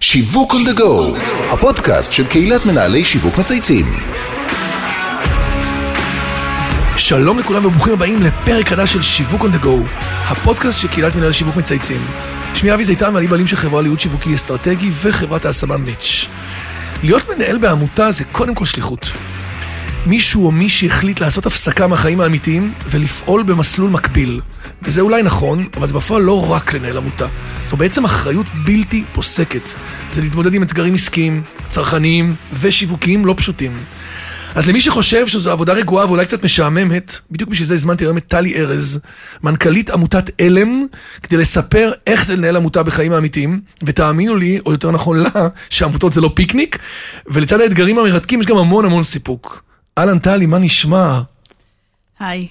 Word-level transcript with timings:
שיווק 0.00 0.52
on 0.52 0.68
the 0.68 0.78
go, 0.78 1.18
הפודקאסט 1.52 2.12
של 2.12 2.26
קהילת 2.26 2.66
מנהלי 2.66 3.04
שיווק 3.04 3.38
מצייצים. 3.38 3.86
שלום 6.96 7.38
לכולם 7.38 7.64
וברוכים 7.66 7.92
הבאים 7.92 8.22
לפרק 8.22 8.68
חדש 8.68 8.92
של 8.92 9.02
שיווק 9.02 9.42
on 9.42 9.44
the 9.44 9.64
go, 9.64 9.90
הפודקאסט 10.24 10.80
של 10.80 10.88
קהילת 10.88 11.14
מנהל 11.14 11.32
שיווק 11.32 11.56
מצייצים. 11.56 12.06
שמי 12.54 12.74
אבי 12.74 12.84
זיתן 12.84 13.14
ואני 13.14 13.26
בעלים 13.26 13.46
של 13.46 13.56
חברה 13.56 13.82
לייעוד 13.82 14.00
שיווקי 14.00 14.34
אסטרטגי 14.34 14.90
וחברת 15.02 15.44
ההשמה 15.44 15.76
מיץ'. 15.76 16.28
להיות 17.02 17.28
מנהל 17.28 17.58
בעמותה 17.58 18.10
זה 18.10 18.24
קודם 18.24 18.54
כל 18.54 18.64
שליחות. 18.64 19.08
מישהו 20.06 20.46
או 20.46 20.50
מישהי 20.50 20.88
החליט 20.88 21.20
לעשות 21.20 21.46
הפסקה 21.46 21.86
מהחיים 21.86 22.20
האמיתיים 22.20 22.72
ולפעול 22.86 23.42
במסלול 23.42 23.90
מקביל. 23.90 24.40
וזה 24.82 25.00
אולי 25.00 25.22
נכון, 25.22 25.66
אבל 25.76 25.86
זה 25.86 25.94
בפועל 25.94 26.22
לא 26.22 26.52
רק 26.52 26.72
לנהל 26.72 26.96
עמותה. 26.96 27.26
זו 27.66 27.76
בעצם 27.76 28.04
אחריות 28.04 28.46
בלתי 28.64 29.04
פוסקת. 29.12 29.68
זה 30.10 30.20
להתמודד 30.20 30.54
עם 30.54 30.62
אתגרים 30.62 30.94
עסקיים, 30.94 31.42
צרכניים 31.68 32.34
ושיווקיים 32.60 33.26
לא 33.26 33.34
פשוטים. 33.36 33.78
אז 34.54 34.68
למי 34.68 34.80
שחושב 34.80 35.26
שזו 35.26 35.50
עבודה 35.50 35.72
רגועה 35.72 36.06
ואולי 36.06 36.26
קצת 36.26 36.44
משעממת, 36.44 37.18
בדיוק 37.30 37.50
בשביל 37.50 37.68
זה 37.68 37.74
הזמנתי 37.74 38.04
היום 38.04 38.16
את 38.16 38.24
טלי 38.28 38.54
ארז, 38.54 39.02
מנכ"לית 39.42 39.90
עמותת 39.90 40.40
עלם, 40.40 40.86
כדי 41.22 41.36
לספר 41.36 41.92
איך 42.06 42.26
זה 42.26 42.36
לנהל 42.36 42.56
עמותה 42.56 42.82
בחיים 42.82 43.12
האמיתיים, 43.12 43.60
ותאמינו 43.84 44.36
לי, 44.36 44.60
או 44.66 44.72
יותר 44.72 44.90
נכון 44.90 45.16
לה, 45.16 45.30
שעמותות 45.70 46.12
זה 46.12 46.20
לא 46.20 46.30
פיקניק, 46.34 46.78
ולצד 47.26 47.60
האתגרים 47.60 47.98
המרתקים 47.98 48.40
יש 48.40 48.46
גם 48.46 48.56
המון 48.56 48.84
המון 48.84 49.02
סיפוק. 49.02 49.71
אהלן 49.98 50.18
טלי, 50.18 50.46
מה 50.46 50.58
נשמע? 50.58 51.20
היי, 52.18 52.48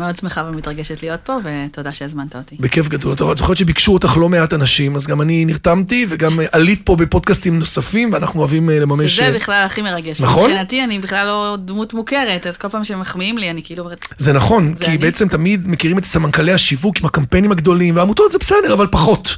מאוד 0.00 0.16
שמחה 0.16 0.44
ומתרגשת 0.48 1.02
להיות 1.02 1.20
פה, 1.24 1.38
ותודה 1.44 1.92
שהזמנת 1.92 2.36
אותי. 2.36 2.56
בכיף 2.60 2.88
גדול. 2.88 3.12
את 3.12 3.38
זוכרת 3.38 3.56
שביקשו 3.56 3.92
אותך 3.92 4.16
לא 4.16 4.28
מעט 4.28 4.52
אנשים, 4.52 4.96
אז 4.96 5.06
גם 5.06 5.22
אני 5.22 5.44
נרתמתי, 5.44 6.06
וגם 6.08 6.40
עלית 6.52 6.80
פה 6.84 6.96
בפודקאסטים 6.96 7.58
נוספים, 7.58 8.12
ואנחנו 8.12 8.40
אוהבים 8.40 8.70
אה, 8.70 8.78
לממש... 8.78 9.16
שזה 9.16 9.32
בכלל 9.34 9.62
הכי 9.66 9.82
מרגש. 9.82 10.20
נכון? 10.20 10.50
מבחינתי 10.50 10.84
אני 10.84 10.98
בכלל 10.98 11.26
לא 11.26 11.56
דמות 11.64 11.94
מוכרת, 11.94 12.46
אז 12.46 12.56
כל 12.56 12.68
פעם 12.68 12.84
שמחמיאים 12.84 13.38
לי, 13.38 13.50
אני 13.50 13.62
כאילו. 13.64 13.88
זה 14.18 14.32
נכון, 14.32 14.74
זה 14.74 14.84
כי 14.84 14.90
אני. 14.90 14.98
בעצם 14.98 15.28
תמיד 15.28 15.68
מכירים 15.68 15.98
את 15.98 16.04
סמנכ"לי 16.04 16.52
השיווק 16.52 16.98
עם 16.98 17.06
הקמפיינים 17.06 17.52
הגדולים, 17.52 17.96
והעמותות 17.96 18.32
זה 18.32 18.38
בסדר, 18.38 18.72
אבל 18.72 18.86
פחות. 18.90 19.36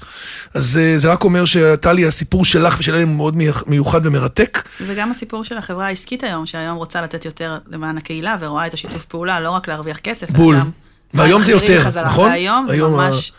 אז 0.54 0.78
אה, 0.78 0.98
זה 0.98 1.12
רק 1.12 1.24
אומר 1.24 1.44
שטלי, 1.44 2.06
הסיפור 2.06 2.44
שלך 2.44 2.76
ושלהם 2.78 3.08
הוא 3.08 3.16
מאוד 3.16 3.36
מיוחד 3.66 4.06
ומרתק. 4.06 4.68
זה 4.80 4.94
גם 4.94 5.10
הסיפור 5.10 5.44
של 5.44 5.58
החברה 5.58 5.86
העסקית 5.86 6.24
היום, 6.24 6.46
שהיום 6.46 6.76
רוצה 6.76 7.02
לתת 7.02 7.24
יותר 7.24 7.58
למען 7.70 7.98
הקהילה, 7.98 8.36
ורואה 8.40 8.66
את 8.66 8.74
השיתוף 8.74 9.04
פעולה, 9.04 9.40
לא 9.40 9.50
רק 9.50 9.68
להרוויח 9.68 9.98
כסף, 9.98 10.30
אלא 10.30 10.36
בול. 10.58 10.70
והיום 11.14 11.42
זה 11.42 11.52
יותר, 11.52 11.80
חזרה. 11.80 12.04
נכון? 12.04 12.30
והיום 12.30 12.66
זה 12.66 12.72
היום 12.72 12.92
ממש... 12.92 13.32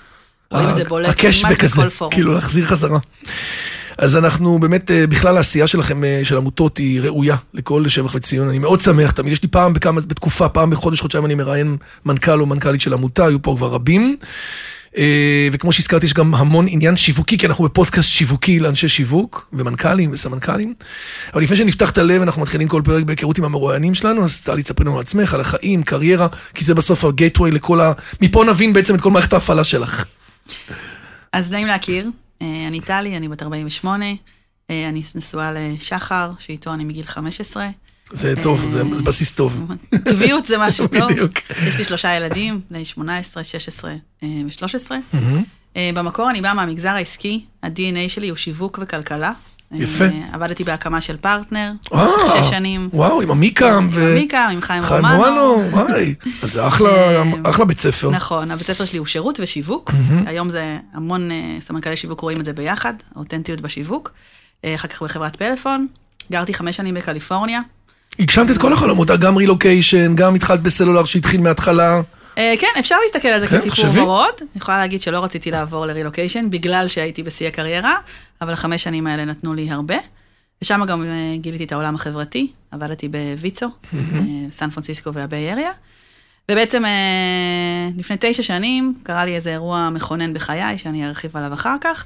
רואים 0.51 0.69
את 0.69 0.75
זה 0.75 0.83
בולט 0.83 1.15
כמעט 1.17 1.63
בכל 1.63 1.89
פורום. 1.89 2.13
כאילו 2.13 2.33
להחזיר 2.33 2.65
חזרה. 2.65 2.99
אז 3.97 4.15
אנחנו 4.15 4.59
באמת, 4.59 4.91
אה, 4.91 5.07
בכלל 5.07 5.37
העשייה 5.37 5.67
שלכם, 5.67 6.03
אה, 6.03 6.19
של 6.23 6.37
עמותות, 6.37 6.77
היא 6.77 7.01
ראויה 7.01 7.35
לכל 7.53 7.89
שבח 7.89 8.15
וציון. 8.15 8.49
אני 8.49 8.59
מאוד 8.59 8.79
שמח, 8.79 9.11
תמיד 9.11 9.33
יש 9.33 9.43
לי 9.43 9.49
פעם 9.49 9.73
בכמה, 9.73 10.01
בתקופה, 10.07 10.49
פעם 10.49 10.69
בחודש, 10.69 11.01
חודשיים 11.01 11.25
אני 11.25 11.35
מראיין 11.35 11.77
מנכ"ל 12.05 12.41
או 12.41 12.45
מנכ"לית 12.45 12.81
של 12.81 12.93
עמותה, 12.93 13.25
היו 13.25 13.41
פה 13.41 13.53
כבר 13.57 13.67
רבים. 13.67 14.17
אה, 14.97 15.47
וכמו 15.51 15.71
שהזכרתי, 15.71 16.05
יש 16.05 16.13
גם 16.13 16.35
המון 16.35 16.65
עניין 16.69 16.95
שיווקי, 16.95 17.37
כי 17.37 17.45
אנחנו 17.45 17.63
בפודקאסט 17.63 18.09
שיווקי 18.09 18.59
לאנשי 18.59 18.89
שיווק, 18.89 19.49
ומנכ"לים 19.53 20.11
וסמנכ"לים. 20.13 20.73
אבל 21.33 21.43
לפני 21.43 21.57
שנפתח 21.57 21.91
את 21.91 21.97
הלב, 21.97 22.21
אנחנו 22.21 22.41
מתחילים 22.41 22.67
כל 22.67 22.81
פרק 22.85 23.03
בהיכרות 23.03 23.37
עם 23.37 23.43
המרואיינים 23.43 23.95
שלנו, 23.95 24.23
אז 24.23 24.41
טלי, 24.41 24.63
תספרי 24.63 24.85
לנו 24.85 24.95
על 24.95 25.01
עצמך, 25.01 25.33
על 25.33 25.41
החיים, 25.41 25.83
קריירה, 25.83 26.27
כי 26.53 26.63
זה 26.63 26.75
בסוף 26.75 27.05
הגייטווי 27.05 27.51
לכל 27.51 27.81
ה... 27.81 27.93
מפה 28.21 28.43
נבין 28.45 28.73
בעצם 28.73 28.95
את 28.95 29.01
כל 29.01 29.11
מערכת 29.11 29.33
ההפעלה 29.33 29.63
שלך. 29.63 30.05
אז 31.31 31.51
נעים 31.51 31.67
להכיר, 31.67 32.09
אה, 32.41 32.67
אני 32.67 32.81
טלי, 32.81 33.17
אני 33.17 33.27
בת 33.27 33.43
48, 33.43 34.05
אה, 34.69 34.89
אני 34.89 35.01
נשואה 35.15 35.51
לשחר, 35.53 36.31
שאיתו 36.39 36.73
אני 36.73 36.83
מגיל 36.83 37.05
15. 37.05 37.67
זה 38.11 38.33
טוב, 38.41 38.69
זה 38.69 38.83
בסיס 38.83 39.35
טוב. 39.35 39.61
קביעות 40.09 40.45
זה 40.45 40.57
משהו 40.57 40.87
טוב. 40.87 41.11
בדיוק. 41.11 41.33
יש 41.67 41.77
לי 41.77 41.83
שלושה 41.83 42.15
ילדים, 42.15 42.61
בני 42.71 42.85
18, 42.85 43.43
16 43.43 43.91
אה, 44.23 44.27
ו-13. 44.45 44.91
מהמם. 45.13 45.43
במקור 45.75 46.29
אני 46.29 46.41
באה 46.41 46.53
מהמגזר 46.53 46.89
העסקי, 46.89 47.45
ה-DNA 47.63 48.09
שלי 48.09 48.29
הוא 48.29 48.37
שיווק 48.37 48.79
וכלכלה. 48.81 49.33
יפה. 49.73 50.03
אה, 50.03 50.09
עבדתי 50.31 50.63
בהקמה 50.63 51.01
של 51.01 51.17
פרטנר, 51.17 51.71
אה, 51.93 52.05
במשך 52.05 52.43
שש 52.43 52.49
שנים. 52.49 52.89
וואו, 52.93 53.21
עם 53.21 53.31
עמיקם 53.31 53.89
ו... 53.91 54.07
עם 54.07 54.13
מיקה, 54.13 54.47
עם 54.47 54.61
חיים 54.61 54.83
חיים 54.83 55.05
רומנו. 55.05 55.25
רומנו, 55.25 55.71
וואי. 55.71 56.15
אז 56.43 56.53
זה 56.53 56.67
אחלה, 56.67 56.89
אה, 56.89 57.23
אחלה 57.43 57.65
בית 57.65 57.79
ספר. 57.79 58.09
נכון, 58.09 58.51
הבית 58.51 58.67
ספר 58.67 58.85
שלי 58.85 58.99
הוא 58.99 59.07
שירות 59.07 59.39
ושיווק. 59.39 59.91
היום 60.25 60.49
זה 60.49 60.77
המון 60.93 61.29
סמנכ"לי 61.59 61.97
שיווק 61.97 62.19
רואים 62.19 62.39
את 62.39 62.45
זה 62.45 62.53
ביחד, 62.53 62.93
אותנטיות 63.15 63.61
בשיווק. 63.61 64.11
אחר 64.65 64.87
כך 64.87 65.03
בחברת 65.03 65.35
פלאפון. 65.35 65.87
גרתי 66.31 66.53
חמש 66.53 66.77
שנים 66.77 66.95
בקליפורניה. 66.95 67.61
הגשמת 68.19 68.51
את 68.51 68.57
כל 68.57 68.73
החלומות, 68.73 69.07
גם 69.07 69.37
רילוקיישן, 69.37 70.15
גם 70.15 70.35
התחלת 70.35 70.59
בסלולר 70.59 71.05
שהתחיל 71.05 71.41
מההתחלה. 71.41 72.01
אה, 72.37 72.53
כן, 72.59 72.67
אפשר 72.79 72.95
להסתכל 73.03 73.27
על 73.27 73.39
זה 73.39 73.47
כן, 73.47 73.57
כסיפור. 73.57 74.03
ורוד. 74.03 74.33
אני 74.39 74.47
יכולה 74.55 74.77
להגיד 74.77 75.01
שלא 75.01 75.23
רציתי 75.23 75.51
לעבור 75.51 75.85
לרילוקיישן, 75.85 76.49
בגלל 76.49 76.87
שהייתי 76.87 77.23
בשיא 77.23 77.47
הקריירה, 77.47 77.95
אבל 78.41 78.53
החמש 78.53 78.83
שנים 78.83 79.07
האלה 79.07 79.25
נתנו 79.25 79.53
לי 79.53 79.71
הרבה. 79.71 79.95
ושם 80.61 80.81
גם 80.87 81.03
אה, 81.03 81.37
גיליתי 81.37 81.63
את 81.63 81.71
העולם 81.71 81.95
החברתי, 81.95 82.51
עבדתי 82.71 83.07
בוויצו, 83.07 83.65
אה, 83.93 83.99
סן 84.51 84.69
פרנסיסקו 84.69 85.13
והביי 85.13 85.51
אריה. 85.51 85.71
ובעצם 86.51 86.85
אה, 86.85 87.89
לפני 87.97 88.15
תשע 88.19 88.43
שנים 88.43 88.93
קרה 89.03 89.25
לי 89.25 89.35
איזה 89.35 89.51
אירוע 89.51 89.89
מכונן 89.89 90.33
בחיי, 90.33 90.77
שאני 90.77 91.07
ארחיב 91.07 91.37
עליו 91.37 91.53
אחר 91.53 91.75
כך, 91.81 92.05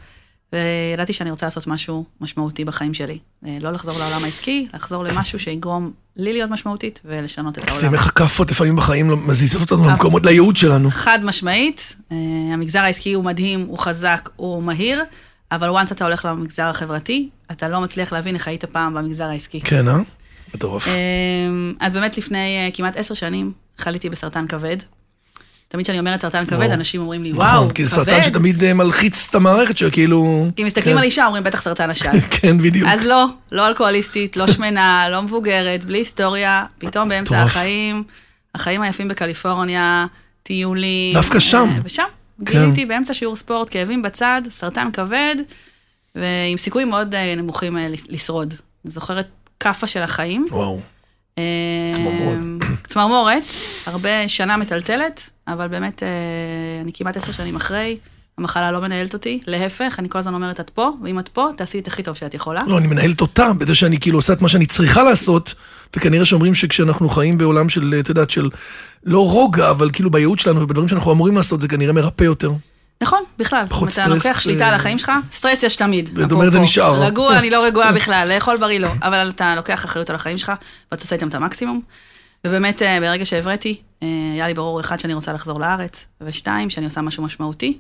וידעתי 0.54 1.14
שאני 1.14 1.32
רוצה 1.32 1.46
לעשות 1.46 1.68
משהו 1.68 2.06
משמעותי 2.22 2.66
בחיים 2.66 2.94
שלי. 2.94 3.20
אה, 3.46 3.58
לא 3.62 3.72
לחזור 3.72 4.00
לעולם 4.00 4.24
העסקי, 4.24 4.68
לחזור 4.74 5.04
למשהו 5.04 5.40
שיגרום 5.40 5.92
לי 6.16 6.34
להיות 6.34 6.50
משמעותית 6.52 7.02
ולשנות 7.06 7.58
את 7.58 7.70
העולם. 7.70 7.94
איך 7.94 8.08
הכאפות 8.08 8.52
לפעמים 8.52 8.76
בחיים 8.76 9.10
לא- 9.10 9.18
מזיזות 9.18 9.62
אותנו. 9.72 9.88
למקומות, 9.90 10.26
לייעוד 10.26 10.56
שלנו. 10.58 10.92
חד 10.92 11.20
משמעית, 11.24 11.96
אה, 12.12 12.18
המגזר 12.54 12.80
העסקי 12.80 13.14
הוא 13.14 13.24
מדהים, 13.24 13.66
הוא 13.68 13.80
חזק, 13.80 14.30
הוא 14.36 14.64
מהיר, 14.64 15.04
אבל 15.52 15.70
once 15.70 15.92
אתה 15.92 16.06
הולך 16.06 16.26
למגזר 16.26 16.64
החברתי, 16.64 17.30
אתה 17.52 17.70
לא 17.70 17.82
מצליח 17.82 18.14
להבין 18.14 18.36
איך 18.36 18.48
היית 18.48 18.66
פעם 18.66 18.94
במגזר 18.94 19.24
העסקי. 19.24 19.62
כן, 19.62 19.88
אה? 19.88 19.98
מטורף. 20.56 20.88
אה, 20.88 20.94
אז 21.80 21.94
באמת 21.94 22.18
לפני 22.18 22.72
כמעט 22.74 22.98
עשר 22.98 23.14
שנים 23.14 23.52
חליתי 23.78 24.10
בסרטן 24.10 24.48
כבד. 24.48 24.78
תמיד 25.68 25.86
כשאני 25.86 26.00
אומרת 26.00 26.22
סרטן 26.22 26.46
כבד. 26.46 26.70
אנשים 26.72 27.02
אומרים 27.02 27.24
לי, 27.24 27.32
נכון, 27.32 27.46
וואו, 27.46 27.74
כי 27.74 27.86
זה 27.86 27.96
כבד. 27.96 28.06
סרטן 28.06 28.24
שתמיד 28.24 28.64
אה, 28.64 28.74
מלחיץ 28.74 29.28
את 29.30 29.36
המערכת 29.36 29.78
שכאילו... 29.78 30.48
כי 30.56 30.64
מסתכלים 30.64 30.96
כן. 30.96 30.98
על 30.98 31.04
אישה, 31.04 31.26
אומרים 31.26 31.44
בטח 31.44 31.62
סרטן 31.62 31.90
השד. 31.90 32.20
כן, 32.42 32.58
בדיוק. 32.58 32.88
אז 32.92 33.06
לא, 33.06 33.26
לא 33.52 33.68
אלכוהוליסטית, 33.68 34.38
לא 34.38 34.48
שמנה, 34.48 35.06
לא 35.12 35.22
מבוגרת, 35.22 35.86
בלי 35.86 35.98
היסטוריה, 35.98 36.66
פתאום 36.78 37.10
באמצע. 37.10 37.44
החיים, 37.44 38.04
החיים 38.56 38.82
היפים 38.82 39.08
בקליפורניה, 39.08 40.06
טיולים. 40.44 41.14
דווקא 41.14 41.40
שם. 41.40 41.68
אה, 41.72 41.80
ושם. 41.84 42.04
כן. 42.46 42.52
גיליתי 42.52 42.86
באמצע 42.86 43.14
שיעור 43.14 43.36
ספורט, 43.36 43.68
כאבים 43.72 44.02
בצד, 44.02 44.42
סרטן 44.52 44.88
כבד, 44.94 45.36
ועם 46.16 46.58
סיכויים 46.58 46.90
מאוד 46.90 47.16
אה, 47.16 47.36
נמוכים 47.36 47.78
לש- 47.78 48.06
לשרוד. 48.10 48.54
אני 48.86 48.92
זוכרת 48.92 49.28
כאפה 49.60 49.88
של 49.88 50.02
החיים. 50.04 50.46
וואו. 50.52 50.80
אה, 51.38 51.44
צמרמורת. 51.92 52.40
צמרמורת, 52.84 53.44
הרבה 53.86 54.28
שנה 54.28 54.58
מטלטלת, 54.58 55.30
אבל 55.48 55.68
באמת, 55.68 56.04
אה, 56.04 56.10
אני 56.82 56.92
כמעט 56.94 57.18
עשר 57.18 57.32
שנים 57.32 57.56
אחרי, 57.56 57.98
המחלה 58.38 58.72
לא 58.72 58.82
מנהלת 58.82 59.14
אותי, 59.14 59.40
להפך, 59.48 59.96
אני 60.00 60.10
כל 60.10 60.20
הזמן 60.20 60.34
אומרת, 60.34 60.60
את 60.60 60.70
פה, 60.70 60.92
ואם 61.04 61.20
את 61.20 61.28
פה, 61.28 61.48
תעשי 61.58 61.80
את 61.80 61.88
הכי 61.88 62.04
טוב 62.04 62.16
שאת 62.16 62.34
יכולה. 62.34 62.62
לא, 62.68 62.78
אני 62.78 62.88
מנהלת 62.88 63.22
אותה, 63.22 63.54
בזה 63.54 63.76
שאני 63.76 64.00
כאילו 64.00 64.18
עושה 64.18 64.34
את 64.34 64.42
מה 64.42 64.50
שאני 64.50 64.66
צריכה 64.66 65.04
לעשות, 65.04 65.54
וכנראה 65.96 66.26
שאומרים 66.26 66.56
שכשאנחנו 66.56 67.10
חיים 67.10 67.38
בעולם 67.38 67.70
של, 67.70 67.96
את 68.00 68.10
יודעת, 68.10 68.30
של 68.30 68.50
לא 69.04 69.30
רוגע, 69.30 69.70
אבל 69.70 69.90
כאילו 69.94 70.12
בייעוד 70.12 70.40
שלנו 70.40 70.62
ובדברים 70.62 70.88
שאנחנו 70.88 71.12
אמורים 71.12 71.38
לעשות, 71.38 71.60
זה 71.62 71.68
כנראה 71.68 71.94
מרפא 71.94 72.24
יותר. 72.24 72.52
נכון, 73.02 73.24
בכלל. 73.38 73.66
פחות 73.70 73.82
אם 73.82 73.88
אתה 73.88 73.94
סטרס, 73.94 74.26
לוקח 74.26 74.40
שליטה 74.40 74.64
אה, 74.64 74.70
על 74.70 74.76
החיים 74.76 74.98
שלך, 74.98 75.12
סטרס 75.32 75.64
יש 75.64 75.76
תמיד. 75.76 76.10
זאת 76.16 76.32
אומרת, 76.32 76.52
זה. 76.52 76.60
נשאר. 76.60 77.02
רגוע, 77.02 77.38
אני 77.38 77.50
לא 77.50 77.66
רגועה 77.66 77.92
בכלל, 77.92 78.32
לאכול 78.36 78.58
בריא 78.58 78.80
לא. 78.80 78.90
אבל 79.02 79.30
אתה 79.30 79.56
לוקח 79.56 79.86
אחריות 79.86 80.10
על 80.10 80.16
החיים 80.16 80.38
שלך, 80.38 80.52
ואתה 80.92 81.04
עושה 81.04 81.16
איתם 81.16 81.28
את 81.28 81.34
המקסימום. 81.34 81.82
ובאמת, 82.48 82.82
אה, 82.82 83.00
ברגע 83.00 83.26
שהבראתי, 83.26 83.82
אה, 84.04 84.08
היה 84.34 84.48
לי 84.48 84.54
ברור, 84.54 84.80
אחד, 84.80 85.00
שאני 85.00 85.14
רוצה 85.14 85.34
לחזור 85.34 85.60
לארץ, 85.60 86.06
ושתיים, 86.22 86.70
שאני 86.70 86.86
עושה 86.86 87.02
משהו 87.02 87.24
משמעותי. 87.24 87.78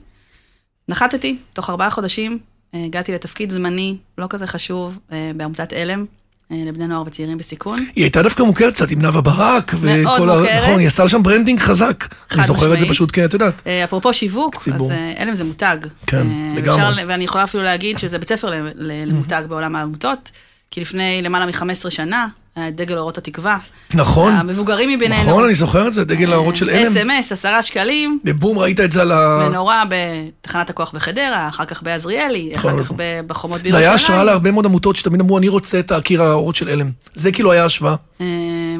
נחתתי, 0.89 1.37
תוך 1.53 1.69
ארבעה 1.69 1.89
חודשים, 1.89 2.39
אה, 2.73 2.83
הגעתי 2.85 3.13
לתפקיד 3.13 3.49
זמני, 3.49 3.97
לא 4.17 4.27
כזה 4.29 4.47
חשוב, 4.47 4.99
אה, 5.11 5.31
בעמותת 5.35 5.73
עלם, 5.73 5.99
אה, 5.99 6.05
לבני 6.51 6.87
נוער 6.87 7.03
וצעירים 7.05 7.37
בסיכון. 7.37 7.79
היא 7.95 8.03
הייתה 8.03 8.23
דווקא 8.23 8.43
מוכרת 8.43 8.73
קצת 8.73 8.91
עם 8.91 9.01
נאוה 9.01 9.21
ברק, 9.21 9.73
מאוד 9.73 10.17
וכל 10.19 10.29
ה... 10.29 10.37
מוכרת. 10.37 10.63
נכון, 10.63 10.79
היא 10.79 10.87
עשתה 10.87 11.03
לה 11.03 11.09
שם 11.09 11.23
branding 11.23 11.59
חזק. 11.59 12.15
אני 12.31 12.43
זוכר 12.43 12.65
את 12.65 12.69
זה 12.69 12.75
משמעית. 12.75 12.91
פשוט, 12.91 13.09
כן, 13.13 13.25
את 13.25 13.33
יודעת. 13.33 13.53
אה, 13.67 13.83
אפרופו 13.83 14.13
שיווק. 14.13 14.55
אז 14.55 14.91
אה, 14.91 15.13
עלם 15.17 15.35
זה 15.35 15.43
מותג. 15.43 15.77
כן, 16.07 16.17
אה, 16.17 16.53
לגמרי. 16.55 17.03
ואני 17.07 17.23
יכולה 17.23 17.43
אפילו 17.43 17.63
להגיד 17.63 17.99
שזה 17.99 18.19
בית 18.19 18.29
ספר 18.29 18.51
למותג 18.75 19.43
בעולם 19.49 19.75
העמותות, 19.75 20.31
כי 20.71 20.81
לפני 20.81 21.21
למעלה 21.21 21.45
מ-15 21.45 21.89
שנה 21.89 22.27
דגל 22.71 22.97
אורות 22.97 23.17
התקווה. 23.17 23.57
נכון. 23.93 24.33
המבוגרים 24.33 24.89
מבינינו. 24.89 25.21
נכון, 25.21 25.43
אני 25.43 25.53
זוכר 25.53 25.87
את 25.87 25.93
זה, 25.93 26.05
דגל 26.05 26.33
האורות 26.33 26.55
של 26.55 26.69
עלם. 26.69 26.83
SMS, 26.83 27.31
עשרה 27.31 27.63
שקלים, 27.63 28.19
ובום, 28.25 28.59
ראית 28.59 28.79
את 28.79 28.91
זה 28.91 29.01
על 29.01 29.11
ה... 29.11 29.47
מנורה 29.49 29.83
בתחנת 29.89 30.69
הכוח 30.69 30.91
בחדרה, 30.91 31.47
אחר 31.47 31.65
כך 31.65 31.83
בעזריאלי, 31.83 32.51
אחר 32.55 32.69
כך 32.69 32.79
נכון. 32.79 32.97
ב- 32.97 33.21
בחומות 33.27 33.57
זה 33.57 33.63
בירושלים. 33.63 33.83
היה 33.83 33.93
השראה 33.93 34.23
להרבה 34.23 34.51
מאוד 34.51 34.65
עמותות 34.65 34.95
שתמיד 34.95 35.21
אמרו, 35.21 35.37
אני 35.37 35.47
רוצה 35.47 35.79
את 35.79 35.91
הקיר 35.91 36.23
האורות 36.23 36.55
של 36.55 36.69
אלם. 36.69 36.91
זה 37.15 37.31
כאילו 37.31 37.51
היה 37.51 37.65
השוואה. 37.65 37.95
אה, 38.21 38.25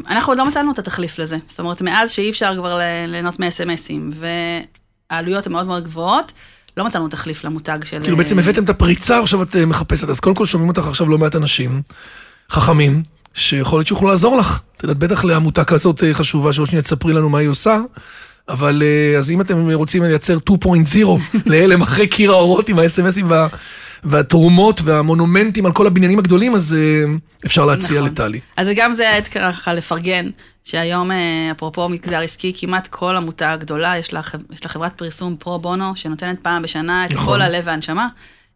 אנחנו 0.09 0.31
עוד 0.31 0.38
לא 0.38 0.45
מצאנו 0.45 0.71
את 0.71 0.79
התחליף 0.79 1.19
לזה. 1.19 1.38
זאת 1.50 1.59
אומרת, 1.59 1.81
מאז 1.81 2.12
שאי 2.12 2.29
אפשר 2.29 2.53
כבר 2.57 2.79
ליהנות 3.07 3.39
מאס.אם.אסים, 3.39 4.09
והעלויות 5.12 5.47
הן 5.47 5.51
מאוד 5.53 5.65
מאוד 5.65 5.83
גבוהות, 5.83 6.31
לא 6.77 6.85
מצאנו 6.85 7.07
תחליף 7.07 7.44
למותג 7.44 7.79
של... 7.85 8.00
כאילו 8.03 8.18
בעצם 8.18 8.39
הבאתם 8.39 8.63
את 8.63 8.69
הפריצה, 8.69 9.19
עכשיו 9.19 9.44
את 9.44 9.56
אה, 9.56 9.65
מחפשת. 9.65 10.09
אז 10.09 10.19
קודם 10.19 10.35
כל 10.35 10.45
שומעים 10.45 10.69
אותך 10.69 10.88
עכשיו 10.88 11.09
לא 11.09 11.18
מעט 11.18 11.35
אנשים, 11.35 11.81
חכמים, 12.51 13.03
שיכול 13.38 13.80
להיות 13.80 13.88
שיוכלו 13.88 14.10
לעזור 14.10 14.38
לך. 14.38 14.60
את 14.78 14.84
יודעת, 14.84 14.98
בטח 14.98 15.24
לעמותה 15.24 15.63
כזאת 15.63 16.04
אה, 16.04 16.13
חשובה, 16.13 16.54
שעוד 16.54 16.69
שניה 16.69 16.81
תספרי 16.81 17.13
לנו 17.13 17.30
מה 17.30 17.39
היא 17.39 17.50
עושה. 17.50 17.80
אבל 18.50 18.84
אה, 18.86 19.19
אז 19.19 19.31
אם 19.31 19.42
אתם 19.42 19.72
רוצים 19.72 20.04
לייצר 20.04 20.38
2.0 20.50 20.68
להלם 21.45 21.81
אחרי 21.81 22.07
קיר 22.07 22.31
האורות 22.31 22.69
עם 22.69 22.80
האס.אם.אסים 22.80 23.30
וה, 23.30 23.48
והתרומות 24.04 24.81
והמונומנטים 24.84 25.66
על 25.66 25.72
כל 25.72 25.88
הבניינים 25.88 26.19
הגדולים, 26.19 26.56
אז 26.56 26.75
אה, 26.80 27.13
אפשר 27.45 27.66
להציע 27.66 27.98
נכון. 28.01 28.12
לטלי. 28.12 28.39
אז 28.57 28.69
גם 28.75 28.94
זה 28.94 29.10
העת 29.10 29.28
ככה 29.28 29.74
לפרגן, 29.74 30.30
שהיום, 30.63 31.12
אפרופו 31.51 31.89
מגזר 31.89 32.19
עסקי, 32.19 32.51
כמעט 32.56 32.88
כל 32.88 33.16
עמותה 33.16 33.56
גדולה, 33.60 33.98
יש 33.98 34.13
לה, 34.13 34.22
יש 34.54 34.63
לה 34.63 34.69
חברת 34.69 34.94
פרסום 34.95 35.36
פרו 35.39 35.60
בונו, 35.60 35.95
שנותנת 35.95 36.39
פעם 36.42 36.62
בשנה 36.62 37.06
את 37.06 37.12
נכון. 37.12 37.34
כל 37.34 37.42
הלב 37.42 37.63
והנשמה. 37.66 38.07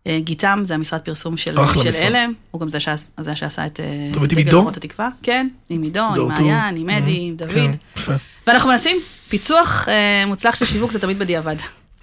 אה, 0.07 0.19
גיתם 0.19 0.61
זה 0.63 0.73
המשרד 0.73 0.99
פרסום 0.99 1.37
של, 1.37 1.55
של. 1.75 2.05
אלם, 2.05 2.33
הוא 2.51 2.61
גם 2.61 2.69
זה, 2.69 2.79
שעש, 2.79 3.01
זה 3.19 3.35
שעשה 3.35 3.65
את 3.65 3.79
אה, 3.79 4.25
דגל? 4.27 4.55
אורות 4.55 4.77
התקווה. 4.77 5.09
כן, 5.23 5.47
עם 5.69 5.81
עידו, 5.81 5.99
עם. 5.99 6.27
מעיין, 6.27 6.75
עם 6.77 6.89
אדי, 6.89 7.17
עם 7.19 7.35
דוד. 7.35 7.51
כן, 7.51 7.71
יפה. 7.97 8.13
ואנחנו 8.47 8.69
מנסים, 8.69 8.97
פיצוח 9.29 9.87
אה, 9.89 10.25
מוצלח 10.27 10.55
של 10.55 10.65
שיווק 10.65 10.91
זה 10.91 10.99
תמיד 10.99 11.19
בדיעבד. 11.19 11.55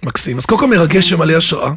מקסים. 0.03 0.37
אז 0.37 0.45
קודם 0.45 0.59
כל 0.59 0.67
מרגש 0.67 1.11
ומלא 1.11 1.33
השראה. 1.33 1.71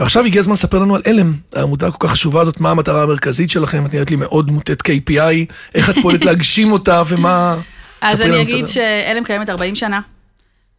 ועכשיו 0.00 0.24
הגיע 0.24 0.40
הזמן 0.40 0.52
לספר 0.52 0.78
לנו 0.78 0.94
על 0.94 1.02
אלם, 1.06 1.34
העמותה 1.54 1.86
הכל 1.86 2.06
כך 2.06 2.12
חשובה 2.12 2.40
הזאת, 2.40 2.60
מה 2.60 2.70
המטרה 2.70 3.02
המרכזית 3.02 3.50
שלכם, 3.50 3.86
את 3.86 3.94
נראית 3.94 4.10
לי 4.10 4.16
מאוד 4.16 4.50
מוטט 4.50 4.82
KPI, 4.88 5.52
איך 5.74 5.90
את 5.90 5.94
פועלת 6.02 6.24
להגשים 6.26 6.72
אותה 6.72 7.02
ומה... 7.08 7.56
אז 8.00 8.20
אני 8.20 8.42
אגיד. 8.42 8.66
שעלם 8.66 9.24
קיימת 9.24 9.50
40 9.50 9.74
שנה, 9.74 10.00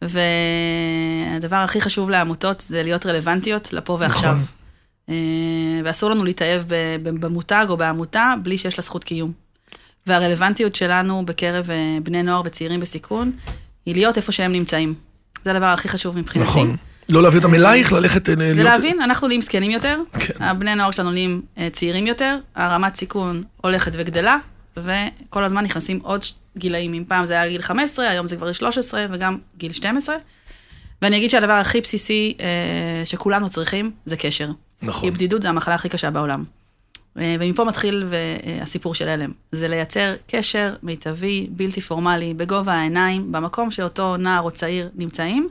והדבר 0.02 1.56
הכי 1.56 1.80
חשוב 1.80 2.10
לעמותות 2.10 2.60
זה 2.60 2.82
להיות 2.82 3.06
רלוונטיות 3.06 3.72
לפה 3.72 3.96
ועכשיו. 4.00 4.32
נכון. 4.32 4.61
אה, 5.08 5.14
ואסור 5.84 6.10
לנו 6.10 6.24
להתאהב 6.24 6.62
במותג 7.02 7.66
או 7.68 7.76
בעמותה 7.76 8.34
בלי 8.42 8.58
שיש 8.58 8.78
לה 8.78 8.82
זכות 8.82 9.04
קיום. 9.04 9.32
והרלוונטיות 10.06 10.74
שלנו 10.74 11.26
בקרב 11.26 11.70
אה, 11.70 11.98
בני 12.02 12.22
נוער 12.22 12.42
וצעירים 12.44 12.80
בסיכון, 12.80 13.32
היא 13.86 13.94
להיות 13.94 14.16
איפה 14.16 14.32
שהם 14.32 14.52
נמצאים. 14.52 14.94
זה 15.44 15.50
הדבר 15.50 15.66
הכי 15.66 15.88
חשוב 15.88 16.18
מבחינתי. 16.18 16.50
נכון. 16.50 16.76
לא 17.08 17.22
להביא 17.22 17.38
אותם 17.38 17.54
אלייך, 17.54 17.92
ללכת... 17.92 18.28
אה, 18.28 18.34
זה 18.36 18.44
להיות- 18.44 18.58
להבין, 18.64 19.02
אנחנו 19.02 19.28
נהיים 19.28 19.42
זקנים 19.42 19.70
יותר, 19.70 19.98
כן. 20.20 20.34
הבני 20.42 20.74
נוער 20.74 20.90
שלנו 20.90 21.10
נהיים 21.10 21.42
אה, 21.58 21.68
צעירים 21.72 22.06
יותר, 22.06 22.38
הרמת 22.54 22.94
סיכון 22.94 23.42
הולכת 23.56 23.92
וגדלה, 23.94 24.36
וכל 24.76 25.44
הזמן 25.44 25.64
נכנסים 25.64 25.98
עוד 26.02 26.24
גילאים. 26.56 26.94
אם 26.94 27.04
פעם 27.08 27.26
זה 27.26 27.34
היה 27.34 27.48
גיל 27.48 27.62
15, 27.62 28.08
היום 28.08 28.26
זה 28.26 28.36
כבר 28.36 28.52
13 28.52 29.06
וגם 29.10 29.38
גיל 29.56 29.72
12. 29.72 30.16
ואני 31.02 31.16
אגיד 31.16 31.30
שהדבר 31.30 31.52
הכי 31.52 31.80
בסיסי 31.80 32.36
אה, 32.40 32.46
שכולנו 33.06 33.48
צריכים 33.48 33.90
זה 34.04 34.16
קשר. 34.16 34.48
נכון. 34.82 35.10
כי 35.10 35.14
בדידות 35.14 35.42
זה 35.42 35.48
המחלה 35.48 35.74
הכי 35.74 35.88
קשה 35.88 36.10
בעולם. 36.10 36.44
אה, 37.18 37.36
ומפה 37.40 37.64
מתחיל 37.64 38.06
אה, 38.12 38.62
הסיפור 38.62 38.94
של 38.94 39.08
הלם. 39.08 39.30
זה 39.52 39.68
לייצר 39.68 40.14
קשר 40.26 40.74
מיטבי, 40.82 41.46
בלתי 41.50 41.80
פורמלי, 41.80 42.34
בגובה 42.34 42.72
העיניים, 42.74 43.32
במקום 43.32 43.70
שאותו 43.70 44.16
נער 44.16 44.42
או 44.42 44.50
צעיר 44.50 44.88
נמצאים, 44.94 45.48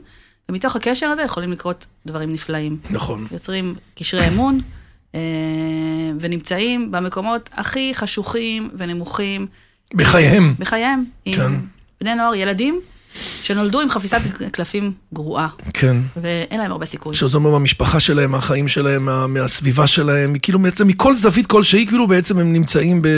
ומתוך 0.48 0.76
הקשר 0.76 1.06
הזה 1.06 1.22
יכולים 1.22 1.52
לקרות 1.52 1.86
דברים 2.06 2.32
נפלאים. 2.32 2.76
נכון. 2.90 3.26
יוצרים 3.32 3.74
קשרי 3.94 4.28
אמון, 4.28 4.60
אה, 5.14 5.20
ונמצאים 6.20 6.90
במקומות 6.90 7.50
הכי 7.52 7.94
חשוכים 7.94 8.70
ונמוכים 8.74 9.46
בחייהם. 9.94 10.54
בחייהם. 10.58 11.04
כן. 11.24 11.52
בני 12.00 12.14
נוער, 12.14 12.34
ילדים, 12.34 12.80
שנולדו 13.42 13.80
עם 13.80 13.88
חפיסת 13.88 14.20
קלפים 14.52 14.92
גרועה, 15.14 15.48
כן. 15.74 15.96
ואין 16.16 16.60
להם 16.60 16.70
הרבה 16.70 16.86
סיכוי. 16.86 17.14
שזה 17.14 17.36
אומר 17.36 17.50
מהמשפחה 17.50 18.00
שלהם, 18.00 18.30
מהחיים 18.30 18.68
שלהם, 18.68 19.04
מה- 19.04 19.26
מהסביבה 19.26 19.86
שלהם, 19.86 20.38
כאילו 20.38 20.58
בעצם 20.58 20.86
מכל 20.88 21.14
זווית 21.14 21.46
כלשהי, 21.46 21.86
כאילו 21.86 22.06
בעצם 22.06 22.38
הם 22.38 22.52
נמצאים 22.52 23.02
ב... 23.02 23.08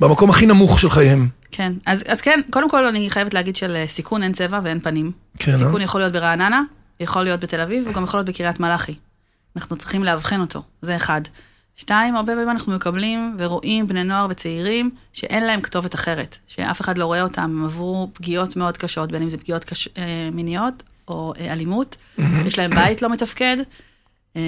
במקום 0.00 0.30
הכי 0.30 0.46
נמוך 0.46 0.80
של 0.80 0.90
חייהם. 0.90 1.28
כן, 1.50 1.72
אז, 1.86 2.04
אז 2.08 2.20
כן, 2.20 2.40
קודם 2.50 2.70
כל 2.70 2.86
אני 2.86 3.10
חייבת 3.10 3.34
להגיד 3.34 3.56
שלסיכון 3.56 4.22
אין 4.22 4.32
צבע 4.32 4.60
ואין 4.64 4.80
פנים. 4.80 5.10
כן, 5.38 5.52
אה? 5.52 5.58
סיכון 5.58 5.80
יכול 5.80 6.00
להיות 6.00 6.12
ברעננה, 6.12 6.62
יכול 7.00 7.22
להיות 7.22 7.40
בתל 7.40 7.60
אביב, 7.60 7.86
הוא 7.86 7.94
גם 7.94 8.04
יכול 8.04 8.18
להיות 8.18 8.28
בקריית 8.28 8.60
מלאכי. 8.60 8.94
אנחנו 9.56 9.76
צריכים 9.76 10.04
לאבחן 10.04 10.40
אותו, 10.40 10.62
זה 10.82 10.96
אחד. 10.96 11.20
שתיים, 11.76 12.16
הרבה 12.16 12.32
פעמים 12.32 12.50
אנחנו 12.50 12.74
מקבלים 12.74 13.36
ורואים 13.38 13.86
בני 13.86 14.04
נוער 14.04 14.26
וצעירים 14.30 14.90
שאין 15.12 15.46
להם 15.46 15.60
כתובת 15.60 15.94
אחרת, 15.94 16.38
שאף 16.46 16.80
אחד 16.80 16.98
לא 16.98 17.06
רואה 17.06 17.22
אותם, 17.22 17.42
הם 17.42 17.64
עברו 17.64 18.10
פגיעות 18.12 18.56
מאוד 18.56 18.76
קשות, 18.76 19.12
בין 19.12 19.22
אם 19.22 19.28
זה 19.28 19.38
פגיעות 19.38 19.64
קש... 19.64 19.88
אה, 19.98 20.28
מיניות 20.32 20.82
או 21.08 21.32
אה, 21.38 21.52
אלימות, 21.52 21.96
יש 22.46 22.58
להם 22.58 22.70
בית 22.70 23.02
לא 23.02 23.08
מתפקד, 23.08 23.56
אה, 24.36 24.42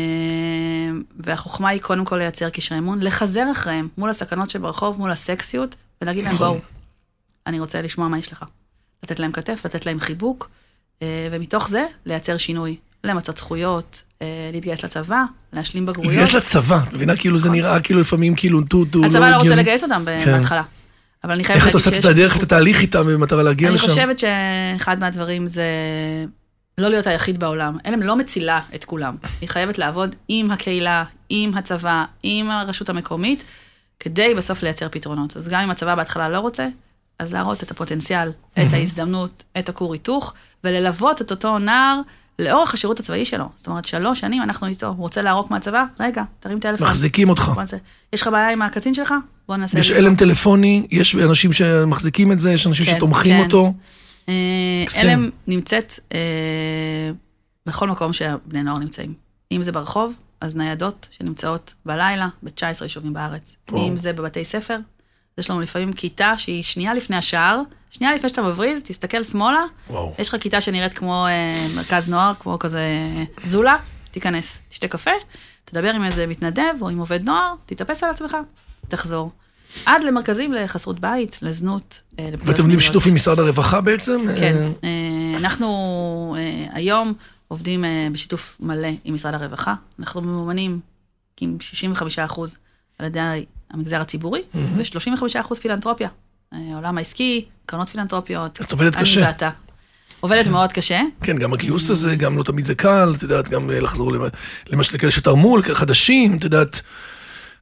והחוכמה 1.17 1.69
היא 1.69 1.81
קודם 1.81 2.05
כל 2.05 2.17
לייצר 2.17 2.51
קשרי 2.51 2.79
אמון, 2.79 3.03
לחזר 3.03 3.51
אחריהם 3.51 3.89
מול 3.99 4.11
הסכנות 4.11 4.51
שברחוב, 4.51 4.99
מול 4.99 5.11
הסקסיות, 5.11 5.77
ולהגיד 6.03 6.25
להם, 6.25 6.35
נכון. 6.35 6.49
בואו, 6.49 6.61
אני 7.47 7.61
רוצה 7.61 7.83
לשמוע 7.83 8.09
מה 8.09 8.19
יש 8.19 8.33
לך. 8.33 8.45
לתת 9.03 9.19
להם 9.19 9.33
כתף, 9.33 9.63
לתת 9.65 9.87
להם 9.87 10.01
חיבוק, 10.01 10.51
ומתוך 11.31 11.69
זה 11.69 11.87
לייצר 12.07 12.37
שינוי, 12.37 12.77
למצות 13.05 13.37
זכויות, 13.37 14.03
אה, 14.23 14.27
להתגייס 14.53 14.85
לצבא, 14.85 15.25
להשלים 15.53 15.87
בגרויות. 15.87 16.13
להתגייס 16.13 16.35
לצבא, 16.35 16.81
מבינה? 16.93 17.17
כאילו 17.17 17.39
זה 17.39 17.51
נראה 17.51 17.81
כאילו 17.81 18.01
לפעמים 18.01 18.35
כאילו 18.35 18.63
טו 18.63 18.85
טו 18.85 19.05
הצבא 19.05 19.31
לא 19.31 19.37
רוצה 19.37 19.41
הגיוני. 19.41 19.63
לגייס 19.63 19.85
אותם 19.85 20.05
כן. 20.25 20.33
בהתחלה. 20.33 20.63
אבל 21.25 21.33
אני 21.33 21.45
חייבת 21.45 21.61
איך 21.61 21.69
את 21.69 21.75
להגיד 21.75 21.87
עושה 21.87 21.91
שיש... 21.91 22.05
את 22.05 22.11
הדרך, 22.11 22.37
את 22.37 22.43
התהליך 22.43 22.81
איתם 22.81 23.07
במטרה 23.07 23.43
להגיע 23.43 23.69
אני 23.69 23.75
לשם? 23.75 23.89
חושבת 23.89 24.19
שאחד 24.19 25.01
מהדברים 25.01 25.47
זה 25.47 25.65
לא 26.79 26.89
להיות 26.89 27.07
היחיד 27.07 27.41
בעולם. 27.41 27.77
אלם 27.87 28.03
לא 28.03 28.17
מצילה 28.17 28.61
את 28.75 28.85
כולם. 28.85 29.17
היא 29.41 29.49
חייבת 29.49 29.79
לעבוד 29.79 30.17
עם 30.29 30.51
הקהילה, 30.51 31.05
עם 31.29 31.55
הצבא, 31.55 32.05
עם 32.23 32.51
הרשות 32.51 32.89
המקומית, 32.89 33.45
כדי 34.01 34.35
בסוף 34.35 34.63
לייצר 34.63 34.89
פתרונות. 34.89 35.37
אז 35.37 35.49
גם 35.49 35.61
אם 35.61 35.71
הצבא 35.71 35.95
בהתחלה 35.95 36.29
לא 36.29 36.39
רוצה, 36.39 36.69
אז 37.19 37.33
להראות 37.33 37.63
את 37.63 37.71
הפוטנציאל, 37.71 38.33
את 38.53 38.73
ההזדמנות, 38.73 39.45
את 39.59 39.69
הכור 39.69 39.93
היתוך, 39.93 40.35
וללוות 40.65 41.23
את 41.23 41.31
אותו 41.31 41.59
נער 41.59 42.01
לאורך 42.39 42.75
השירות 42.75 43.01
הצבאי 43.01 43.25
שלו. 43.25 43.49
זאת 43.57 43.67
אומרת, 43.67 43.85
שלוש 43.85 44.21
שנים 44.21 44.43
אנחנו 44.43 44.67
איתו, 44.67 44.87
הוא 44.87 44.97
רוצה 44.97 45.23
לערוק 45.23 45.51
מהצבא? 45.51 45.85
רגע, 46.01 46.23
תרים 46.41 46.61
טלפון. 46.61 46.87
מחזיקים 46.87 47.29
אותך. 47.29 47.53
נעשה. 47.57 47.77
יש 48.13 48.23
לך 48.23 48.29
בעיה 48.29 48.51
עם 48.51 48.63
הקצין 48.63 48.95
שלך? 48.95 49.15
בוא 49.49 49.57
נעשה... 49.57 49.79
יש 49.79 49.91
את 49.91 49.95
זה. 49.95 50.01
אלם 50.01 50.17
טלפוני, 50.17 50.87
יש 50.91 51.15
אנשים 51.15 51.53
שמחזיקים 51.53 52.33
את 52.33 52.41
זה, 52.41 52.53
יש 52.53 52.67
אנשים 52.67 52.87
כן, 52.87 52.97
שתומכים 52.97 53.33
כן. 53.33 53.45
אותו. 53.45 53.73
אה. 54.29 54.85
אלם 55.03 55.31
נמצאת 55.47 55.93
אה, 56.15 56.19
בכל 57.67 57.89
מקום 57.89 58.13
שהבני 58.13 58.63
נוער 58.63 58.79
נמצאים. 58.79 59.15
אם 59.53 59.63
זה 59.63 59.73
ברחוב, 59.73 60.15
אז 60.41 60.57
ניידות 60.57 61.09
שנמצאות 61.11 61.75
בלילה 61.87 62.29
ב-19 62.43 62.83
יישובים 62.83 63.13
בארץ. 63.13 63.57
וואו. 63.71 63.89
אם 63.89 63.97
זה 63.97 64.13
בבתי 64.13 64.45
ספר, 64.45 64.79
יש 65.39 65.51
לנו 65.51 65.61
לפעמים 65.61 65.93
כיתה 65.93 66.35
שהיא 66.39 66.63
שנייה 66.63 66.95
לפני 66.95 67.17
השער, 67.17 67.63
שנייה 67.91 68.15
לפני 68.15 68.29
שאתה 68.29 68.43
מבריז, 68.43 68.83
תסתכל 68.83 69.23
שמאלה, 69.23 69.65
וואו. 69.91 70.15
יש 70.19 70.29
לך 70.29 70.43
כיתה 70.43 70.61
שנראית 70.61 70.95
כמו 70.95 71.27
אה, 71.27 71.67
מרכז 71.77 72.09
נוער, 72.09 72.33
כמו 72.41 72.59
כזה 72.59 72.87
זולה, 73.45 73.77
תיכנס, 74.11 74.59
תשתה 74.69 74.89
קפה, 74.89 75.11
תדבר 75.65 75.91
עם 75.91 76.05
איזה 76.05 76.27
מתנדב 76.27 76.75
או 76.81 76.89
עם 76.89 76.99
עובד 76.99 77.25
נוער, 77.25 77.55
תתאפס 77.67 78.05
על 78.05 78.11
עצמך, 78.11 78.37
תחזור. 78.89 79.31
עד 79.87 80.05
למרכזים 80.05 80.53
לחסרות 80.53 81.01
בית, 81.01 81.39
לזנות. 81.43 82.03
אה, 82.19 82.31
ואתם 82.39 82.63
עובדים. 82.63 82.79
בשיתוף 82.79 83.07
עם 83.07 83.15
משרד 83.15 83.39
הרווחה 83.39 83.81
בעצם? 83.81 84.17
כן. 84.39 84.57
אה, 84.57 84.71
אה, 84.85 85.39
אנחנו 85.39 86.37
היום 86.73 87.15
עובדים 87.49 87.85
בשיתוף 88.13 88.57
מלא 88.61 88.89
עם 89.05 89.15
משרד 89.15 89.35
הרווחה. 89.35 89.75
אנחנו 89.99 90.21
ממומנים 90.21 90.81
עם 91.41 91.57
65 91.61 92.19
אחוז 92.19 92.59
על 92.99 93.07
ידי 93.07 93.45
המגזר 93.71 94.01
הציבורי, 94.01 94.43
ו-35 94.55 95.07
אחוז 95.41 95.59
פילנטרופיה. 95.59 96.09
אה, 96.55 96.59
העולם 96.73 96.99
העסקי, 96.99 97.45
קרנות 97.67 97.89
פילנטרופיות. 97.89 98.61
את 98.61 98.73
עובדת 98.73 98.97
אני 98.97 99.03
קשה. 99.05 99.21
ואתה. 99.27 99.51
עובדת 100.21 100.47
מאוד 100.47 100.73
קשה. 100.73 101.01
כן, 101.23 101.39
גם 101.39 101.53
הגיוס 101.53 101.91
הזה, 101.91 102.17
גם 102.17 102.39
לא 102.39 102.43
תמיד 102.43 102.65
זה 102.65 102.75
קל, 102.75 103.13
את 103.17 103.23
יודעת, 103.23 103.49
גם 103.49 103.71
אה, 103.71 103.81
לחזור 103.81 104.13
למ- 104.13 104.29
למשל 104.69 104.95
לכאלה 104.95 105.13
שתרמו, 105.13 105.57
חדשים, 105.73 106.37
את 106.37 106.45
יודעת, 106.45 106.83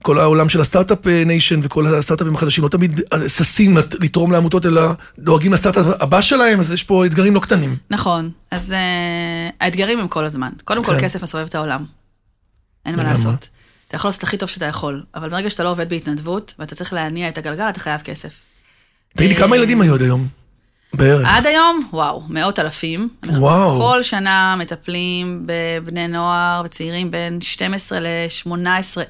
כל 0.03 0.19
העולם 0.19 0.49
של 0.49 0.61
הסטארט-אפ 0.61 1.07
אה, 1.07 1.23
nation 1.27 1.61
וכל 1.63 1.87
הסטארט-אפים 1.87 2.35
החדשים 2.35 2.65
לא 2.65 2.69
תמיד 2.69 3.01
אה, 3.13 3.29
ששים 3.29 3.77
לת- 3.77 3.95
לתרום 4.01 4.33
לעמותות, 4.33 4.67
אלא 4.67 4.83
דואגים 5.19 5.53
לסטארט-אפ 5.53 5.87
הבא 6.01 6.21
שלהם, 6.21 6.61
אז 6.61 6.73
יש 6.73 6.85
פה 6.85 7.07
אתגרים 7.07 7.35
לא 7.35 7.41
קטנים. 7.41 7.77
נכון. 7.91 8.31
אז 8.51 8.73
אה, 8.73 9.53
האתגרים 9.61 9.99
הם 9.99 10.09
כל 10.09 10.25
הזמן. 10.25 10.51
קודם 10.65 10.85
כל, 10.85 10.93
כן. 10.93 11.01
כסף 11.01 11.23
מסובב 11.23 11.47
את 11.47 11.55
העולם. 11.55 11.85
אין 12.87 12.97
מה. 12.97 13.03
לעשות. 13.03 13.49
אתה 13.97 14.01
יכול 14.01 14.09
לעשות 14.09 14.23
הכי 14.23 14.37
טוב 14.37 14.49
שאתה 14.49 14.65
יכול, 14.65 15.03
אבל 15.15 15.29
ברגע 15.29 15.51
שאתה 15.51 15.65
לא 15.65 15.71
עובד 15.71 15.89
בהתנדבות, 15.89 16.55
ואתה 16.59 16.75
צריך 16.75 16.93
להניע 16.93 17.29
את 17.29 17.39
הגלגל, 17.39 17.69
אתה 17.69 17.81
חייב 17.81 18.01
כסף. 18.01 18.41
תגידי, 19.17 19.35
אה, 19.35 19.39
כמה 19.39 19.57
ילדים 19.57 19.81
היו 19.81 19.95
עד 19.95 20.03
היום? 20.03 20.29
בערך. 20.95 21.29
עד 21.31 21.47
היום, 21.47 21.89
וואו, 21.93 22.23
מאות 22.29 22.59
אלפים. 22.59 23.09
וואו. 23.27 23.81
כל 23.81 24.03
שנה 24.03 24.57
מטפלים 24.59 25.47
בבני 25.47 26.09
נוער 26.09 26.63
וצעירים 26.65 27.11
בין 27.11 27.41
12 27.41 28.01
ל-18 28.01 28.51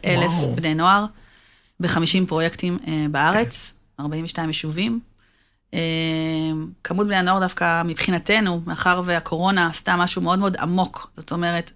אלף 0.04 0.32
וואו. 0.32 0.56
בני 0.56 0.74
נוער, 0.74 1.04
ב-50 1.80 2.28
פרויקטים 2.28 2.78
אה, 2.88 3.06
בארץ, 3.10 3.74
42 4.00 4.48
יישובים. 4.48 5.00
אה, 5.74 5.80
כמות 6.84 7.06
בני 7.06 7.16
הנוער 7.16 7.40
דווקא 7.40 7.82
מבחינתנו, 7.82 8.60
מאחר 8.66 9.02
והקורונה 9.04 9.66
עשתה 9.66 9.96
משהו 9.96 10.22
מאוד 10.22 10.38
מאוד 10.38 10.56
עמוק, 10.56 11.10
זאת 11.16 11.32
אומרת, 11.32 11.72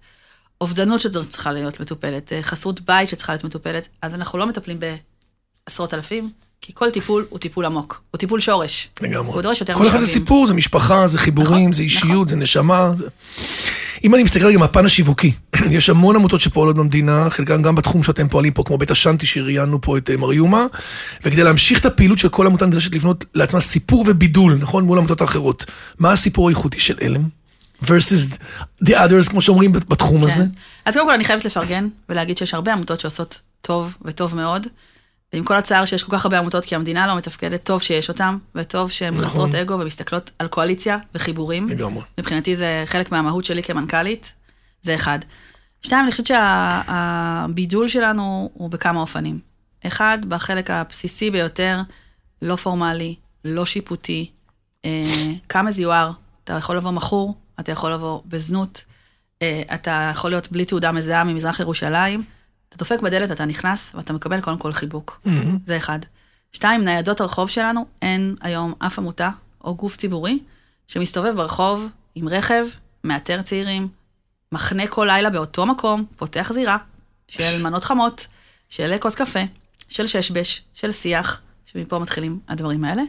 אובדנות 0.61 1.01
שזו 1.01 1.25
צריכה 1.25 1.51
להיות 1.51 1.79
מטופלת, 1.79 2.33
אה, 2.33 2.43
חסרות 2.43 2.81
בית 2.81 3.09
שצריכה 3.09 3.33
להיות 3.33 3.43
מטופלת, 3.43 3.89
אז 4.01 4.15
אנחנו 4.15 4.39
לא 4.39 4.47
מטפלים 4.47 4.79
בעשרות 5.67 5.93
אלפים, 5.93 6.29
כי 6.61 6.71
כל 6.75 6.89
טיפול 6.89 7.25
הוא 7.29 7.39
טיפול 7.39 7.65
עמוק, 7.65 8.01
הוא 8.11 8.19
טיפול 8.19 8.39
שורש. 8.39 8.89
לגמרי. 9.01 9.33
הוא 9.33 9.41
דורש 9.41 9.59
יותר 9.61 9.73
כל 9.73 9.87
אחד 9.87 9.91
זה 9.91 10.03
משאבים. 10.03 10.21
סיפור, 10.21 10.47
זה 10.47 10.53
משפחה, 10.53 11.07
זה 11.07 11.17
חיבורים, 11.17 11.61
נכון, 11.61 11.73
זה 11.73 11.83
אישיות, 11.83 12.11
נכון. 12.11 12.27
זה 12.27 12.35
נשמה. 12.35 12.91
זה... 12.97 13.05
אם 14.03 14.15
אני 14.15 14.23
מסתכל 14.23 14.45
רגע 14.45 14.57
מהפן 14.57 14.85
השיווקי, 14.85 15.31
יש 15.77 15.89
המון 15.89 16.15
עמותות 16.15 16.41
שפועלות 16.41 16.75
במדינה, 16.75 17.29
חלקן 17.29 17.61
גם 17.61 17.75
בתחום 17.75 18.03
שאתם 18.03 18.27
פועלים 18.27 18.53
פה, 18.53 18.63
כמו 18.63 18.77
בית 18.77 18.91
השנטי 18.91 19.25
שראיינו 19.25 19.81
פה 19.81 19.97
את 19.97 20.09
אה, 20.09 20.17
מר 20.17 20.33
יומה, 20.33 20.65
וכדי 21.23 21.43
להמשיך 21.43 21.79
את 21.79 21.85
הפעילות 21.85 22.19
של 22.19 22.29
כל 22.29 22.47
עמותה 22.47 22.65
נדרשת 22.65 22.95
לבנות 22.95 23.25
לעצמה 23.35 23.59
סיפור 23.59 24.05
ובידול, 24.07 24.57
נכון? 24.59 24.83
מול 24.83 24.97
עמותות 24.97 25.21
האחרות. 25.21 25.65
מה 25.99 26.11
הסיפור 26.11 26.49
הייחודי 26.49 26.79
של 26.79 26.97
אלם? 27.01 27.40
Versus 27.83 28.37
the 28.85 28.91
others, 28.91 29.29
כמו 29.29 29.41
שאומרים 29.41 29.71
בתחום 29.71 30.23
הזה. 30.23 30.43
כן. 30.43 30.49
אז 30.85 30.93
קודם 30.93 31.07
כל 31.07 31.13
אני 31.13 31.23
חייבת 31.23 31.45
לפרגן 31.45 31.87
ולהגיד 32.09 32.37
שיש 32.37 32.53
הרבה 32.53 32.73
עמותות 32.73 32.99
שעושות 32.99 33.41
טוב 33.61 33.97
וטוב 34.01 34.35
מאוד. 34.35 34.67
ועם 35.33 35.43
כל 35.43 35.53
הצער 35.53 35.85
שיש 35.85 36.03
כל 36.03 36.17
כך 36.17 36.25
הרבה 36.25 36.39
עמותות, 36.39 36.65
כי 36.65 36.75
המדינה 36.75 37.07
לא 37.07 37.17
מתפקדת, 37.17 37.63
טוב 37.63 37.81
שיש 37.81 38.09
אותן, 38.09 38.37
וטוב 38.55 38.91
שהן 38.91 39.13
נכון. 39.13 39.25
חסרות 39.27 39.55
אגו 39.55 39.79
ומסתכלות 39.79 40.31
על 40.39 40.47
קואליציה 40.47 40.97
וחיבורים. 41.15 41.69
לגמרי. 41.69 42.03
מבחינתי 42.17 42.55
זה 42.55 42.83
חלק 42.85 43.11
מהמהות 43.11 43.45
שלי 43.45 43.63
כמנכ"לית, 43.63 44.33
זה 44.81 44.95
אחד. 44.95 45.19
שתיים, 45.81 46.03
אני 46.03 46.11
חושבת 46.11 46.27
שהבידול 46.27 47.87
שלנו 47.87 48.49
הוא 48.53 48.69
בכמה 48.69 48.99
אופנים. 48.99 49.39
אחד, 49.87 50.17
בחלק 50.27 50.69
הבסיסי 50.69 51.31
ביותר, 51.31 51.81
לא 52.41 52.55
פורמלי, 52.55 53.15
לא 53.45 53.65
שיפוטי, 53.65 54.29
אה, 54.85 55.33
כמה 55.49 55.71
זיוהר, 55.71 56.11
אתה 56.43 56.53
יכול 56.53 56.77
לבוא 56.77 56.91
מכור, 56.91 57.35
אתה 57.61 57.71
יכול 57.71 57.93
לבוא 57.93 58.21
בזנות, 58.25 58.85
אה, 59.41 59.61
אתה 59.73 60.09
יכול 60.13 60.29
להיות 60.29 60.51
בלי 60.51 60.65
תעודה 60.65 60.91
מזהה 60.91 61.23
ממזרח 61.23 61.59
ירושלים, 61.59 62.23
אתה 62.69 62.77
דופק 62.77 63.01
בדלת 63.01 63.29
ואתה 63.29 63.45
נכנס 63.45 63.95
ואתה 63.95 64.13
מקבל 64.13 64.41
קודם 64.41 64.57
כל 64.57 64.73
חיבוק. 64.73 65.21
זה 65.65 65.77
אחד. 65.77 65.99
שתיים, 66.51 66.85
ניידות 66.85 67.21
הרחוב 67.21 67.49
שלנו, 67.49 67.85
אין 68.01 68.35
היום 68.41 68.73
אף 68.79 68.99
עמותה 68.99 69.29
או 69.63 69.75
גוף 69.75 69.97
ציבורי 69.97 70.39
שמסתובב 70.87 71.35
ברחוב 71.35 71.89
עם 72.15 72.27
רכב, 72.27 72.65
מאתר 73.03 73.41
צעירים, 73.41 73.87
מחנה 74.51 74.87
כל 74.87 75.07
לילה 75.11 75.29
באותו 75.29 75.65
מקום, 75.65 76.05
פותח 76.17 76.51
זירה 76.53 76.77
של 77.27 77.63
מנות 77.63 77.83
חמות, 77.83 78.27
של 78.69 78.97
כוס 78.97 79.15
קפה, 79.15 79.39
של 79.89 80.07
ששבש, 80.07 80.61
של 80.73 80.91
שיח, 80.91 81.41
שמפה 81.65 81.99
מתחילים 81.99 82.39
הדברים 82.47 82.83
האלה. 82.83 83.03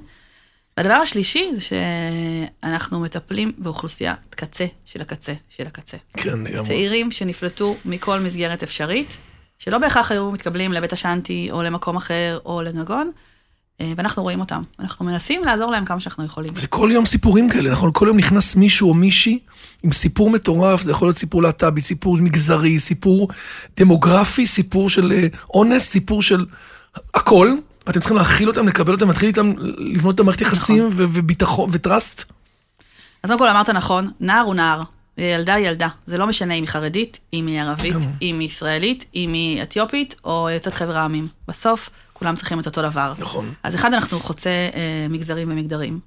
והדבר 0.76 0.94
השלישי 0.94 1.50
זה 1.52 1.60
שאנחנו 1.60 3.00
מטפלים 3.00 3.52
באוכלוסיית 3.58 4.34
קצה 4.34 4.66
של 4.84 5.00
הקצה 5.00 5.32
של 5.48 5.66
הקצה. 5.66 5.96
כן, 6.16 6.38
לגמרי. 6.38 6.64
צעירים 6.64 7.10
שנפלטו 7.10 7.76
מכל 7.84 8.20
מסגרת 8.20 8.62
אפשרית, 8.62 9.16
שלא 9.58 9.78
בהכרח 9.78 10.10
היו 10.10 10.30
מתקבלים 10.30 10.72
לבית 10.72 10.92
השנטי 10.92 11.48
או 11.52 11.62
למקום 11.62 11.96
אחר 11.96 12.38
או 12.44 12.62
לגגון, 12.62 13.10
אה, 13.80 13.92
ואנחנו 13.96 14.22
רואים 14.22 14.40
אותם. 14.40 14.62
אנחנו 14.80 15.04
מנסים 15.04 15.44
לעזור 15.44 15.70
להם 15.70 15.84
כמה 15.84 16.00
שאנחנו 16.00 16.24
יכולים. 16.24 16.56
זה 16.56 16.66
כל 16.66 16.90
יום 16.92 17.04
סיפורים 17.04 17.48
כאלה, 17.48 17.70
נכון? 17.70 17.90
כל 17.92 18.06
יום 18.08 18.16
נכנס 18.16 18.56
מישהו 18.56 18.88
או 18.88 18.94
מישהי 18.94 19.38
עם 19.82 19.92
סיפור 19.92 20.30
מטורף, 20.30 20.82
זה 20.82 20.90
יכול 20.90 21.08
להיות 21.08 21.16
סיפור 21.16 21.42
להט"בי, 21.42 21.80
סיפור 21.80 22.16
מגזרי, 22.16 22.80
סיפור 22.80 23.28
דמוגרפי, 23.76 24.46
סיפור 24.46 24.90
של 24.90 25.12
אה, 25.12 25.26
אונס, 25.54 25.90
סיפור 25.90 26.22
של 26.22 26.44
הכל, 27.14 27.56
ואתם 27.86 28.00
צריכים 28.00 28.16
להכיל 28.16 28.48
אותם, 28.48 28.68
לקבל 28.68 28.92
אותם, 28.92 29.08
להתחיל 29.08 29.28
איתם, 29.28 29.52
לבנות 29.78 30.14
את 30.14 30.20
המערכת 30.20 30.40
יחסים 30.40 30.88
ו- 30.92 31.04
וביטחון 31.12 31.70
וטראסט. 31.72 32.32
אז 33.22 33.30
קודם 33.30 33.38
כל 33.38 33.48
אמרת 33.48 33.70
נכון, 33.70 34.10
נער 34.20 34.40
הוא 34.40 34.54
נער, 34.54 34.82
ילדה 35.18 35.54
היא 35.54 35.68
ילדה. 35.68 35.88
זה 36.06 36.18
לא 36.18 36.26
משנה 36.26 36.54
אם 36.54 36.62
היא 36.62 36.68
חרדית, 36.68 37.20
אם 37.32 37.46
היא 37.46 37.60
ערבית. 37.60 37.96
אם 38.22 38.38
היא 38.38 38.46
ישראלית, 38.46 39.04
אם 39.14 39.32
היא 39.32 39.62
אתיופית 39.62 40.14
או 40.24 40.48
יוצאת 40.50 40.74
חבר 40.74 40.96
העמים. 40.96 41.28
בסוף 41.48 41.90
כולם 42.12 42.36
צריכים 42.36 42.60
את 42.60 42.66
אותו 42.66 42.82
דבר. 42.82 43.12
נכון. 43.18 43.52
אז 43.62 43.74
אחד, 43.74 43.94
אנחנו 43.94 44.20
חוצה 44.20 44.50
אה, 44.50 45.06
מגזרים 45.10 45.50
ומגדרים. 45.50 46.00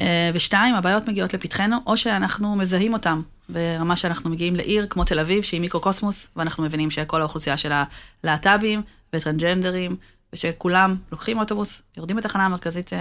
אה, 0.00 0.30
ושתיים, 0.34 0.74
הבעיות 0.74 1.08
מגיעות 1.08 1.34
לפתחנו, 1.34 1.76
או 1.86 1.96
שאנחנו 1.96 2.56
מזהים 2.56 2.92
אותם 2.92 3.22
ברמה 3.48 3.96
שאנחנו 3.96 4.30
מגיעים 4.30 4.56
לעיר 4.56 4.86
כמו 4.90 5.04
תל 5.04 5.20
אביב, 5.20 5.42
שהיא 5.42 5.60
מיקרוקוסמוס, 5.60 6.28
ואנחנו 6.36 6.64
מבינים 6.64 6.90
שכל 6.90 7.20
האוכלוסייה 7.20 7.56
שלה 7.56 7.84
להט"בים 8.24 8.82
וטרנג'נדרים, 9.14 9.96
ושכולם 10.32 10.96
לוקחים 11.12 11.38
אוטובוס, 11.38 11.82
יורדים 11.96 12.16
בתחנה 12.16 12.44
המרכזית 12.46 12.92
אה, 12.92 12.98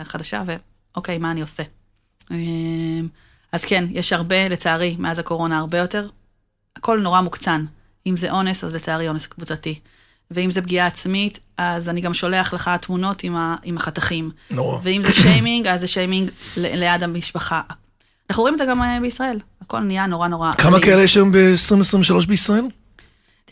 החדשה, 0.00 0.42
ואוקיי, 0.46 1.18
מה 1.18 1.30
אני 1.30 1.42
עושה? 1.42 1.62
אה, 2.30 2.36
אז 3.52 3.64
כן, 3.64 3.84
יש 3.90 4.12
הרבה, 4.12 4.48
לצערי, 4.48 4.96
מאז 4.98 5.18
הקורונה 5.18 5.58
הרבה 5.58 5.78
יותר. 5.78 6.08
הכל 6.76 7.00
נורא 7.00 7.20
מוקצן. 7.20 7.64
אם 8.06 8.16
זה 8.16 8.30
אונס, 8.32 8.64
אז 8.64 8.74
לצערי 8.74 9.08
אונס 9.08 9.26
קבוצתי. 9.26 9.78
ואם 10.30 10.50
זה 10.50 10.62
פגיעה 10.62 10.86
עצמית, 10.86 11.38
אז 11.56 11.88
אני 11.88 12.00
גם 12.00 12.14
שולח 12.14 12.54
לך 12.54 12.70
תמונות 12.80 13.22
עם, 13.24 13.36
ה, 13.36 13.56
עם 13.62 13.76
החתכים. 13.76 14.30
נורא. 14.50 14.78
ואם 14.82 15.02
זה 15.02 15.12
שיימינג, 15.12 15.66
אז 15.66 15.80
זה 15.80 15.86
שיימינג 15.86 16.30
ל- 16.56 16.76
ליד 16.80 17.02
המשפחה. 17.02 17.60
אנחנו 18.30 18.40
רואים 18.42 18.54
את 18.54 18.58
זה 18.58 18.64
גם 18.64 18.82
אה, 18.82 18.98
בישראל. 19.00 19.38
הכל 19.60 19.80
נהיה 19.80 20.06
נורא 20.06 20.28
נורא... 20.28 20.52
כמה 20.52 20.70
אלים. 20.76 20.82
כאלה 20.82 21.02
יש 21.02 21.14
היום 21.16 21.32
ב-2023 21.32 22.26
בישראל? 22.28 22.64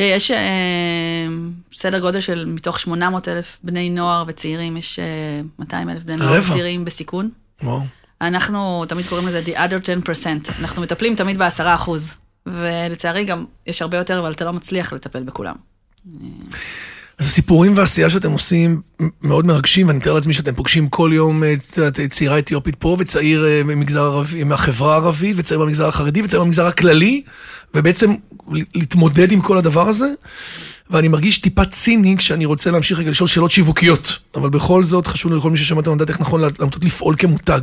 תראה, 0.00 0.10
יש 0.10 0.30
אה, 0.30 1.26
סדר 1.72 1.98
גודל 1.98 2.20
של 2.20 2.44
מתוך 2.44 2.80
800 2.80 3.28
אלף 3.28 3.58
בני 3.62 3.90
נוער 3.90 4.24
וצעירים, 4.26 4.76
יש 4.76 4.98
אה, 4.98 5.04
200 5.58 5.90
אלף 5.90 6.02
בני 6.02 6.16
נוער. 6.16 6.40
וצעירים 6.40 6.84
בסיכון. 6.84 7.30
וואו. 7.62 7.80
אנחנו 8.20 8.84
תמיד 8.88 9.06
קוראים 9.06 9.28
לזה 9.28 9.42
the 9.46 9.56
other 9.56 10.06
10%. 10.06 10.52
אנחנו 10.58 10.82
מטפלים 10.82 11.16
תמיד 11.16 11.38
ב-10 11.38 11.62
אחוז. 11.74 12.14
ולצערי 12.46 13.24
גם 13.24 13.44
יש 13.66 13.82
הרבה 13.82 13.96
יותר, 13.96 14.18
אבל 14.18 14.32
אתה 14.32 14.44
לא 14.44 14.52
מצליח 14.52 14.92
לטפל 14.92 15.22
בכולם. 15.22 15.54
אז 17.20 17.26
הסיפורים 17.26 17.76
והעשייה 17.76 18.10
שאתם 18.10 18.32
עושים 18.32 18.80
מאוד 19.22 19.46
מרגשים, 19.46 19.86
ואני 19.86 19.98
מתאר 19.98 20.14
לעצמי 20.14 20.34
שאתם 20.34 20.54
פוגשים 20.54 20.88
כל 20.88 21.10
יום 21.14 21.44
אה, 21.44 21.52
את 21.52 21.76
יודעת, 21.76 22.00
צעירה 22.00 22.38
אתיופית 22.38 22.74
פה, 22.74 22.96
וצעיר 22.98 23.46
אה, 23.46 23.62
ממגזר 23.64 24.02
ערבי, 24.02 24.44
מהחברה 24.44 24.92
הערבית, 24.92 25.36
וצעיר 25.38 25.60
במגזר 25.60 25.88
החרדי, 25.88 26.22
וצעיר 26.22 26.44
במגזר 26.44 26.66
הכללי, 26.66 27.22
ובעצם 27.74 28.14
להתמודד 28.74 29.32
עם 29.32 29.40
כל 29.40 29.58
הדבר 29.58 29.88
הזה. 29.88 30.06
ואני 30.90 31.08
מרגיש 31.08 31.38
טיפה 31.38 31.64
ציני 31.64 32.16
כשאני 32.16 32.44
רוצה 32.44 32.70
להמשיך 32.70 32.98
רגע 32.98 33.10
לשאול 33.10 33.28
שאלות 33.28 33.50
שיווקיות, 33.50 34.18
אבל 34.34 34.50
בכל 34.50 34.84
זאת 34.84 35.06
חשוב 35.06 35.32
לכל 35.32 35.50
מי 35.50 35.56
ששומע 35.56 35.80
אותנו 35.80 35.94
לדעת 35.94 36.08
איך 36.08 36.20
נכון 36.20 36.40
לעמותות 36.40 36.84
לפעול 36.84 37.14
כמותג. 37.18 37.60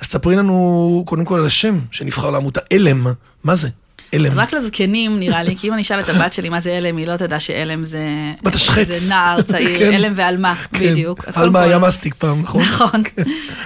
אז 0.00 0.08
תספרי 0.08 0.36
לנו 0.36 1.02
קודם 1.06 1.24
כל 1.24 1.38
על 1.38 1.46
השם 1.46 1.78
שנבחר 1.90 2.30
לעמותה, 2.30 2.60
אלם, 2.72 3.06
מה 3.44 3.54
זה? 3.54 3.68
אלם. 4.14 4.32
אז 4.32 4.38
רק 4.38 4.52
לזקנים 4.52 5.20
נראה 5.20 5.42
לי, 5.42 5.56
כי 5.56 5.68
אם 5.68 5.72
אני 5.72 5.82
אשאל 5.82 6.00
את 6.00 6.08
הבת 6.08 6.32
שלי 6.32 6.48
מה 6.48 6.60
זה 6.60 6.76
הלם, 6.76 6.96
היא 6.96 7.06
לא 7.06 7.16
תדע 7.16 7.40
שהלם 7.40 7.84
זה... 7.84 8.08
בת 8.42 8.54
השחץ. 8.54 8.86
זה 8.86 9.14
נער 9.14 9.42
צעיר, 9.42 9.78
כן. 9.78 9.92
הלם 9.92 10.12
ועלמה, 10.16 10.54
כן. 10.54 10.90
בדיוק. 10.92 11.24
עלמה 11.34 11.62
היה 11.62 11.78
מסטיק 11.78 12.14
פעם, 12.14 12.42
נכון? 12.42 12.62
נכון. 12.62 13.02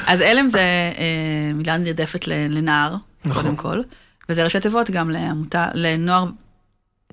אז 0.07 0.21
הלם 0.21 0.49
זה 0.49 0.61
אה, 0.99 1.53
מילה 1.55 1.77
נרדפת 1.77 2.27
לנער, 2.27 2.97
נכון. 3.25 3.43
קודם 3.43 3.57
כל, 3.57 3.81
וזה 4.29 4.45
ראשי 4.45 4.61
תיבות 4.61 4.91
גם 4.91 5.11
לעמותה, 5.11 5.69
לנוער, 5.75 6.25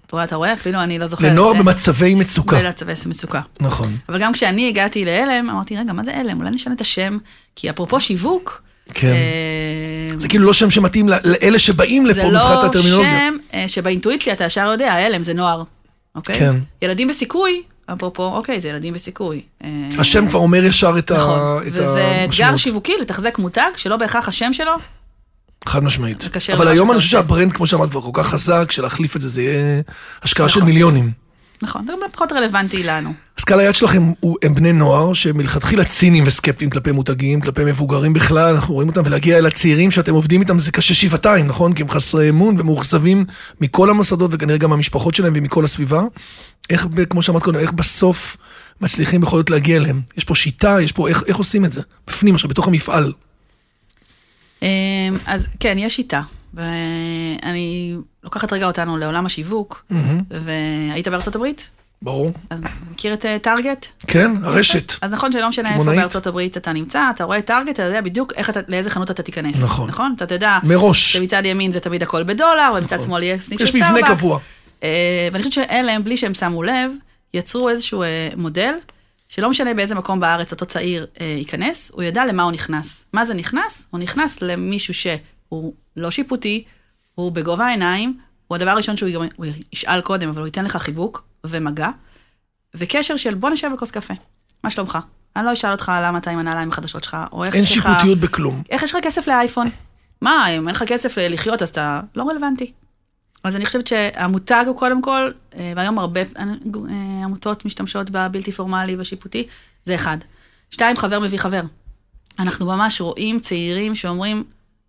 אתה 0.06 0.16
רואה, 0.16 0.24
אתה 0.24 0.36
רואה? 0.36 0.54
אפילו 0.54 0.80
אני 0.80 1.00
לא 1.00 1.08
זוכרת. 1.08 1.32
לנוער 1.32 1.54
אה, 1.54 1.60
במצבי 1.60 2.16
מצוקה. 2.16 2.62
במצבי 2.62 2.94
מצוקה. 3.10 3.42
נכון. 3.60 3.98
אבל 4.10 4.20
גם 4.20 4.34
כשאני 4.34 4.70
הגעתי 4.70 5.06
להלם, 5.06 5.50
אמרתי, 5.50 5.78
רגע, 5.78 5.94
מה 5.94 6.04
זה 6.04 6.18
הלם? 6.18 6.40
אולי 6.40 6.50
נשנה 6.50 6.74
את 6.74 6.82
השם, 6.82 7.18
כי 7.56 7.70
אפרופו 7.70 8.02
שיווק, 8.02 8.62
כן. 8.94 9.14
זה 10.20 10.28
כאילו 10.28 10.46
לא 10.46 10.54
שם 10.54 10.72
שמתאים 10.72 11.10
לאלה 11.24 11.60
שבאים 11.60 12.04
זה 12.14 12.20
לפה 12.24 12.30
מבחינת 12.30 12.52
לא 12.52 12.66
הטרמינולוגיה. 12.66 13.18
שם 13.20 13.36
אה, 13.54 13.66
שבאינטואיציה 13.68 14.34
אתה 14.34 14.44
ישר 14.46 14.66
יודע, 14.72 14.94
הלם 14.94 15.24
זה 15.24 15.34
נוער, 15.34 15.64
אוקיי? 16.16 16.36
כן. 16.40 16.56
ילדים 16.82 17.08
בסיכוי, 17.08 17.62
אפרופו, 17.86 18.24
אוקיי, 18.36 18.60
זה 18.60 18.70
ילדים 18.70 18.94
בסיכוי. 18.94 19.42
אה, 19.64 19.70
השם 19.98 20.30
כבר 20.30 20.40
אומר 20.40 20.66
ישר 20.66 20.96
את 20.98 21.12
ה- 21.12 21.18
נכון, 21.18 21.40
וזה 21.66 21.82
אתגר 21.84 22.24
המשמעות. 22.26 22.60
שיווקי 22.60 22.94
לתחזק 23.02 23.40
מותג 23.40 23.70
שלא 23.78 23.98
בהכרח 23.98 24.28
השם 24.28 24.54
שלו, 24.54 24.72
חד 25.66 25.84
משמעית. 25.84 26.30
אבל 26.54 26.68
היום 26.68 26.92
אני 26.92 27.00
חושב. 27.00 27.12
שהברנד, 27.12 27.54
כמו 27.54 27.68
שאמרת, 27.68 27.90
כבר 27.90 28.02
כל 28.02 28.10
כך 28.14 28.28
חזק, 28.28 28.72
שלהחליף 28.72 29.16
את 29.16 29.22
זה, 29.22 29.30
זה 29.30 29.42
יהיה 29.44 29.82
השקעה 30.24 30.50
של 30.50 30.60
נכון. 30.60 30.70
מיליונים. 30.70 31.12
נכון, 31.62 31.88
זה 31.88 31.94
גם 32.04 32.10
פחות 32.12 32.32
רלוונטי 32.32 32.84
לנו. 32.84 33.14
אז 33.38 33.44
קהל 33.44 33.60
היד 33.60 33.76
שלכם 33.76 34.12
הוא- 34.20 34.38
הם 34.44 34.56
בני 34.56 34.74
נוער 34.74 35.14
שמלכתחילה 35.14 35.84
ציניים 35.86 36.24
וסקפטיים 36.28 36.70
כלפי 36.70 36.92
מותגים, 36.92 37.42
כלפי 37.42 37.66
מבוגרים 37.66 38.14
בכלל, 38.14 38.56
אנחנו 38.56 38.74
רואים 38.74 38.90
אותם, 38.90 39.02
ולהגיע 39.06 39.38
אל 39.38 39.46
הצעירים 39.46 39.92
שאתם 39.92 40.14
עובדים 40.14 40.42
איתם 40.42 40.60
זה 40.60 40.72
קשה 40.72 40.94
שבעתיים, 40.94 41.48
נכון? 41.48 41.74
כי 41.74 41.82
הם 41.82 41.90
חסרי 41.90 42.30
אמון 42.30 42.60
ומאוכזבים 42.60 43.26
מכל 43.62 43.90
המוסדות 43.90 44.32
וכנראה 44.34 44.58
גם 44.58 44.70
מהמשפחות 44.70 45.16
שלהם 45.16 45.34
ומכל 45.36 45.64
הסביבה. 45.64 46.02
איך, 46.70 46.88
כמו 47.10 47.22
שאמרת 47.22 47.44
קודם, 47.44 47.60
איך 47.60 47.72
בסוף 47.72 48.38
מצליחים 48.82 49.22
בכל 49.22 49.38
זאת 49.38 49.50
להגיע 49.50 49.78
אליהם? 49.78 50.02
יש 50.18 50.24
פה 50.24 50.36
שיטה, 50.36 50.78
יש 50.82 50.92
פה, 50.92 51.08
איך, 51.08 51.24
איך 51.28 51.38
עושים 51.38 51.66
את 51.66 51.72
זה? 51.72 51.82
בפנים 52.08 52.36
עכשיו, 52.36 52.50
בתוך 52.50 52.68
המפעל. 52.68 53.14
אמ, 54.62 54.68
אז 55.26 55.48
כן, 55.60 55.76
יש 55.80 55.96
שיטה. 55.96 56.22
ואני 56.58 57.96
לוקחת 58.24 58.54
רגע 58.54 58.66
אותנו 58.66 58.98
לעולם 58.98 59.26
השיווק, 59.26 59.86
מהמם, 59.90 60.22
והיית 60.32 61.08
בארצות 61.08 61.36
הברית? 61.36 61.70
ברור. 62.02 62.32
אז 62.50 62.60
מכיר 62.92 63.14
את 63.14 63.26
אה, 63.26 63.40
Target? 63.40 63.86
כן, 64.08 64.32
הרשת. 64.44 64.94
אז 65.02 65.14
נכון 65.14 65.32
שלא 65.32 65.50
משנה 65.50 65.74
איפה. 65.76 65.84
בארצות 65.84 66.28
הברית 66.28 66.58
אתה 66.58 66.74
נמצא, 66.74 67.02
אתה 67.16 67.24
רואה 67.24 67.42
Target, 67.42 67.70
אתה 67.70 67.84
יודע 67.84 68.02
בדיוק 68.02 68.34
איך 68.36 68.50
אתה, 68.50 68.60
לאיזה 68.68 68.90
חנות 68.90 69.12
אתה 69.12 69.24
תיכנס. 69.24 69.62
נכון. 69.64 69.90
נכון? 69.90 70.14
אתה 70.16 70.26
תדע 70.26 70.60
מראש. 70.64 71.14
שמצד 71.14 71.46
ימין 71.46 71.72
זה 71.72 71.80
תמיד 71.80 72.04
הכל 72.04 72.24
בדולר, 72.24 72.74
ומצד 72.78 72.96
נכון. 72.96 73.08
שמאל 73.08 73.24
יהיה 73.24 73.40
סניף 73.40 73.60
של 73.60 73.66
יש 73.66 73.70
Starbucks. 73.70 73.92
מבנה 73.92 74.16
קבוע. 74.16 74.40
אה, 74.84 74.90
ואני 75.32 75.44
חושבת 75.44 75.54
שאלה, 75.54 76.00
בלי 76.00 76.18
שהם 76.18 76.34
שמו 76.34 76.64
לב, 76.64 76.92
יצרו 77.34 77.70
איזשהו 77.70 78.02
אה, 78.02 78.30
מודל, 78.38 78.74
שלא 79.30 79.50
משנה 79.50 79.74
באיזה 79.74 79.96
מקום 79.96 80.20
בארץ 80.20 80.52
אותו 80.52 80.66
צעיר 80.66 81.08
ייכנס, 81.38 81.92
הוא 81.94 82.04
ידע 82.04 82.26
למה 82.26 82.44
הוא 82.44 82.52
נכנס. 82.52 83.06
מה 83.14 83.26
זה 83.26 83.34
נכנס? 83.34 83.88
הוא 83.92 84.00
נכנס 84.00 84.42
למישהו 84.42 84.94
שהוא 85.50 85.74
לא 85.96 86.12
שיפוטי, 86.12 86.63
הוא 87.16 87.32
בגובה 87.32 87.66
העיניים, 87.66 88.20
הוא 88.48 88.56
הדבר 88.56 88.70
הראשון 88.70 88.98
שהוא 88.98 89.10
יגמ- 89.10 89.34
הוא 89.36 89.46
ישאל 89.74 90.01
קודם, 90.01 90.30
אבל 90.30 90.39
הוא 90.39 90.48
ייתן 90.48 90.66
לך 90.66 90.77
חיבוק 90.77 91.24
ומגע, 91.44 91.89
וקשר 92.75 93.18
של 93.18 93.34
בוא 93.34 93.50
נשב 93.50 93.70
בכוס 93.74 93.92
קפה, 93.92 94.13
מה 94.63 94.72
שלומך? 94.72 94.98
אני 95.36 95.46
לא 95.46 95.54
אשאל 95.54 95.72
אותך 95.72 95.92
למה 96.01 96.18
אתה 96.18 96.32
עם 96.32 96.39
הנעליים 96.39 96.70
החדשות 96.70 97.04
שלך, 97.04 97.18
או 97.32 97.44
איך 97.44 97.56
אין 97.56 97.63
יש 97.63 97.77
לך... 97.77 97.84
שיפוטיות 97.84 98.20
בכלום. 98.20 98.63
איך 98.70 98.84
יש 98.84 98.96
לך 98.96 99.04
כסף 99.04 99.27
לאייפון? 99.27 99.70
מה, 100.22 100.48
אם 100.48 100.68
אין 100.68 100.75
לך 100.75 100.84
כסף 100.88 101.18
לחיות 101.18 101.62
אז 101.62 101.70
אתה 101.70 102.01
לא 102.16 102.24
רלוונטי. 102.30 102.72
אז 103.44 103.56
אני 103.56 103.66
חושבת 103.66 103.88
שהמותג 103.88 104.63
הוא 104.68 104.77
קודם 104.77 105.01
כל, 105.01 105.32
אה, 105.56 105.74
והיום 105.75 106.00
הרבה 106.00 106.22
אה, 106.22 106.44
עמותות 107.24 107.66
משתמשות 107.66 108.10
בבלתי 108.10 108.51
פורמלי 108.51 108.96
ושיפוטי, 109.00 109.48
זה 109.86 109.96
אחד. 109.96 110.18
שתיים, 110.72 110.98
חבר 110.98 111.20
מביא 111.20 111.39
חבר. 111.39 111.62
אנחנו 112.39 112.66
ממש 112.66 113.01
רואים 113.01 113.39
צעירים 113.39 113.96
שאומרים, 113.96 114.44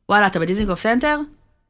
וואלה, 0.09 0.27
אתה 0.27 0.39
בדיזינגוף 0.41 0.81
סנטר? 0.81 1.19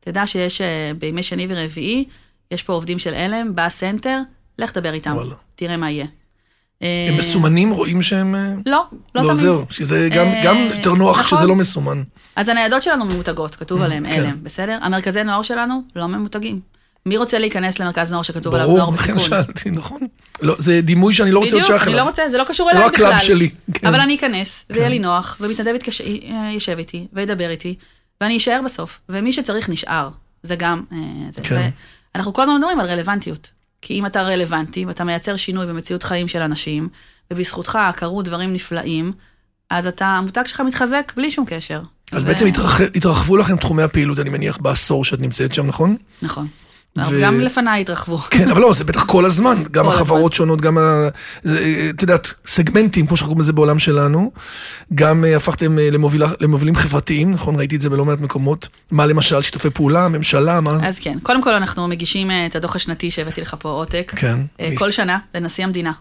תדע 0.01 0.27
שיש 0.27 0.61
אה, 0.61 0.91
בימי 0.99 1.23
שני 1.23 1.47
ורביעי, 1.49 2.05
יש 2.51 2.63
פה 2.63 2.73
עובדים 2.73 2.99
של 2.99 3.15
עלם, 3.15 3.55
בסנטר, 3.55 4.21
לך 4.59 4.75
דבר 4.75 4.93
איתם, 4.93 5.15
וואלה. 5.17 5.35
תראה 5.57 5.77
מה 5.77 5.91
יהיה. 5.91 6.05
הם 6.81 6.89
אה, 7.13 7.19
מסומנים, 7.19 7.71
רואים 7.71 8.03
שהם... 8.03 8.35
אה, 8.35 8.45
לא, 8.67 8.85
לא 9.15 9.23
לא, 9.23 9.27
תמיד. 9.27 9.39
זהו, 9.39 9.65
שזה 9.71 10.09
גם, 10.13 10.27
גם 10.45 10.57
יותר 10.77 10.95
נוח 10.95 11.21
נכון. 11.21 11.39
שזה 11.39 11.47
לא 11.47 11.55
מסומן. 11.55 12.03
אז 12.37 12.49
הניידות 12.49 12.83
שלנו 12.83 13.05
ממותגות, 13.05 13.55
כתוב 13.55 13.83
עליהם 13.83 14.07
כן. 14.11 14.21
עלם, 14.21 14.37
בסדר? 14.43 14.79
המרכזי 14.83 15.23
נוער 15.25 15.43
שלנו 15.43 15.83
לא 15.97 16.07
ממותגים. 16.07 16.61
מי 17.07 17.17
רוצה 17.17 17.39
להיכנס 17.39 17.79
למרכז 17.81 18.11
נוער 18.13 18.23
שכתוב 18.23 18.55
עליו 18.55 18.67
נוער 18.67 18.81
ברור, 18.81 18.95
לכן 18.95 19.15
בסיכון? 19.15 19.41
שאלתי, 19.45 19.71
נכון. 19.71 20.01
לא, 20.43 20.55
זה 20.59 20.81
דימוי 20.81 21.15
שאני 21.15 21.31
לא 21.31 21.39
רוצה 21.39 21.57
להיות 21.57 21.65
בדיוק, 21.67 21.79
שייך 21.79 21.89
אני 21.89 21.95
אליו. 21.95 22.05
לא 22.05 22.11
רוצה, 22.11 22.23
זה 22.31 22.39
לא 22.39 22.45
קשור 22.45 22.67
זה 22.67 22.73
אליי 22.73 22.83
לא 22.87 22.93
בכלל. 22.93 23.07
ה 23.07 23.10
club 23.10 23.21
שלי. 23.21 23.51
כן. 23.75 23.87
אבל 23.87 24.01
אני 24.01 24.17
אכנס, 24.17 24.65
ויהיה 24.71 24.89
לי 24.89 24.99
נוח, 24.99 25.37
ומתנדב 25.41 25.75
יתקש- 25.75 26.01
אה, 26.01 26.51
ישב 26.53 26.79
איתי, 26.79 27.07
וידבר 27.13 27.51
איתי, 27.51 27.75
ואני 28.21 28.37
אשאר 28.37 28.61
בסוף. 28.65 29.01
ומי 29.09 29.33
שצריך 29.33 29.69
נשאר. 29.69 30.09
זה 30.43 30.57
גם... 30.57 30.83
אה, 30.93 30.97
זה. 31.31 31.43
כן. 31.43 31.71
אנחנו 32.15 32.33
כל 32.33 32.43
הזמן 32.43 32.57
מדברים 32.57 32.81
על 32.81 32.87
רלוונטיות. 32.87 33.51
כי 33.83 33.95
אם 33.95 34.07
אתה 34.07 34.23
רלוונטי, 34.23 34.85
ואתה 34.85 35.05
מייצר 35.05 35.37
שינוי 35.37 35.67
במציאות 35.67 36.03
חיים 36.03 36.29
של 36.29 36.43
אנשים, 36.43 36.89
ובזכותך 37.33 37.79
קרו 37.97 38.23
דברים 38.23 38.53
נפלאים, 38.53 39.13
אז 39.71 39.87
אתה, 39.87 40.07
המותג 40.07 40.43
שלך 40.47 40.61
מתחזק 40.61 41.13
בלי 41.17 41.31
שום 41.31 41.45
קשר. 41.49 41.83
אז 42.13 42.25
ו- 42.25 42.27
בעצם 42.27 42.47
התרח- 42.47 42.81
התרחבו 42.95 43.37
לכם 43.37 43.57
תחומי 43.57 43.83
הפעילות, 43.83 44.19
אני 44.19 44.31
מניח, 44.31 44.59
בעשור 44.59 45.05
שאת 45.05 45.21
נמצאת 45.21 45.55
שם, 45.55 45.67
נכון? 45.67 45.97
נכון. 46.23 46.47
ו- 46.97 47.21
גם 47.23 47.41
לפניי 47.41 47.81
התרחבו. 47.81 48.19
כן, 48.19 48.49
אבל 48.51 48.61
לא, 48.61 48.73
זה 48.73 48.85
בטח 48.85 49.05
כל 49.05 49.25
הזמן, 49.25 49.55
גם 49.71 49.85
כל 49.85 49.91
החברות 49.91 50.33
שונות, 50.33 50.61
גם, 50.61 50.79
ה- 50.79 51.09
זה, 51.45 51.87
את 51.97 52.03
יודעת, 52.03 52.33
סגמנטים, 52.47 53.07
כמו 53.07 53.17
שאנחנו 53.17 53.27
קוראים 53.31 53.41
לזה 53.41 53.53
בעולם 53.53 53.79
שלנו, 53.79 54.33
גם 54.95 55.25
אה, 55.25 55.37
הפכתם 55.37 55.79
אה, 55.79 55.91
למובילה- 55.91 56.33
למובילים 56.41 56.75
חברתיים, 56.75 57.31
נכון? 57.31 57.57
ראיתי 57.57 57.77
את 57.77 57.81
זה 57.81 57.91
בלא 57.91 58.05
מעט 58.05 58.21
מקומות. 58.21 58.69
מה 58.91 59.07
למשל, 59.07 59.43
שיתופי 59.43 59.71
פעולה, 59.71 60.09
ממשלה, 60.09 60.61
מה? 60.61 60.87
אז 60.87 60.99
כן, 60.99 61.19
קודם 61.23 61.43
כל 61.43 61.55
אנחנו 61.55 61.89
מגישים 61.89 62.31
אה, 62.31 62.47
את 62.47 62.57
הדוח 62.57 62.77
השנתי 62.77 63.11
שהבאתי 63.11 63.41
לך 63.41 63.57
פה 63.59 63.69
עותק. 63.69 64.13
כן. 64.17 64.39
אה, 64.61 64.71
כל 64.79 64.91
שנה 64.91 65.19
לנשיא 65.35 65.65
המדינה. 65.65 65.93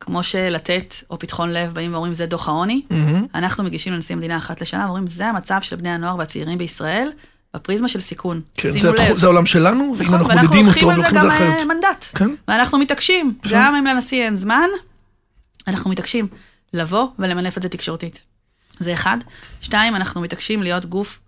כמו 0.00 0.22
שלתת 0.22 0.94
או 1.10 1.18
פתחון 1.18 1.50
לב 1.52 1.72
באים 1.74 1.92
ואומרים 1.92 2.14
זה 2.14 2.26
דוח 2.26 2.48
העוני, 2.48 2.82
מהמם. 2.90 3.26
אנחנו 3.34 3.64
מגישים 3.64 3.92
לנשיא 3.92 4.14
המדינה 4.14 4.36
אחת 4.36 4.60
לשנה 4.60 4.84
ואומרים 4.84 5.06
זה 5.06 5.26
המצב 5.26 5.58
של 5.62 5.76
בני 5.76 5.88
הנוער 5.88 6.16
והצעירים 6.18 6.58
בישראל 6.58 7.08
בפריזמה 7.54 7.88
של 7.88 8.00
סיכון. 8.00 8.40
כן, 8.54 8.70
זה, 8.70 8.78
שימו 8.78 8.92
לב. 8.92 9.16
זה 9.16 9.26
העולם 9.26 9.46
שלנו, 9.46 9.94
ואם 9.96 10.06
נכון, 10.06 10.14
אנחנו 10.14 10.28
ואנחנו 10.28 10.48
מודדים 10.48 10.66
לוקחים 10.66 10.88
אותו 10.88 11.02
על 11.02 11.10
זה 11.10 11.16
ולוקחים 11.16 11.18
את 11.18 11.32
גם 11.32 11.38
זה 11.38 11.44
אה, 11.44 11.56
אחרת. 11.56 11.66
מנדט. 11.66 12.04
כן. 12.14 12.30
ואנחנו 12.48 12.78
מתעקשים, 12.78 13.34
נכון. 13.44 13.58
גם 13.58 13.74
אם 13.74 13.84
לנשיא 13.84 14.22
אין 14.22 14.36
זמן, 14.36 14.68
אנחנו 15.68 15.90
מתעקשים 15.90 16.26
לבוא 16.72 17.06
ולמנף 17.18 17.56
את 17.56 17.62
זה 17.62 17.68
תקשורתית. 17.68 18.22
זה 18.78 18.92
אחד. 18.92 19.18
שתיים, 19.60 19.96
אנחנו 19.96 20.20
מתעקשים 20.20 20.62
להיות 20.62 20.84
גוף 20.84 21.20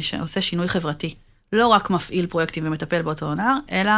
שעושה 0.00 0.42
שינוי 0.42 0.68
חברתי. 0.68 1.14
לא 1.52 1.66
רק 1.66 1.90
מפעיל 1.90 2.26
פרויקטים 2.26 2.66
ומטפל 2.66 3.02
באותו 3.02 3.34
נער, 3.34 3.56
אלא 3.72 3.92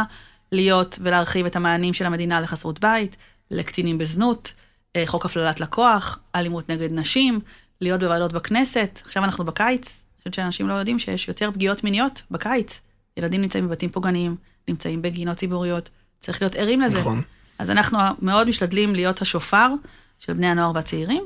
להיות 0.51 0.99
ולהרחיב 1.01 1.45
את 1.45 1.55
המענים 1.55 1.93
של 1.93 2.05
המדינה 2.05 2.41
לחסרות 2.41 2.79
בית, 2.79 3.17
לקטינים 3.51 3.97
בזנות, 3.97 4.53
אה, 4.95 5.03
חוק 5.05 5.25
הפללת 5.25 5.59
לקוח, 5.59 6.19
אלימות 6.35 6.69
נגד 6.69 6.91
נשים, 6.91 7.39
להיות 7.81 7.99
בוועדות 7.99 8.33
בכנסת. 8.33 9.01
עכשיו 9.05 9.23
אנחנו 9.23 9.45
בקיץ, 9.45 10.05
חושבת 10.21 10.33
שאנשים 10.33 10.67
לא 10.67 10.73
יודעים 10.73 10.99
שיש 10.99 11.27
יותר 11.27 11.49
פגיעות 11.53 11.83
מיניות 11.83 12.21
בקיץ. 12.31 12.81
ילדים 13.17 13.41
נמצאים 13.41 13.67
בבתים 13.67 13.89
פוגעניים, 13.89 14.35
נמצאים 14.67 15.01
בגינות 15.01 15.37
ציבוריות, 15.37 15.89
צריך 16.19 16.41
להיות 16.41 16.55
ערים 16.55 16.81
לזה. 16.81 16.99
נכון. 16.99 17.21
אז 17.59 17.69
אנחנו 17.69 17.97
מאוד 18.21 18.47
משתדלים 18.49 18.95
להיות 18.95 19.21
השופר 19.21 19.67
של 20.19 20.33
בני 20.33 20.47
הנוער 20.47 20.71
והצעירים, 20.75 21.23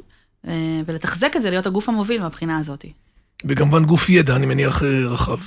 אה, 0.47 0.53
ולתחזק 0.85 1.33
את 1.35 1.41
זה, 1.41 1.49
להיות 1.49 1.65
הגוף 1.65 1.89
המוביל 1.89 2.21
מהבחינה 2.21 2.57
הזאת. 2.57 2.85
וכמובן 3.45 3.85
גוף 3.85 4.09
ידע, 4.09 4.35
אני 4.35 4.45
מניח, 4.45 4.83
אה, 4.83 4.87
רחב. 5.07 5.37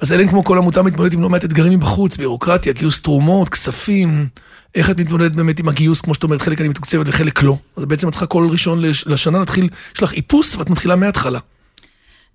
אז 0.00 0.12
אלן 0.12 0.28
כמו 0.28 0.44
כל 0.44 0.58
עמותה 0.58 0.82
מתמודדת 0.82 1.14
עם 1.14 1.22
לא 1.22 1.28
מעט 1.30 1.44
אתגרים 1.44 1.72
מבחוץ, 1.72 2.16
ביורוקרטיה, 2.16 2.72
גיוס 2.72 3.02
תרומות, 3.02 3.48
כספים. 3.48 4.28
איך 4.74 4.90
את 4.90 4.98
מתמודדת 5.00 5.32
באמת 5.32 5.58
עם 5.58 5.68
הגיוס, 5.68 6.00
כמו 6.00 6.14
שאת 6.14 6.22
אומרת, 6.22 6.42
חלק 6.42 6.60
אני 6.60 6.68
מתוקצבת 6.68 7.06
וחלק 7.08 7.42
לא. 7.42 7.56
אז 7.76 7.84
בעצם 7.84 8.08
את 8.08 8.12
צריכה 8.12 8.26
כל 8.26 8.48
ראשון 8.50 8.80
לש- 8.80 9.06
לשנה 9.06 9.38
להתחיל, 9.38 9.68
יש 9.96 10.02
לך 10.02 10.12
איפוס 10.12 10.56
ואת 10.56 10.70
מתחילה 10.70 10.96
מההתחלה. 10.96 11.38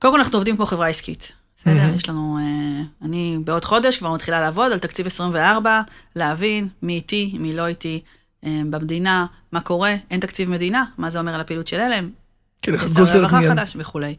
קודם 0.01 0.13
כל 0.13 0.19
אנחנו 0.19 0.37
עובדים 0.37 0.55
כמו 0.55 0.65
חברה 0.65 0.87
עסקית. 0.87 1.31
בסדר? 1.57 1.95
יש 1.95 2.09
לנו, 2.09 2.37
אה, 2.41 2.83
אני 3.07 3.37
בעוד 3.43 3.65
חודש 3.65 3.97
כבר 3.97 4.13
מתחילה 4.13 4.41
לעבוד 4.41 4.71
על 4.71 4.79
תקציב 4.79 5.05
24, 5.05 5.81
להבין 6.15 6.67
מי 6.81 6.93
איתי, 6.93 7.35
מי 7.39 7.55
לא 7.55 7.67
איתי, 7.67 8.01
אה, 8.45 8.61
במדינה, 8.69 9.25
מה 9.51 9.61
קורה, 9.61 9.95
אין 10.11 10.19
תקציב 10.19 10.49
מדינה, 10.49 10.85
מה 10.97 11.09
זה 11.09 11.19
אומר 11.19 11.33
על 11.35 11.41
הפעילות 11.41 11.67
של 11.67 11.79
הלם, 11.79 12.09
כן, 12.61 12.73
איך 12.73 12.89
שר 12.89 12.99
גוזרת 12.99 13.21
רווחה 13.21 13.39
מיד. 13.39 13.49
חדש 13.49 13.73
וכולי. 13.75 14.15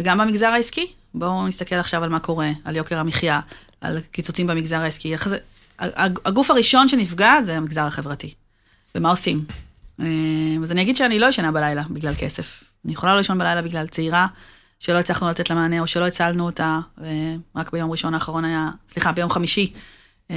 וגם 0.00 0.18
במגזר 0.18 0.46
העסקי, 0.46 0.86
בואו 1.14 1.46
נסתכל 1.46 1.74
עכשיו 1.74 2.04
על 2.04 2.10
מה 2.10 2.20
קורה, 2.20 2.50
על 2.64 2.76
יוקר 2.76 2.98
המחיה, 2.98 3.40
על 3.80 4.00
קיצוצים 4.10 4.46
במגזר 4.46 4.80
העסקי. 4.80 5.14
זה, 5.24 5.38
הגוף 6.24 6.50
הראשון 6.50 6.88
שנפגע 6.88 7.40
זה 7.40 7.56
המגזר 7.56 7.86
החברתי. 7.86 8.34
ומה 8.94 9.10
עושים? 9.10 9.44
אה, 10.00 10.06
אז 10.62 10.72
אני 10.72 10.82
אגיד 10.82 10.96
שאני 10.96 11.18
לא 11.18 11.26
ישנה 11.26 11.52
בלילה 11.52 11.82
בגלל 11.90 12.14
כסף. 12.18 12.64
אני 12.84 12.92
יכולה 12.92 13.12
לא 13.12 13.18
לישון 13.18 13.38
בלילה 13.38 13.62
בגלל 13.62 13.86
צעירה 13.86 14.26
שלא 14.84 14.98
הצלחנו 14.98 15.28
לתת 15.28 15.50
לה 15.50 15.56
מענה, 15.56 15.80
או 15.80 15.86
שלא 15.86 16.06
הצלנו 16.06 16.46
אותה, 16.46 16.78
ורק 17.54 17.72
ביום 17.72 17.90
ראשון 17.90 18.14
האחרון 18.14 18.44
היה, 18.44 18.68
סליחה, 18.90 19.12
ביום 19.12 19.30
חמישי, 19.30 19.72
אה, 20.30 20.36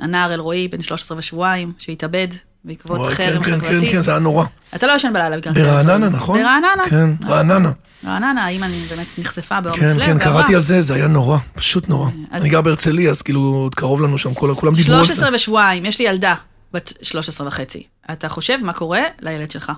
הנער 0.00 0.34
אלרועי, 0.34 0.68
בן 0.68 0.82
13 0.82 1.18
ושבועיים, 1.18 1.72
שהתאבד 1.78 2.28
בעקבות 2.64 3.06
חרם 3.06 3.42
כן, 3.42 3.50
כן, 3.50 3.60
חברתי. 3.60 3.86
כן, 3.86 3.92
כן, 3.92 4.00
זה 4.00 4.10
היה 4.10 4.20
נורא. 4.20 4.44
אתה 4.74 4.86
לא 4.86 4.92
ישן 4.92 5.12
בלילה 5.12 5.36
בגלל 5.36 5.52
ברעננה. 5.54 6.08
נכון? 6.08 6.38
ברעננה. 6.40 6.82
כן, 6.90 7.10
רעננה. 7.26 7.70
רעננה, 8.04 8.44
האמא 8.44 8.64
אני 8.64 8.78
באמת 8.90 9.06
נחשפה 9.18 9.60
באומץ 9.60 9.78
כן, 9.80 9.86
לב. 9.86 10.06
כן, 10.06 10.10
ועברה. 10.18 10.24
קראתי 10.24 10.54
על 10.54 10.60
זה, 10.60 10.80
זה 10.80 10.94
היה 10.94 11.06
נורא, 11.06 11.38
פשוט 11.54 11.88
נורא. 11.88 12.10
אז- 12.30 12.42
אני 12.42 12.50
גר 12.50 12.60
בהרצליה, 12.60 13.10
אז 13.10 13.22
כאילו, 13.22 13.40
עוד 13.40 13.74
קרוב 13.74 14.02
לנו 14.02 14.18
שם, 14.18 14.34
כל- 14.34 14.54
כולם 14.56 14.74
דיברו 14.74 14.94
על 14.94 15.04
זה. 15.04 15.12
13 15.14 15.34
ושבועיים, 15.34 15.84
יש 15.84 15.98
לי 15.98 16.04
ילדה 16.04 16.34
בת 16.72 16.92
13 17.02 17.46
וחצי. 17.46 17.82
אתה 18.12 18.28
חושב 18.28 18.58
מה 18.62 18.72
קורה 18.72 19.00
לילד 19.20 19.50
שלך. 19.50 19.72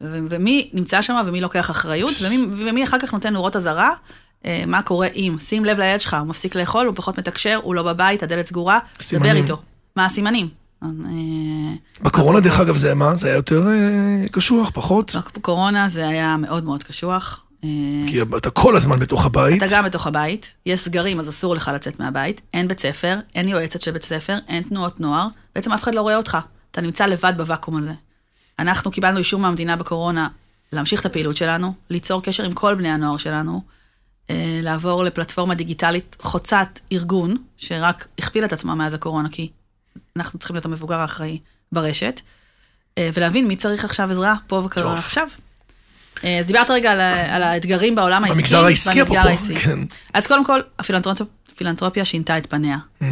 ו- 0.00 0.18
ומי 0.28 0.70
נמצא 0.72 1.02
שם 1.02 1.16
ומי 1.26 1.40
לוקח 1.40 1.70
אחריות, 1.70 2.14
ומי, 2.22 2.46
ומי 2.50 2.84
אחר 2.84 2.98
כך 2.98 3.12
נותן 3.12 3.32
נורות 3.32 3.56
אזהרה, 3.56 3.90
אה, 4.44 4.64
מה 4.66 4.82
קורה 4.82 5.06
אם, 5.06 5.36
שים 5.40 5.64
לב 5.64 5.78
לילד 5.78 6.00
שלך, 6.00 6.16
הוא 6.20 6.28
מפסיק 6.28 6.54
לאכול, 6.54 6.86
הוא 6.86 6.94
פחות 6.96 7.18
מתקשר, 7.18 7.60
הוא 7.62 7.74
לא 7.74 7.82
בבית, 7.82 8.22
הדלת 8.22 8.46
סגורה, 8.46 8.78
דבר 8.78 9.00
סימנים. 9.00 9.36
איתו. 9.36 9.62
מה 9.96 10.04
הסימנים? 10.04 10.48
אה, 10.82 10.88
בקורונה, 12.02 12.40
דרך 12.40 12.60
אגב, 12.60 12.76
זה 12.76 12.94
מה? 12.94 13.16
זה 13.16 13.28
היה 13.28 13.36
יותר 13.36 13.68
אה, 13.68 14.28
קשוח, 14.32 14.70
פחות? 14.74 15.16
בקורונה 15.36 15.88
זה 15.88 16.08
היה 16.08 16.36
מאוד 16.36 16.64
מאוד 16.64 16.82
קשוח. 16.82 17.42
אה, 17.64 17.68
כי 18.06 18.22
אתה 18.22 18.50
כל 18.50 18.76
הזמן 18.76 18.98
בתוך 18.98 19.26
הבית. 19.26 19.62
אתה 19.62 19.72
גם 19.72 19.84
בתוך 19.84 20.06
הבית, 20.06 20.52
יש 20.66 20.80
סגרים, 20.80 21.20
אז 21.20 21.28
אסור 21.28 21.54
לך 21.54 21.70
לצאת 21.74 22.00
מהבית, 22.00 22.40
אין 22.54 22.68
בית 22.68 22.80
ספר, 22.80 23.18
אין 23.34 23.48
יועצת 23.48 23.82
של 23.82 23.90
בית 23.90 24.02
ספר, 24.02 24.38
אין 24.48 24.62
תנועות 24.62 25.00
נוער, 25.00 25.28
בעצם 25.54 25.72
אף 25.72 25.82
אחד 25.82 25.94
לא 25.94 26.00
רואה 26.00 26.16
אותך, 26.16 26.38
אתה 26.70 26.80
נמצא 26.80 27.06
לבד 27.06 27.32
בוואקום 27.36 27.76
הזה. 27.76 27.92
אנחנו 28.58 28.90
קיבלנו 28.90 29.18
אישור 29.18 29.40
מהמדינה 29.40 29.76
בקורונה 29.76 30.28
להמשיך 30.72 31.00
את 31.00 31.06
הפעילות 31.06 31.36
שלנו, 31.36 31.74
ליצור 31.90 32.22
קשר 32.22 32.44
עם 32.44 32.52
כל 32.52 32.74
בני 32.74 32.88
הנוער 32.88 33.16
שלנו, 33.16 33.62
אה, 34.30 34.60
לעבור 34.62 35.04
לפלטפורמה 35.04 35.54
דיגיטלית 35.54 36.16
חוצת 36.22 36.68
ארגון, 36.92 37.34
שרק 37.56 38.08
הכפילה 38.18 38.46
את 38.46 38.52
עצמה 38.52 38.74
מאז 38.74 38.94
הקורונה, 38.94 39.28
כי 39.28 39.50
אנחנו 40.16 40.38
צריכים 40.38 40.54
להיות 40.56 40.64
המבוגר 40.64 40.98
האחראי 41.00 41.38
ברשת, 41.72 42.20
אה, 42.98 43.10
ולהבין 43.14 43.48
מי 43.48 43.56
צריך 43.56 43.84
עכשיו 43.84 44.10
עזרה 44.10 44.34
פה 44.46 44.56
טוב. 44.56 44.66
וכבר 44.66 44.92
עכשיו. 44.92 45.28
אה, 46.24 46.38
אז 46.38 46.46
דיברת 46.46 46.70
רגע 46.70 46.92
על, 46.92 47.00
על 47.30 47.42
האתגרים 47.42 47.94
בעולם 47.94 48.24
העסקי. 48.24 48.38
במגזר 48.40 48.64
העסקי 48.64 49.02
במגזר 49.02 49.18
העסקי. 49.28 49.56
כן. 49.56 49.78
אז 50.14 50.26
קודם 50.26 50.44
כל, 50.44 50.60
הפילנטרופ- 50.78 51.24
הפילנטרופיה 51.52 52.04
שינתה 52.04 52.38
את 52.38 52.46
פניה. 52.46 52.78
אה, 53.02 53.08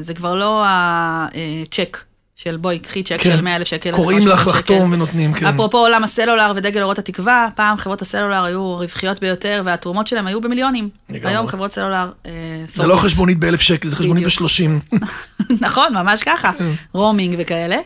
זה 0.00 0.14
כבר 0.14 0.34
לא 0.34 0.64
הצ'ק 0.66 1.98
של 2.36 2.56
בואי, 2.56 2.78
קחי 2.78 3.02
צ'ק 3.02 3.16
כן. 3.20 3.30
של 3.30 3.40
100 3.40 3.56
אלף 3.56 3.66
שקל. 3.66 3.92
קוראים 3.92 4.18
500 4.18 4.38
לך 4.38 4.46
לחתום. 4.46 4.92
ונותנים, 4.92 5.34
כן. 5.34 5.46
אפרופו 5.46 5.78
עולם 5.78 6.04
הסלולר 6.04 6.52
ודגל 6.56 6.82
אורות 6.82 6.98
התקווה, 6.98 7.48
פעם 7.54 7.76
חברות 7.76 8.02
הסלולר 8.02 8.44
היו 8.44 8.76
רווחיות 8.76 9.20
ביותר 9.20 9.62
והתרומות 9.64 10.06
שלהם 10.06 10.26
היו 10.26 10.40
במיליונים. 10.40 10.88
לגמרי. 11.10 11.32
היום 11.32 11.46
חברות 11.46 11.72
סלולר 11.72 12.10
אה, 12.26 12.30
זה. 12.66 12.86
לא 12.86 12.96
חשבונית 12.96 13.38
באלף 13.38 13.60
שקל, 13.60 13.88
זה 13.88 13.96
חשבונית. 13.96 14.24
בשלושים. 14.24 14.80
נכון, 15.60 15.94
ממש 15.94 16.22
ככה, 16.22 16.52
כן. 16.58 16.70
רומינג 16.92 17.34
וכאלה. 17.38 17.76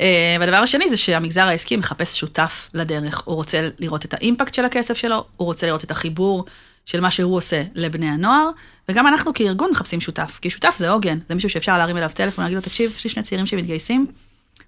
אה, 0.00 0.36
והדבר 0.40 0.56
השני 0.56 0.88
זה 0.88 0.96
שהמגזר 0.96 1.42
העסקי 1.42 1.76
מחפש 1.76 2.20
שותף 2.20 2.70
לדרך. 2.74 3.22
הוא 3.24 3.34
רוצה 3.34 3.68
לראות 3.78 4.04
את 4.04 4.14
האימפקט 4.14 4.54
של 4.54 4.64
הכסף 4.64 4.96
שלו, 4.96 5.24
הוא 5.36 5.46
רוצה 5.46 5.66
לראות 5.66 5.84
את 5.84 5.90
החיבור 5.90 6.44
של 6.86 7.00
מה 7.00 7.10
שהוא 7.10 7.36
עושה 7.36 7.62
לבני 7.74 8.06
הנוער, 8.08 8.50
וגם 8.88 9.06
אנחנו 9.06 9.34
כארגון 9.34 9.70
מחפשים 9.70 10.00
שותף, 10.00 10.38
כי 10.42 10.50
שותף 10.50 10.74
זה 10.78 10.90
עוגן, 10.90 11.18
זה 11.28 11.34
מישהו 11.34 11.50
שאפשר 11.50 11.78
להרים 11.78 11.96
אליו 11.96 12.10
טלפון 12.14 12.42
ולהגיד 12.42 12.56
לו, 12.56 12.62
תקשיב, 12.62 12.92
יש 12.96 13.04
לי 13.04 13.10
שני 13.10 13.22
צעירים 13.22 13.46
שמתגייסים, 13.46 14.06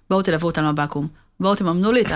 בואו 0.09 0.21
תלוו 0.21 0.45
אותנו 0.45 0.69
לבקו"ם, 0.71 1.07
בואו 1.39 1.55
תממנו 1.55 1.91
לי 1.91 2.01
את 2.01 2.11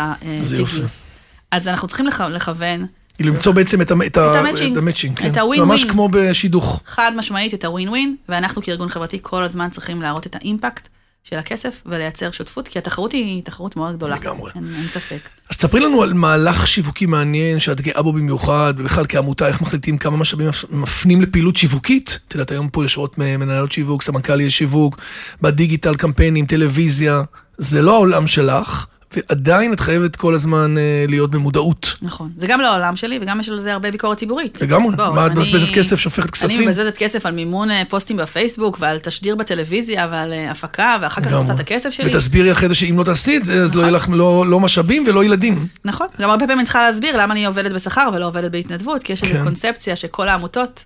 יופי. 0.54 0.56
גיוס. 0.76 1.04
אז 1.52 1.68
אנחנו 1.68 1.88
צריכים 1.88 2.08
לכ- 2.08 2.22
לכוון 2.32 2.86
למצוא 3.20 3.54
בעצם 3.54 3.82
את 3.82 3.92
ה- 3.92 3.96
את 4.06 4.18
ה- 4.18 4.40
המצ'ינג. 4.40 4.72
את 4.72 4.78
המצ'ינג, 4.78 5.18
כן. 5.20 5.32
את 5.32 5.38
הווין 5.38 5.62
ממש 5.62 5.82
ווין. 5.82 5.94
כמו 5.94 6.10
בשידוך. 6.12 6.82
חד 6.86 7.12
משמעית 7.16 7.54
את 7.54 7.66
הווין 7.66 7.90
ווין, 7.90 8.16
ואנחנו 8.30 8.62
כארגון 8.62 8.90
חברתי 8.90 9.20
כל 9.22 9.44
הזמן 9.44 9.70
צריכים 9.70 10.02
להראות 10.02 10.28
את 10.28 10.36
האימפקט 10.36 10.88
של 11.24 11.38
הכסף 11.38 11.84
ולייצר 11.86 12.32
שותפות, 12.32 12.68
כי 12.68 12.80
התחרות 12.80 13.12
היא 13.12 13.44
תחרות 13.44 13.76
מאוד 13.76 13.96
גדולה. 13.96 14.16
לגמרי. 14.16 14.52
אין, 14.56 14.76
אין 14.78 14.88
ספק. 14.88 15.20
אז 15.50 15.58
תספרי 15.58 15.80
לנו 15.80 16.04
על 16.04 16.14
מהלך 16.14 16.68
שיווקי 16.68 17.06
מעניין 17.06 17.60
שאת 17.60 17.82
גאה 17.82 18.02
בו 18.02 18.14
במיוחד, 18.14 18.74
ובכלל 18.78 19.06
כעמותה, 19.10 19.48
איך 19.48 19.62
מחליטים 19.62 19.98
כמה 19.98 20.18
משאבים 20.18 20.48
מפנים 20.70 21.22
לפעילות 21.22 21.58
שיווקית. 21.58 22.20
את 22.28 22.34
יודעת, 22.34 22.52
היום 22.52 22.70
פה 22.70 22.84
יושבות 22.84 23.18
מנהלות 23.18 23.72
שיווק, 23.72 24.02
סמנכ"לי 24.02 24.52
שיווק, 24.52 25.00
בדיגיטל, 25.42 25.96
קמפיינים, 25.96 26.46
טלוויזיה. 26.46 27.24
זה 27.58 27.82
לא 27.82 27.94
העולם 27.94 28.28
שלך, 28.28 28.86
ועדיין 29.16 29.74
את 29.74 29.80
חייבת 29.80 30.16
כל 30.16 30.34
הזמן 30.34 30.78
אה, 30.78 31.06
להיות 31.08 31.32
במודעות. 31.32 31.98
נכון. 32.02 32.32
זה 32.36 32.48
גם 32.48 32.62
העולם 32.62 32.96
שלי, 32.96 33.20
וגם 33.22 33.40
יש 33.40 33.50
על 33.50 33.60
זה 33.60 33.74
הרבה 33.74 33.92
ביקורת 33.92 34.18
ציבורית. 34.18 34.62
לגמרי. 34.62 34.96
בוא, 34.96 35.10
מה 35.10 35.26
את 35.26 35.32
אני- 35.32 35.40
מבזבזת 35.40 35.74
כסף, 35.74 36.00
שופכת 36.00 36.24
אני 36.24 36.32
כספים? 36.32 36.68
מבזבזת 36.68 36.98
כסף 36.98 37.26
על 37.26 37.34
מימון 37.34 37.72
אה, 37.72 37.84
פוסטים 37.90 38.18
בפייסבוק, 38.18 38.78
ועל 38.80 39.00
תשדיר 39.00 39.36
בטלוויזיה, 39.36 40.08
ועל 40.12 40.34
אה, 40.34 40.52
הפקה, 40.52 40.98
ואחר 41.02 41.22
כך. 41.22 41.34
רוצה 41.34 41.54
את 41.54 41.60
הכסף 41.60 41.90
שלי. 41.90 42.10
ותסבירי 42.16 42.52
אחרי 42.52 42.70
זה 42.70 42.76
שאם 42.76 42.98
לא 42.98 43.04
תעשי 43.04 43.38
את 43.38 43.46
זה, 43.46 43.64
אז 43.64 43.76
לא 43.76 43.82
יהיה 43.82 43.92
לך 43.92 44.10
לא 44.12 44.46
לא 44.48 44.60
משאבים 44.60 45.04
ולא 45.08 45.24
ילדים. 45.24 45.68
נכון. 45.86 46.08
גם 46.22 46.30
הרבה 46.30 46.40
פעמים 46.46 46.58
אני 46.60 46.66
צריכה 46.66 46.82
להסביר 46.84 47.18
למה 47.18 47.34
אני 47.34 47.46
עובדת 47.46 47.72
בשכר 47.72 48.10
ולא 48.14 48.28
עובדת 48.28 48.52
בהתנדבות, 48.52 49.04
כי 49.04 49.14
יש 49.14 49.24
איזו 49.24 49.34
כן. 49.34 49.44
קונספציה 49.44 49.96
שכל 49.96 50.28
העמותות 50.30 50.86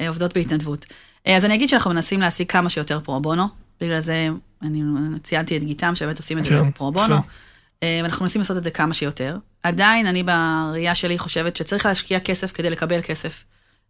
אה, 0.00 0.08
עובדות 0.08 0.34
בהתנדבות. 0.34 0.86
אז 1.26 1.44
אני 1.44 1.54
אגיד 1.54 1.68
שאנחנו 1.68 1.90
מנסים 1.90 2.20
להשיג 2.20 2.50
כמה 2.50 2.70
שיותר 2.70 3.00
פרו 3.00 3.20
בונו, 3.20 3.44
בגלל 3.80 4.00
זה 4.00 4.28
אני 4.62 4.82
ציינתי 5.22 5.56
את 5.56 5.64
גיתם, 5.64 5.94
שבאמת 5.94 6.18
עושים 6.18 6.38
את 6.38 6.44
זה 6.44 6.50
כן, 6.50 6.70
פרו 6.70 6.92
בונו. 6.92 7.16
אה, 7.82 8.00
ואנחנו 8.02 8.22
מנסים 8.22 8.40
לעשות 8.40 8.56
את 8.56 8.64
זה 8.64 8.70
כמה 8.70 8.94
שיותר. 8.94 9.36
עדיין 9.62 10.06
אני 10.06 10.22
בראייה 10.22 10.94
שלי 10.94 11.18
חושבת 11.18 11.56
שצריך 11.56 11.86
להשקיע 11.86 12.20
כסף 12.20 12.52
כדי 12.52 12.70
לקבל 12.70 13.00
כסף, 13.02 13.44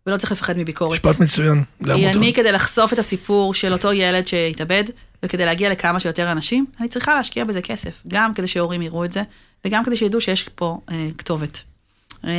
ולא 0.07 0.17
צריך 0.17 0.33
לפחד 0.33 0.59
מביקורת. 0.59 1.05
משפט 1.05 1.21
מצוין 1.21 1.65
לעמותות. 1.81 2.17
אני, 2.17 2.33
כדי 2.33 2.53
לחשוף 2.53 2.93
את 2.93 2.99
הסיפור 2.99 3.55
של 3.55 3.73
אותו 3.73 3.93
ילד 3.93 4.27
שהתאבד, 4.27 4.85
וכדי 5.23 5.45
להגיע 5.45 5.71
לכמה 5.71 6.01
שיותר 6.01 6.33
אנשים, 6.33 6.67
אני 6.81 6.89
צריכה 6.89 7.15
להשקיע 7.15 7.45
בזה 7.45 7.63
כסף. 7.63 8.03
גם 8.09 8.35
כדי 8.35 8.47
שהורים 8.47 8.83
יראו 8.83 9.05
את 9.05 9.13
זה, 9.13 9.23
וגם 9.65 9.85
כדי 9.85 9.97
שידעו 9.97 10.21
שיש 10.21 10.49
פה 10.49 10.81
אה, 10.91 11.09
כתובת. 11.19 11.63
אה, 12.25 12.31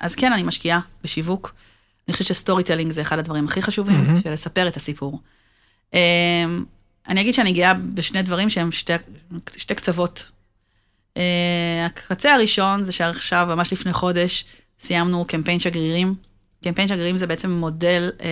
אז 0.00 0.14
כן, 0.14 0.32
אני 0.32 0.42
משקיעה 0.42 0.80
בשיווק. 1.04 1.54
אני 2.08 2.12
חושבת 2.12 2.26
ש 2.26 2.64
storytelling 2.64 2.92
זה 2.92 3.00
אחד 3.02 3.18
הדברים 3.18 3.44
הכי 3.44 3.62
חשובים, 3.62 3.96
מהמם. 3.96 4.22
של 4.22 4.32
לספר 4.32 4.68
את 4.68 4.76
הסיפור. 4.76 5.20
אה, 5.94 6.00
אני 7.08 7.20
אגיד 7.20 7.34
שאני 7.34 7.52
גאה 7.52 7.74
בשני 7.74 8.22
דברים 8.22 8.50
שהם 8.50 8.72
שתי, 8.72 8.92
שתי 9.56 9.74
קצוות. 9.74 10.30
אה, 11.16 11.86
הקצה 11.86 12.34
הראשון 12.34 12.82
זה 12.82 12.92
שעכשיו, 12.92 13.46
ממש 13.50 13.72
לפני 13.72 13.92
חודש, 13.92 14.44
סיימנו 14.80 15.24
קמפיין 15.24 15.58
שגרירים. 15.60 16.14
קמפיין 16.64 16.88
שגרירים 16.88 17.16
זה 17.16 17.26
בעצם 17.26 17.50
מודל 17.50 18.10
אה, 18.20 18.26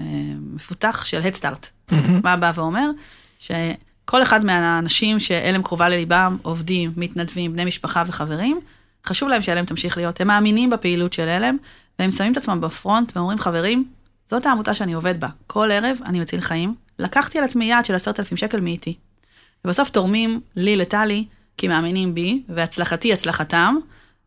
אה, 0.00 0.06
מפותח 0.54 1.04
של 1.04 1.20
הדסטארט. 1.22 1.68
מהמם. 1.90 2.20
מה 2.24 2.36
בא 2.36 2.52
ואומר? 2.54 2.90
שכל 3.38 4.22
אחד 4.22 4.44
מהאנשים 4.44 5.20
שעלם 5.20 5.62
קרובה 5.62 5.88
לליבם, 5.88 6.36
עובדים, 6.42 6.92
מתנדבים, 6.96 7.52
בני 7.52 7.64
משפחה 7.64 8.02
וחברים, 8.06 8.60
חשוב 9.06 9.28
להם 9.28 9.42
שאלם 9.42 9.64
תמשיך 9.64 9.96
להיות. 9.96 10.20
הם 10.20 10.26
מאמינים 10.26 10.70
בפעילות 10.70 11.12
של 11.12 11.28
אלם, 11.28 11.56
והם 11.98 12.10
שמים 12.10 12.32
את 12.32 12.36
עצמם 12.36 12.60
בפרונט 12.60 13.16
ואומרים, 13.16 13.38
חברים, 13.38 13.88
זאת 14.26 14.46
העמותה 14.46 14.74
שאני 14.74 14.92
עובד 14.92 15.20
בה. 15.20 15.28
כל 15.46 15.70
ערב 15.72 15.98
אני 16.04 16.20
מציל 16.20 16.40
חיים. 16.40 16.74
לקחתי 16.98 17.38
על 17.38 17.44
עצמי 17.44 17.64
יעד 17.64 17.84
של 17.84 17.94
עשרת 17.94 18.20
אלפים 18.20 18.36
שקל 18.36 18.60
מאיתי. 18.60 18.94
ובסוף 19.64 19.90
תורמים 19.90 20.40
לי, 20.56 20.76
לטלי, 20.76 21.24
כי 21.58 21.68
מאמינים 21.68 22.14
בי, 22.14 22.42
והצלחתי 22.48 23.12
הצלחתם, 23.12 23.76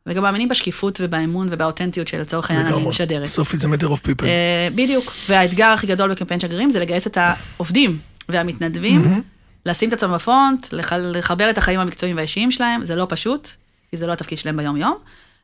וגם 0.05 0.23
מאמינים 0.23 0.49
בשקיפות 0.49 0.99
ובאמון 1.03 1.47
ובאותנטיות 1.51 2.07
של 2.07 2.21
לצורך 2.21 2.51
העניין 2.51 2.73
אני. 2.73 2.87
משדרת. 2.87 3.23
בסוף 3.23 3.55
זה 3.55 3.67
matter 3.67 3.81
of 3.87 4.05
people. 4.07 4.23
אה, 4.23 4.67
בדיוק, 4.75 5.13
והאתגר 5.29 5.67
הכי 5.67 5.87
גדול 5.87 6.11
בקמפיין 6.11 6.39
שגרירים 6.39 6.69
זה 6.69 6.79
לגייס 6.79 7.07
את 7.07 7.17
העובדים 7.21 7.97
והמתנדבים. 8.29 9.23
לשים 9.65 9.89
את 9.89 9.93
עצמם 9.93 10.13
בפרונט, 10.13 10.67
לח- 10.73 10.93
לחבר 10.93 11.49
את 11.49 11.57
החיים 11.57 11.79
המקצועיים 11.79 12.15
והאישיים 12.15 12.51
שלהם, 12.51 12.85
זה 12.85 12.95
לא 12.95 13.05
פשוט, 13.09 13.49
כי 13.89 13.97
זה 13.97 14.07
לא 14.07 14.13
התפקיד 14.13 14.37
שלהם 14.37 14.57
ביום-יום. 14.57 14.97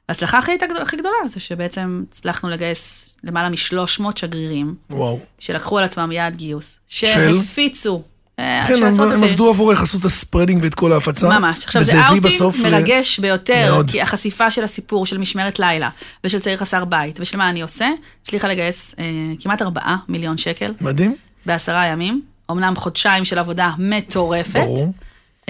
ההצלחה 0.09 0.37
הכי, 0.37 0.51
הכי 0.81 0.97
גדולה 0.97 1.15
זה 1.27 1.39
שבעצם 1.39 2.03
הצלחנו 2.09 2.49
לגייס 2.49 3.13
למעלה 3.23 3.49
מ-300 3.49 4.03
שגרירים, 4.15 4.75
וואו. 4.89 5.19
שלקחו 5.39 5.77
על 5.77 5.83
עצמם 5.83 6.11
יעד 6.11 6.35
גיוס? 6.35 6.79
שהפיצו, 6.87 8.03
כן, 8.37 8.75
של 8.77 8.85
הם 9.01 9.11
הם 9.11 9.23
עבדו 9.23 9.49
עבורך, 9.49 9.81
עשו 9.81 9.97
את 9.97 10.05
ה 10.05 10.11
spreading 10.11 10.63
ואת 10.63 10.73
כל 10.75 10.93
ההפצה. 10.93 11.39
ממש. 11.39 11.59
עכשיו, 11.65 11.83
זה 11.83 12.01
אאוטינג 12.07 12.25
ל- 12.25 12.71
מרגש 12.71 13.19
ביותר, 13.19 13.71
מאוד. 13.73 13.91
כי 13.91 14.01
החשיפה 14.01 14.51
של 14.51 14.63
הסיפור 14.63 15.05
של 15.05 15.17
משמרת 15.17 15.59
לילה, 15.59 15.89
ושל 16.23 16.39
צעיר 16.39 16.57
חסר 16.57 16.85
בית, 16.85 17.19
ושל 17.19 17.37
מה 17.37 17.49
אני 17.49 17.61
עושה, 17.61 17.87
הצליחה 18.21 18.47
לגייס 18.47 18.95
אה, 18.99 19.03
כמעט 19.39 19.61
4 19.61 19.81
מיליון 20.07 20.37
שקל 20.37 20.73
מדהים, 20.81 21.15
בעשרה 21.45 21.85
ימים. 21.85 22.21
אמנם 22.51 22.75
חודשיים 22.75 23.25
של 23.25 23.39
עבודה 23.39 23.71
מטורפת, 23.77 24.53
ברור. 24.59 24.93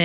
אה, 0.00 0.04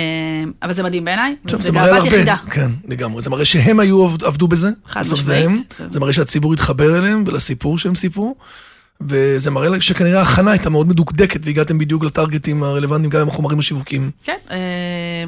אבל 0.62 0.72
זה 0.72 0.82
מדהים 0.82 1.04
בעיניי, 1.04 1.36
זה 1.48 1.72
גאוות 1.72 2.04
יחידה. 2.06 2.36
כן, 2.50 2.70
לגמרי. 2.88 3.22
זה 3.22 3.30
מראה 3.30 3.44
שהם 3.44 3.80
היו 3.80 4.04
עבד- 4.04 4.24
עבדו 4.24 4.48
בזה, 4.48 4.68
חד. 4.86 5.00
משמעית. 5.12 5.74
זה 5.90 6.00
מראה 6.00 6.12
שהציבור 6.12 6.52
התחבר 6.52 6.98
אליהם 6.98 7.24
ולסיפור 7.26 7.78
שהם 7.78 7.94
סיפרו. 7.94 8.36
וזה 9.00 9.50
מראה 9.50 9.80
שכנראה 9.80 10.18
ההכנה 10.18 10.50
הייתה 10.50 10.70
מאוד 10.70 10.88
מדוקדקת 10.88 11.40
והגעתם 11.44 11.78
בדיוק 11.78 12.04
לטרגטים 12.04 12.62
הרלוונטיים 12.62 13.10
גם 13.10 13.20
עם 13.20 13.28
החומרים 13.28 13.58
השיווקיים. 13.58 14.10
כן, 14.24 14.36
אה, 14.50 14.56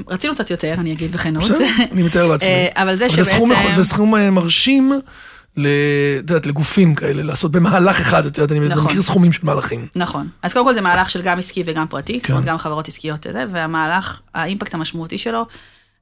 רצינו 0.09 0.35
קצת 0.35 0.51
יותר, 0.51 0.75
אני 0.75 0.93
אגיד 0.93 1.13
בכנות. 1.13 1.43
בסדר, 1.43 1.67
אני 1.93 2.03
מתאר 2.07 2.27
לעצמי. 2.27 2.49
אה, 2.49 2.69
אבל 2.75 2.97
זה 2.97 3.07
אבל 3.07 3.23
זה 3.23 3.35
שבעצם... 3.35 3.75
זה 3.75 3.85
סכום 3.85 4.15
אה, 4.15 4.31
מרשים 4.31 4.93
ל- 5.57 5.67
את 6.25 6.31
יודעת, 6.31 6.47
לגופים 6.47 6.95
כאלה, 6.95 7.23
לעשות 7.23 7.53
במהלך 7.53 8.01
אחד, 8.01 8.27
את 8.27 8.39
יודעת, 8.39 8.53
אני 8.53 8.69
נכון. 8.69 8.85
מכיר 8.85 9.03
סכומים 9.03 9.33
של 9.33 9.41
מהלכים. 9.43 9.87
נכון. 9.97 10.29
אז 10.43 10.53
קודם 10.53 10.65
כל 10.65 10.75
זה 10.75 10.81
מהלך 10.81 11.11
של 11.11 11.23
גם 11.23 11.39
עסקי 11.39 11.63
וגם 11.67 11.87
פרטי, 11.87 12.19
זאת 12.23 12.31
אומרת 12.31 12.45
כן. 12.45 12.51
גם 12.51 12.59
חברות 12.59 12.89
עסקיות 12.89 13.27
והמהלך, 13.51 14.21
האימפקט 14.35 14.75
המשמעותי 14.75 15.19
שלו, 15.19 15.47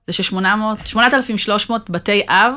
זה 0.07 0.13
ש-800, 0.13 0.37
8,300 0.85 1.91
בתי 1.91 2.23
אב 2.29 2.55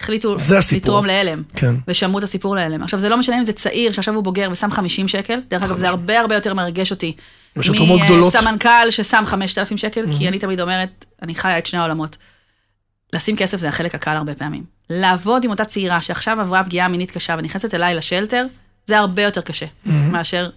החליטו. 0.00 0.36
לתרום 0.76 1.04
להלם. 1.04 1.42
כן. 1.56 1.74
ושמעו 1.88 2.18
את 2.18 2.24
הסיפור 2.24 2.56
להלם. 2.56 2.82
עכשיו, 2.82 3.00
זה 3.00 3.08
לא 3.08 3.16
משנה 3.16 3.38
אם 3.38 3.44
זה 3.44 3.52
צעיר 3.52 3.92
שעכשיו 3.92 4.14
הוא 4.14 4.24
בוגר 4.24 4.48
ושם 4.52 4.70
50 4.70 5.08
שקל, 5.08 5.40
דרך 5.48 5.62
אגב, 5.62 5.76
זה 5.76 5.88
הרבה 5.88 6.20
הרבה 6.20 6.34
יותר 6.34 6.54
מרגש 6.54 6.90
אותי. 6.90 7.16
יש 7.56 7.68
לו 7.68 7.74
תרומות 7.74 8.00
גדולות. 8.04 8.36
מסמנכ"ל 8.36 8.90
ששם 8.90 9.22
5,000 9.26 9.78
שקל, 9.78 10.04
כי 10.18 10.28
אני 10.28 10.38
תמיד 10.38 10.60
אומרת, 10.60 11.04
אני 11.22 11.34
חיה 11.34 11.58
את 11.58 11.66
שני 11.66 11.78
העולמות. 11.78 12.16
לשים 13.12 13.36
כסף 13.36 13.58
זה 13.58 13.68
החלק 13.68 13.94
הקל 13.94 14.10
הרבה 14.10 14.34
פעמים. 14.34 14.64
לעבוד 14.90 15.44
עם 15.44 15.50
אותה 15.50 15.64
צעירה 15.64 16.00
שעכשיו 16.00 16.40
עברה 16.40 16.64
פגיעה 16.64 16.88
מינית 16.88 17.10
קשה 17.10 17.34
ונכנסת 17.38 17.74
אליי 17.74 17.94
לשלטר, 17.94 18.46
זה 18.86 18.98
הרבה 18.98 19.22
יותר 19.22 19.40
קשה 19.40 19.66
מאשר 19.86 20.48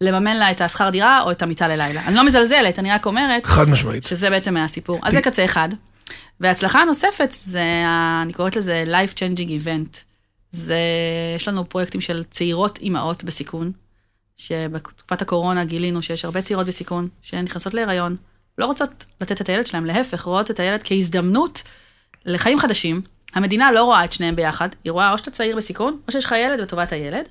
לממן 0.00 0.36
לה 0.36 0.50
את 0.50 0.60
השכר 0.60 0.90
דירה 0.90 1.22
או 1.22 1.30
את 1.30 1.42
המיטה 1.42 1.68
ללילה. 1.68 2.00
אני 2.06 2.14
לא 2.14 2.26
מזלזלת, 2.26 2.78
אני 2.78 2.90
רק 2.90 3.06
אומרת 3.06 3.46
חד 3.46 3.68
משמעית. 3.68 4.04
שזה 4.04 4.30
בעצם 4.30 4.56
הסיפור. 4.56 5.00
אז 5.02 5.12
זה 5.12 5.20
קצה 5.20 5.44
אחד. 5.44 5.68
וההצלחה 6.40 6.82
הנוספת, 6.82 7.30
זה, 7.30 7.62
אני 8.22 8.32
קוראת 8.32 8.56
לזה 8.56 8.84
life 8.86 9.12
changing 9.12 9.48
event. 9.48 9.96
זה, 10.50 10.78
יש 11.36 11.48
לנו 11.48 11.68
פרויקטים 11.68 12.00
של 12.00 12.24
צעירות 12.30 12.78
אימהות 12.78 13.24
בסיכון, 13.24 13.72
שבתקופת 14.36 15.22
הקורונה 15.22 15.64
גילינו 15.64 16.02
שיש 16.02 16.24
הרבה 16.24 16.42
צעירות 16.42 16.66
בסיכון, 16.66 17.08
שנכנסות 17.22 17.74
להיריון, 17.74 18.16
לא 18.58 18.66
רוצות 18.66 19.04
לתת 19.20 19.40
את 19.40 19.48
הילד 19.48 19.66
שלהם, 19.66 19.84
להפך, 19.84 20.22
רואות 20.22 20.50
את 20.50 20.60
הילד 20.60 20.82
כהזדמנות 20.84 21.62
לחיים 22.24 22.58
חדשים. 22.58 23.02
המדינה 23.34 23.72
לא 23.72 23.84
רואה 23.84 24.04
את 24.04 24.12
שניהם 24.12 24.36
ביחד, 24.36 24.68
היא 24.84 24.92
רואה 24.92 25.12
או 25.12 25.18
שאתה 25.18 25.30
צעיר 25.30 25.56
בסיכון, 25.56 26.00
או 26.06 26.12
שיש 26.12 26.24
לך 26.24 26.34
ילד 26.38 26.60
וטובת 26.60 26.92
הילד. 26.92 27.28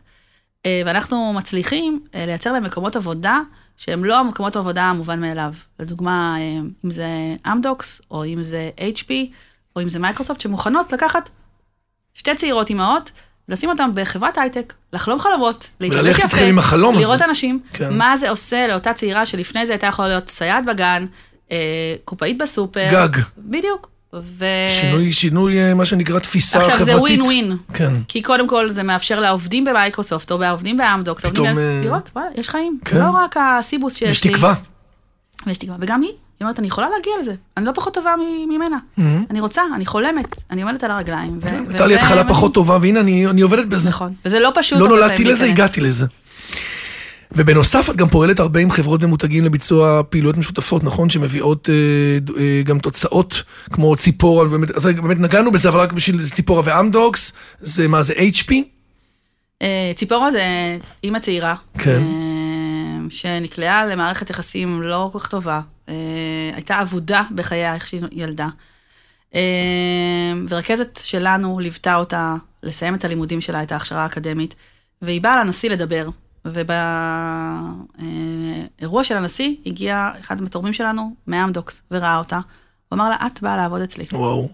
אה, 0.65 0.81
ואנחנו 0.85 1.33
מצליחים 1.33 2.05
אה, 2.15 2.25
לייצר 2.25 2.53
להם 2.53 2.63
מקומות 2.63 2.95
עבודה 2.95 3.41
שהם 3.77 4.05
לא 4.05 4.19
המקומות 4.19 4.55
העבודה 4.55 4.83
המובן 4.83 5.21
מאליו. 5.21 5.53
לדוגמה, 5.79 6.36
אה, 6.39 6.59
אם 6.86 6.91
זה 6.91 7.07
אמדוקס, 7.51 8.01
או 8.12 8.25
אם 8.25 8.41
זה 8.41 8.69
HP, 8.79 9.12
או 9.75 9.81
אם 9.81 9.89
זה 9.89 9.99
מייקרוסופט, 9.99 10.41
שמוכנות 10.41 10.93
לקחת 10.93 11.29
שתי 12.13 12.36
צעירות 12.36 12.69
אימהות, 12.69 13.12
ולשים 13.49 13.69
אותן 13.69 13.89
בחברת 13.93 14.38
הייטק, 14.38 14.73
לחלום 14.93 15.19
חלומות, 15.19 15.69
וללכת 15.81 16.23
יפה, 16.23 16.45
החלום 16.57 16.95
הזה. 16.95 17.03
לראות 17.03 17.21
אנשים, 17.21 17.59
כן. 17.73 17.97
מה 17.97 18.17
זה 18.17 18.29
עושה 18.29 18.67
לאותה 18.67 18.93
צעירה 18.93 19.25
שלפני 19.25 19.65
זה 19.65 19.73
הייתה 19.73 19.88
יכולה 19.88 20.07
להיות 20.07 20.29
סייעת 20.29 20.65
בגן, 20.65 21.05
אה, 21.51 21.95
קופאית 22.05 22.38
בסופר. 22.38 22.89
גג. 22.91 23.21
בדיוק. 23.38 23.92
ו... 24.21 24.45
שינוי, 24.69 25.13
שינוי, 25.13 25.60
אה, 25.60 25.73
מה 25.73 25.86
שנקרא 25.86 26.19
תפיסה 26.19 26.60
חברתית. 26.60 26.73
עכשיו, 26.82 26.86
זה 26.86 26.99
ווין 27.02 27.21
ווין. 27.21 27.58
כן. 27.73 27.93
כי 28.08 28.21
קודם 28.21 28.47
כל 28.47 28.69
זה 28.69 28.84
מאפשר 28.84 29.19
לעובדים 29.19 29.65
במייקרוסופט, 29.65 30.32
או 30.32 30.38
בעובדים 30.38 30.78
באמדוקס, 30.78 31.26
עובדים 31.26 31.43
פתאום, 31.43 31.58
ב- 31.58 31.60
אה, 31.60 31.82
לראות, 31.84 32.10
וואלה, 32.15 32.30
יש 32.36 32.49
חיים. 32.49 32.80
כן. 32.86 32.97
לא 32.97 33.10
רק 33.12 33.36
הסיבוס 33.39 33.95
שיש 33.95 34.10
יש 34.10 34.23
לי. 34.23 34.32
תקווה. 34.32 34.54
ויש 35.47 35.58
תקווה. 35.58 35.78
וגם 35.80 36.02
היא, 36.02 36.10
היא 36.10 36.17
אומרת, 36.41 36.60
אני 36.60 36.67
יכולה 36.67 36.88
להגיע 36.95 37.13
לזה. 37.19 37.34
אני 37.58 37.65
לא 37.65 37.71
פחות 37.76 37.93
טובה 37.93 38.12
ממנה. 38.49 38.78
אני 39.30 39.39
רוצה, 39.41 39.62
אני 39.76 39.86
חולמת, 39.86 40.43
אני 40.52 40.62
עומדת 40.62 40.84
על 40.84 40.91
הרגליים. 40.91 41.38
ו- 41.38 41.41
כן, 41.41 41.47
וזה 41.62 41.69
הייתה 41.69 41.88
לי 41.88 41.95
התחלה. 41.95 42.28
פחות 42.28 42.54
טובה, 42.54 42.78
והנה 42.82 42.99
אני 42.99 43.28
אני 43.28 43.41
עובדת 43.41 43.65
בזה. 43.65 43.89
נכון. 43.89 44.13
וזה 44.26 44.39
לא 44.39 44.52
פשוט 44.56 44.80
לא 44.80 44.88
נולדתי 44.88 45.23
לזה. 45.23 45.45
הגעתי 45.45 45.82
לזה. 45.82 46.06
ובנוסף, 47.36 47.89
את 47.89 47.96
גם 47.96 48.10
פועלת 48.10 48.39
הרבה 48.39 48.60
עם 48.60 48.72
חברות 48.72 49.04
ומותגים 49.04 49.43
לביצוע 49.43 50.02
פעילויות 50.10 50.38
משותפות, 50.38 50.84
נכון? 50.84 51.10
שמביאות 51.10 51.69
אה, 51.69 51.74
אה, 52.41 52.62
גם 52.63 52.80
תוצאות 52.80 53.43
כמו 53.72 53.96
ציפורה, 53.96 54.46
באמת, 54.46 54.72
אז 54.72 54.86
באמת 54.86 55.17
נגענו 55.19 55.52
בזה, 55.52 55.69
אבל 55.69 55.80
רק 55.80 55.93
בשביל 55.93 56.30
ציפורה 56.30 56.62
ואמדוקס, 56.65 57.34
זה 57.62 57.88
מה, 57.88 58.02
זה 58.02 58.13
HP? 58.13 58.54
אה, 59.62 59.91
ציפורה 59.96 60.32
זה 60.32 60.43
אימא 61.04 61.19
צעירה. 61.19 61.56
כן. 61.78 62.02
אה, 62.02 63.10
שנקלעה 63.10 63.86
למערכת 63.86 64.30
יחסים 64.30 64.82
לא 64.82 65.10
כל 65.12 65.19
כך 65.19 65.28
טובה. 65.28 65.62
אה, 65.89 65.96
הייתה 66.54 66.82
אבודה 66.82 67.24
בחייה 67.36 67.76
איך 67.76 67.88
שהיא 67.88 68.02
ילדה. 68.12 68.48
אה, 69.36 69.41
ורכזת 70.50 71.00
שלנו 71.04 71.60
ליוותה 71.60 71.96
אותה 71.96 72.36
לסיים 72.63 72.96
את 72.96 73.06
הלימודים 73.06 73.41
שלה, 73.41 73.63
את 73.63 73.72
ההכשרה 73.72 74.04
האקדמית, 74.04 74.56
והיא 75.02 75.22
באה 75.22 75.43
לנשיא 75.43 75.69
לדבר. 75.69 76.10
ובאירוע 77.99 79.03
של 79.03 79.17
הנשיא 79.17 79.56
הגיע 79.65 80.12
אחד 80.19 80.41
מהתורמים 80.41 80.73
שלנו 80.73 81.15
מאמדוקס 81.27 81.82
וראה 81.91 82.17
אותה. 82.17 82.39
הוא 82.89 82.97
אמר 82.97 83.10
לה, 83.10 83.15
את 83.25 83.41
באה 83.41 83.58
לעבוד 83.58 83.82
אצלי. 83.82 84.06
וואו. 84.12 84.49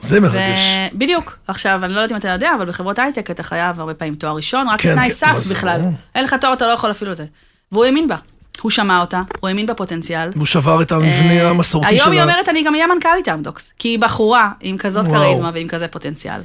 זה 0.00 0.20
מרגש. 0.20 0.76
ו... 0.94 0.98
בדיוק. 0.98 1.38
עכשיו, 1.48 1.80
אני 1.84 1.92
לא 1.92 2.00
יודעת 2.00 2.12
אם 2.12 2.16
אתה 2.16 2.28
יודע, 2.28 2.50
אבל 2.58 2.66
בחברות 2.68 2.98
הייטק 2.98 3.30
אתה 3.30 3.42
חייב 3.42 3.80
הרבה 3.80 3.94
פעמים 3.94 4.14
תואר 4.14 4.36
ראשון, 4.36 4.68
רק 4.68 4.80
כן, 4.80 4.90
כתנאי 4.90 5.08
כן, 5.08 5.14
סף 5.14 5.50
בכלל. 5.50 5.80
אין 6.14 6.24
לך 6.24 6.34
תואר, 6.34 6.52
אתה 6.52 6.66
לא 6.66 6.72
יכול 6.72 6.90
אפילו 6.90 7.14
זה. 7.14 7.24
והוא 7.72 7.84
האמין 7.84 8.08
בה. 8.08 8.16
הוא 8.60 8.70
שמע 8.70 9.00
אותה, 9.00 9.22
הוא 9.40 9.48
האמין 9.48 9.66
בפוטנציאל. 9.66 10.30
הוא 10.34 10.46
שבר 10.46 10.82
את 10.82 10.92
המבנה 10.92 11.40
אה, 11.40 11.50
המסורתי 11.50 11.88
היום 11.88 11.98
שלה. 11.98 12.12
היא 12.12 12.22
אומרת, 12.22 12.48
אני 12.48 12.64
גם 12.64 12.74
אהיה 12.74 12.86
מנכ"לית 12.86 13.28
אמדוקס, 13.28 13.72
כי 13.78 13.88
היא 13.88 13.98
בחורה 13.98 14.50
עם 14.60 14.78
כזאת. 14.78 15.06
כריזמה 15.06 15.50
ועם 15.54 15.68
כזה 15.68 15.88
פוטנציאל. 15.88 16.40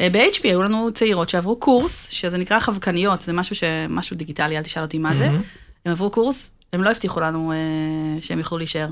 אה, 0.00 0.08
ב-HP 0.12 0.40
היו 0.44 0.62
לנו 0.62 0.88
צעירות 0.94 1.28
שעברו 1.28 1.56
קורס, 1.56 2.08
שזה 2.10 2.38
נקרא 2.38 2.58
חבקניות, 2.58 3.20
זה 3.20 3.32
משהו, 3.32 3.56
ש... 3.56 3.62
משהו 3.88 4.16
דיגיטלי, 4.16 4.58
אל 4.58 4.62
תשאל 4.62 4.82
אותי 4.82 4.98
מה 4.98 5.14
זה. 5.14 5.26
הם 5.26 5.40
עברו 5.92 6.10
קורס, 6.10 6.50
הם 6.72 6.82
לא 6.82 6.90
הבטיחו 6.90 7.20
לנו 7.20 7.52
אה, 7.52 7.56
שהם 8.22 8.38
יוכלו 8.38 8.58
להישאר. 8.58 8.88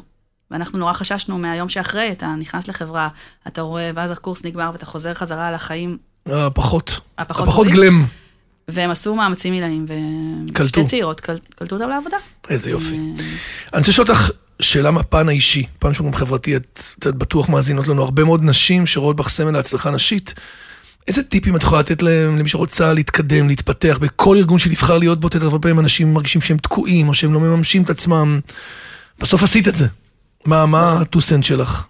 ואנחנו 0.51 0.79
נורא 0.79 0.93
חששנו 0.93 1.39
מהיום 1.39 1.69
שאחרי, 1.69 2.13
אתה 2.13 2.35
נכנס 2.39 2.69
לחברה, 2.69 3.09
אתה 3.47 3.61
רואה, 3.61 3.91
ואז 3.95 4.11
הקורס 4.11 4.45
נגמר 4.45 4.71
ואתה 4.73 4.87
חוזר 4.87 5.15
חזרה 5.15 5.51
לחיים 5.51 5.99
אה, 6.31 6.51
פחות. 6.51 7.01
הפחות 7.19 7.43
הפחות 7.49 7.67
טובים. 7.67 7.81
גלם. 7.81 8.05
והם 8.69 8.91
עשו 8.91 9.15
מאמצים 9.15 9.53
עילאים, 9.53 9.87
קלטו. 10.53 10.65
ושתי 10.65 10.85
צעירות 10.85 11.21
קל- 11.21 11.39
קלטו 11.59 11.75
אותם 11.77 11.89
לעבודה. 11.89 12.17
איזה 12.51 12.71
יופי. 12.71 12.95
אה, 12.95 13.01
אני 13.73 13.79
רוצה 13.79 13.91
לשאול 13.91 14.07
אותך 14.09 14.31
שאלה 14.63 14.91
מהפן 14.91 15.29
האישי, 15.29 15.67
פן 15.79 15.95
שהוא 15.95 16.07
גם 16.07 16.15
חברתי, 16.15 16.57
את, 16.57 16.81
את 16.99 17.07
בטוח 17.07 17.49
מאזינות 17.49 17.87
לנו 17.89 18.03
הרבה 18.03 18.25
מאוד 18.25 18.45
נשים 18.45 18.87
שרואות 18.87 19.17
בך 19.17 19.29
סמל 19.29 19.51
להצלחה 19.51 19.91
נשית. 19.91 20.35
איזה 21.09 21.23
טיפים 21.23 21.57
את 21.57 21.63
יכולה 21.63 21.81
לתת 21.81 22.03
להם, 22.03 22.39
למי 22.39 22.49
שרוצה 22.49 22.93
להתקדם, 22.93 23.49
להתפתח, 23.49 23.99
בכל 24.01 24.37
ארגון 24.37 24.59
שתבחר 24.59 24.99
להיות 24.99 25.21
בו, 25.21 25.29
את 25.29 25.35
הרבה 25.35 25.59
פעמים 25.59 25.79
אנשים 25.81 26.15
מרגישים 26.15 26.41
שהם 26.41 26.57
תקועים, 26.59 27.09
או 27.09 27.15
שהם 27.15 27.35
לא 27.35 27.41
מממשים 27.41 27.83
את 27.83 27.91
עצמם. 27.91 28.41
בסוף 29.19 29.43
עשית 29.43 29.69
את 29.69 29.77
זה. 29.77 29.87
מה, 30.45 30.67
מה 30.67 30.81
ה-2 30.93 31.17
cent 31.19 31.43
שלך? 31.43 31.85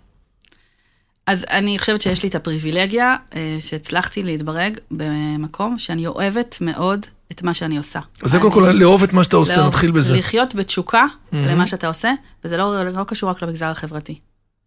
אז 1.26 1.44
אני 1.50 1.78
חושבת 1.78 2.02
שיש 2.02 2.22
לי 2.22 2.28
את 2.28 2.34
הפריבילגיה 2.34 3.16
אה, 3.34 3.56
שהצלחתי 3.60 4.22
להתברג 4.22 4.78
במקום 4.90 5.78
שאני 5.78 6.06
אוהבת 6.06 6.58
מאוד 6.60 7.06
את 7.32 7.42
מה 7.42 7.54
שאני 7.54 7.76
עושה. 7.78 8.00
אז 8.22 8.30
זה 8.30 8.38
קודם 8.38 8.52
כל 8.52 8.60
לאהוב 8.74 9.02
את 9.02 9.12
מה 9.12 9.24
שאתה 9.24 9.36
עושה, 9.36 9.56
לאהוב- 9.56 9.68
נתחיל 9.68 9.90
בזה. 9.90 10.16
לחיות 10.16 10.54
בתשוקה 10.54 11.04
למה 11.32 11.66
שאתה 11.66 11.88
עושה, 11.88 12.12
וזה 12.44 12.56
לא, 12.56 12.84
לא 12.84 13.04
קשור 13.04 13.30
רק 13.30 13.42
למגזר 13.42 13.66
החברתי. 13.66 14.18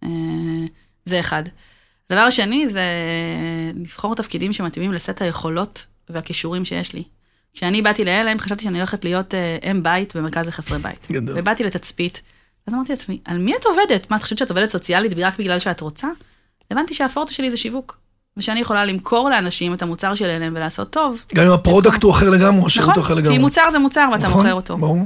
אה, 0.04 0.10
זה 1.06 1.20
אחד. 1.20 1.44
הדבר 2.10 2.22
השני 2.24 2.68
זה 2.68 2.84
לבחור 3.76 4.16
תפקידים 4.16 4.54
שמתאימים 4.54 4.94
לסט 4.94 5.22
היכולות 5.22 5.86
והכישורים 6.10 6.66
שיש 6.66 6.94
לי. 6.94 7.04
כשאני 7.54 7.82
באתי 7.82 8.06
לעלם, 8.06 8.40
חשבתי 8.40 8.64
שאני 8.64 8.78
הולכת 8.78 9.04
להיות 9.04 9.34
אה, 9.34 9.58
אם 9.72 9.84
בית 9.84 10.16
במרכז 10.16 10.48
לחסרי 10.48 10.80
בית. 10.80 11.08
גדול. 11.12 11.36
ובאתי 11.40 11.64
לתצפית, 11.64 12.22
אז 12.68 12.74
אמרתי 12.74 12.92
לעצמי, 12.92 13.20
על 13.26 13.38
מי 13.38 13.56
את 13.56 13.66
עובדת? 13.66 14.12
מה, 14.12 14.18
את 14.18 14.24
חושבת 14.24 14.38
שאת 14.38 14.50
עובדת 14.50 14.70
סוציאלית 14.70 15.14
רק 15.18 15.40
בגלל 15.40 15.60
שאת 15.60 15.82
רוצה? 15.82 16.08
הבנתי 16.72 16.94
שהפורטה 16.94 17.34
שלי 17.34 17.52
זה 17.52 17.58
שיווק. 17.58 17.98
ושאני 18.38 18.60
יכולה 18.60 18.86
למכור 18.86 19.30
לאנשים 19.30 19.74
את 19.74 19.82
המוצר 19.82 20.16
של 20.16 20.30
עלם 20.30 20.54
ולעשות 20.56 20.90
טוב. 20.90 21.24
גם 21.34 21.46
אם 21.46 21.52
ה 21.52 21.58
product 21.58 22.04
הוא 22.04 22.12
אחר 22.12 22.30
לגמרי, 22.30 22.62
או 22.62 22.66
השירות 22.66 22.96
הוא 22.96 23.04
אחר 23.04 23.14
נכון, 23.14 23.18
לגמרי. 23.18 23.38
כי 23.38 23.42
מוצר 23.42 23.70
זה 23.72 23.80
מוצר 23.80 24.10
ואתה 24.12 24.28
נכון, 24.28 24.38
מוכר 24.38 24.54
אותו. 24.54 24.78
ברור. 24.78 24.98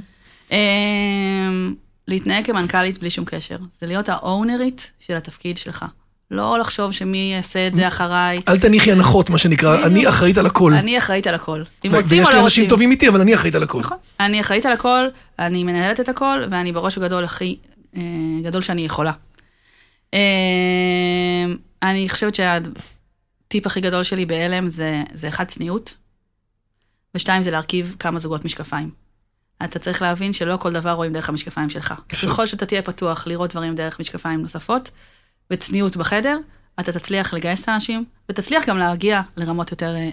אמ, 0.51 1.75
להתנהג 2.07 2.45
כמנכ"לית 2.45 2.97
בלי 2.97 3.09
שום 3.09 3.25
קשר. 3.25 3.57
זה 3.79 3.87
להיות 3.87 4.09
האונרית 4.09 4.91
של 4.99 5.17
התפקיד 5.17 5.57
שלך. 5.57 5.85
לא 6.33 6.59
לחשוב 6.59 6.91
שמי 6.91 7.31
יעשה 7.35 7.67
את 7.67 7.75
זה 7.75 7.87
אחריי. 7.87 8.39
אל 8.47 8.59
תניחי 8.59 8.91
הנחות, 8.91 9.29
מה 9.29 9.37
שנקרא. 9.37 9.83
אני 9.85 10.09
אחראית 10.09 10.37
על 10.37 10.45
הכל. 10.45 10.73
אני 10.73 10.97
אחראית 10.97 11.27
על 11.27 11.35
הכל. 11.35 11.63
אם 11.85 11.93
ו- 11.93 11.95
רוצים 11.95 12.17
ויש 12.17 12.27
או 12.27 12.33
לי 12.33 12.37
לא 12.39 12.43
אנשים 12.43 12.63
רוצים. 12.63 12.69
טובים 12.69 12.91
איתי, 12.91 13.07
אבל 13.07 13.21
אני 13.21 13.35
אחראית 13.35 13.55
על 13.55 13.63
הכל. 13.63 13.79
נכון. 13.79 13.97
אני 14.19 14.41
אחראית 14.41 14.65
על 14.65 14.71
הכל, 14.73 15.07
אני 15.39 15.63
מנהלת 15.63 15.99
את 15.99 16.09
הכל, 16.09 16.43
ואני 16.51 16.71
בראש 16.71 16.97
הגדול 16.97 17.23
הכי 17.23 17.57
אה, 17.97 18.01
גדול 18.43 18.61
שאני 18.61 18.81
יכולה. 18.81 19.11
אה, 20.13 20.19
אני 21.83 22.09
חושבת 22.09 22.35
שהטיפ 22.35 23.65
הכי 23.65 23.81
גדול 23.81 24.03
שלי 24.03 24.25
בהלם 24.25 24.69
זה, 24.69 25.03
זה 25.13 25.27
אחד, 25.27 25.43
צניעות, 25.45 25.95
ושתיים, 27.15 27.41
זה 27.41 27.51
להרכיב 27.51 27.95
כמה 27.99 28.19
זוגות 28.19 28.45
משקפיים. 28.45 28.89
אתה 29.63 29.79
צריך 29.79 30.01
להבין 30.01 30.33
שלא 30.33 30.57
כל 30.57 30.73
דבר 30.73 30.91
רואים 30.91 31.13
דרך 31.13 31.29
המשקפיים 31.29 31.69
שלך. 31.69 31.93
ככל 32.23 32.45
שאתה 32.47 32.65
תהיה 32.65 32.81
פתוח 32.81 33.27
לראות 33.27 33.51
דברים 33.51 33.75
דרך 33.75 33.99
משקפיים 33.99 34.41
נוספות, 34.41 34.89
וצניעות 35.51 35.97
בחדר, 35.97 36.38
אתה 36.79 36.91
תצליח 36.91 37.34
לגייס 37.34 37.63
את 37.63 37.69
האנשים, 37.69 38.06
ותצליח 38.29 38.69
גם 38.69 38.77
להגיע 38.77 39.21
לרמות 39.38 39.71
יותר 39.71 39.95
אה, 39.95 39.99
אה, 39.99 40.10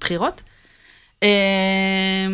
בכירות. 0.00 0.42
אה, 1.22 2.26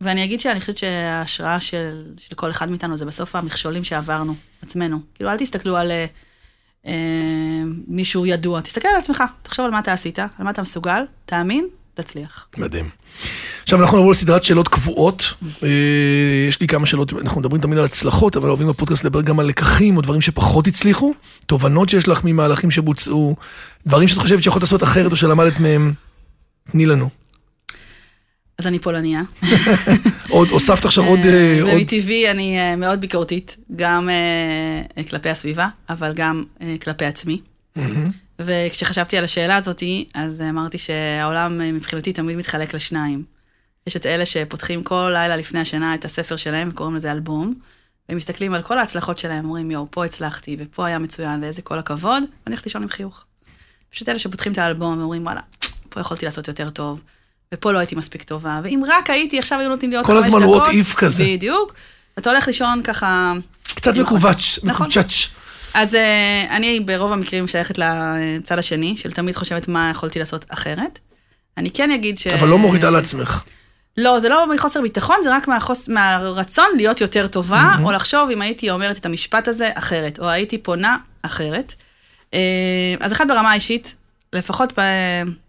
ואני 0.00 0.24
אגיד 0.24 0.40
שאני 0.40 0.60
חושבת 0.60 0.78
שההשראה 0.78 1.60
של, 1.60 2.04
של 2.18 2.34
כל 2.34 2.50
אחד 2.50 2.70
מאיתנו 2.70 2.96
זה 2.96 3.04
בסוף 3.06 3.36
המכשולים 3.36 3.84
שעברנו, 3.84 4.34
עצמנו. 4.62 5.00
כאילו, 5.14 5.30
אל 5.30 5.38
תסתכלו 5.38 5.76
על 5.76 5.90
אה, 5.90 6.06
אה, 6.86 6.92
מישהו 7.86 8.26
ידוע, 8.26 8.60
תסתכל 8.60 8.88
על 8.88 8.96
עצמך, 8.96 9.22
תחשוב 9.42 9.64
על 9.64 9.70
מה 9.70 9.78
אתה 9.78 9.92
עשית, 9.92 10.18
על 10.18 10.28
מה 10.38 10.50
אתה 10.50 10.62
מסוגל, 10.62 11.04
תאמין, 11.24 11.68
תצליח. 11.94 12.48
מדהים. 12.56 12.90
עכשיו 13.62 13.80
אנחנו 13.80 13.96
נעבור 13.96 14.10
לסדרת 14.10 14.44
שאלות 14.44 14.68
קבועות. 14.68 15.34
אה, 15.62 15.68
יש 16.48 16.60
לי 16.60 16.66
כמה 16.66 16.86
שאלות, 16.86 17.12
אנחנו 17.12 17.40
מדברים 17.40 17.62
תמיד 17.62 17.78
על 17.78 17.84
הצלחות, 17.84 18.36
אבל 18.36 18.48
אוהבים 18.48 18.68
בפודקאסט 18.68 19.04
לדבר 19.04 19.22
גם 19.22 19.40
על 19.40 19.46
לקחים 19.46 19.96
או 19.96 20.02
דברים 20.02 20.20
שפחות 20.20 20.66
הצליחו, 20.66 21.14
תובנות 21.46 21.88
שיש 21.88 22.08
לך 22.08 22.20
ממהלכים 22.24 22.70
שבוצעו, 22.70 23.36
דברים 23.86 24.08
שאת 24.08 24.18
חושבת 24.18 24.42
שיכולת 24.42 24.62
לעשות 24.62 24.82
אחרת 24.82 25.10
או 25.10 25.16
שלמדת 25.16 25.60
מהם. 25.60 25.92
תני 26.70 26.86
לנו. 26.86 27.08
אז 28.58 28.66
אני 28.66 28.78
פולניה. 28.78 29.22
עוד, 30.28 30.48
הוספת 30.48 30.84
עכשיו 30.84 31.04
עוד... 31.04 31.18
אה, 31.18 31.58
עוד... 31.62 31.72
ומטבעי 31.74 32.30
אני 32.30 32.58
אה, 32.58 32.76
מאוד 32.76 33.00
ביקורתית, 33.00 33.56
גם 33.76 34.08
אה, 34.10 35.04
כלפי 35.04 35.28
הסביבה, 35.28 35.68
אבל 35.88 36.12
גם 36.14 36.44
אה, 36.62 36.76
כלפי 36.82 37.04
עצמי. 37.04 37.40
וכשחשבתי 38.44 39.18
על 39.18 39.24
השאלה 39.24 39.56
הזאת, 39.56 39.82
אז 40.14 40.40
אמרתי 40.40 40.78
שהעולם 40.78 41.60
אה, 41.60 41.72
מבחינתי 41.72 42.12
תמיד 42.12 42.36
מתחלק 42.36 42.74
לשניים. 42.74 43.24
יש 43.86 43.96
את 43.96 44.06
אלה 44.06 44.26
שפותחים 44.26 44.82
כל 44.82 45.10
לילה 45.12 45.36
לפני 45.36 45.60
השינה 45.60 45.94
את 45.94 46.04
הספר 46.04 46.36
שלהם 46.36 46.68
וקוראים 46.68 46.94
לזה 46.94 47.12
אלבום, 47.12 47.54
והם 48.08 48.16
מסתכלים 48.16 48.54
על 48.54 48.62
כל 48.62 48.78
ההצלחות 48.78 49.18
שלהם, 49.18 49.44
אומרים, 49.44 49.70
יואו, 49.70 49.86
פה 49.90 50.04
הצלחתי, 50.04 50.56
ופה 50.58 50.86
היה 50.86 50.98
מצוין, 50.98 51.42
ואיזה 51.42 51.62
כל 51.62 51.78
הכבוד, 51.78 52.22
ואני 52.22 52.28
הולכת 52.46 52.66
לישון 52.66 52.82
עם 52.82 52.88
חיוך. 52.88 53.24
את 54.02 54.08
אלה 54.08 54.18
שפותחים 54.18 54.52
את 54.52 54.58
האלבום 54.58 54.98
ואומרים, 54.98 55.26
וואלה, 55.26 55.40
פה 55.88 56.00
יכולתי 56.00 56.24
לעשות 56.24 56.48
יותר 56.48 56.70
טוב, 56.70 57.02
ופה 57.54 57.72
לא 57.72 57.78
הייתי 57.78 57.94
מספיק 57.94 58.22
טובה, 58.22 58.60
ואם 58.62 58.82
רק 58.86 59.10
הייתי, 59.10 59.38
עכשיו 59.38 59.58
היו 59.58 59.68
נותנים 59.68 59.90
לי 59.90 59.96
עוד 59.96 60.06
כל 60.06 60.22
חמש 60.22 60.34
דקות. 60.34 60.42
הזמן 60.42 60.82
what 60.82 60.86
if 60.86 60.96
כזה. 60.96 61.24
בדיוק. 61.24 61.74
אתה 62.18 62.30
הולך 62.30 62.46
לישון 62.46 62.82
ככה... 62.82 63.32
קצת 63.62 63.94
עם 63.94 64.02
מקווץ', 64.02 64.34
החוסן. 64.34 64.68
נכון. 64.68 64.88
אז 65.74 65.94
uh, 65.94 65.96
אני 66.50 66.80
ברוב 66.80 67.12
המקרים 67.12 67.48
שייכת 67.48 67.78
לצד 67.78 68.58
השני, 68.58 68.96
של 68.96 69.12
תמיד 69.12 69.36
חושבת 69.36 69.68
מה 69.68 69.88
יכולתי 69.90 70.18
לעשות 70.18 70.44
אחרת. 70.48 70.98
אני 71.58 71.70
כן 71.70 71.90
אגיד 71.90 72.18
ש... 72.18 72.26
אבל 72.26 72.48
לא 72.48 72.58
מורידה 72.58 72.90
לעצמך. 72.90 73.44
לא, 73.96 74.20
זה 74.20 74.28
לא 74.28 74.54
מחוסר 74.54 74.82
ביטחון, 74.82 75.16
זה 75.22 75.36
רק 75.36 75.48
מהחוס... 75.48 75.88
מהרצון 75.88 76.66
להיות 76.76 77.00
יותר 77.00 77.26
טובה, 77.26 77.74
Mhm. 77.78 77.84
או 77.84 77.92
לחשוב 77.92 78.30
אם 78.30 78.42
הייתי 78.42 78.70
אומרת 78.70 78.96
את 78.96 79.06
המשפט 79.06 79.48
הזה 79.48 79.68
אחרת, 79.74 80.18
או 80.18 80.28
הייתי 80.28 80.58
פונה 80.58 80.96
אחרת. 81.22 81.74
אה, 82.34 82.40
אז 83.00 83.12
אחד 83.12 83.28
ברמה 83.28 83.50
האישית, 83.50 83.96
לפחות 84.32 84.72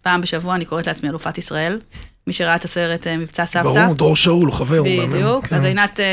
פעם 0.01 0.21
בשבוע 0.21 0.55
אני 0.55 0.65
קוראת 0.65 0.87
לעצמי 0.87 1.09
אלופת 1.09 1.37
ישראל. 1.37 1.79
מי 2.27 2.33
שראה 2.33 2.55
את 2.55 2.65
הסרט 2.65 3.07
אה, 3.07 3.17
מבצע 3.17 3.45
סבתא. 3.45 3.83
ברור, 3.83 3.95
דרור 3.95 4.15
שאול, 4.15 4.51
חבר. 4.51 4.83
בדיוק, 4.83 5.47
כן. 5.47 5.55
אז 5.55 5.63
עינת 5.63 5.99
אה, 5.99 6.05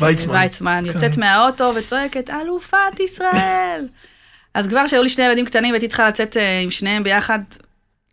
ויצמן. 0.00 0.34
ויצמן 0.34 0.82
יוצאת 0.86 1.14
כן. 1.14 1.20
מהאוטו 1.20 1.72
וצועקת, 1.76 2.30
אלופת 2.30 3.00
ישראל. 3.00 3.88
אז 4.54 4.68
כבר 4.68 4.86
שהיו 4.86 5.02
לי 5.02 5.08
שני 5.08 5.24
ילדים 5.24 5.46
קטנים 5.46 5.70
והייתי 5.70 5.88
צריכה 5.88 6.08
לצאת 6.08 6.36
אה, 6.36 6.60
עם 6.60 6.70
שניהם 6.70 7.02
ביחד, 7.02 7.38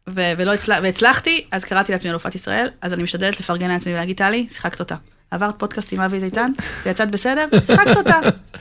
ו- 0.09 0.31
ולא 0.37 0.53
הצלח, 0.53 0.79
והצלחתי, 0.83 1.45
אז 1.51 1.65
קראתי 1.65 1.91
לעצמי 1.91 2.11
אלופת 2.11 2.35
ישראל, 2.35 2.69
אז 2.81 2.93
אני 2.93 3.03
משתדלת 3.03 3.39
לפרגן 3.39 3.69
לעצמי 3.69 3.93
ולהגיד, 3.93 4.17
טלי, 4.17 4.47
שיחקת 4.49 4.79
אותה. 4.79 4.95
עברת 5.31 5.59
פודקאסט 5.59 5.93
עם 5.93 6.01
אבי 6.01 6.19
זיתן, 6.19 6.51
ויצאת 6.85 7.11
בסדר, 7.11 7.45
שיחקת 7.65 7.97
אותה, 7.97 8.19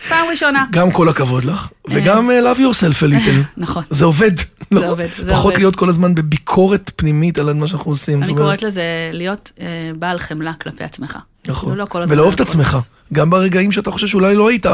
פעם 0.08 0.26
ראשונה. 0.30 0.66
גם 0.70 0.90
כל 0.90 1.08
הכבוד 1.08 1.44
לך, 1.44 1.68
וגם 1.88 2.30
אה, 2.30 2.52
love 2.52 2.56
yourself 2.58 3.02
a 3.02 3.12
little. 3.12 3.46
נכון. 3.56 3.82
זה 3.90 4.04
עובד. 4.04 4.30
לא? 4.70 4.90
עובד, 4.90 5.06
זה 5.18 5.32
פחות 5.32 5.44
עובד. 5.44 5.58
להיות 5.58 5.76
כל 5.76 5.88
הזמן 5.88 6.14
בביקורת 6.14 6.90
פנימית 6.96 7.38
על 7.38 7.52
מה 7.52 7.66
שאנחנו 7.66 7.90
עושים. 7.90 8.22
אני 8.22 8.34
קוראת 8.34 8.62
לזה 8.62 8.82
להיות 9.12 9.52
אה, 9.60 9.90
בעל 9.98 10.18
חמלה 10.18 10.52
כלפי 10.54 10.84
עצמך. 10.84 11.18
נכון. 11.48 11.76
כאילו 11.76 12.00
לא 12.00 12.06
ולאהוב 12.08 12.34
את. 12.34 12.40
עצמך. 12.40 12.78
גם 13.12 13.30
ברגעים 13.30 13.72
שאתה 13.72 13.90
חושב 13.90 14.06
שאולי 14.06 14.34
לא 14.34 14.48
היית, 14.48 14.66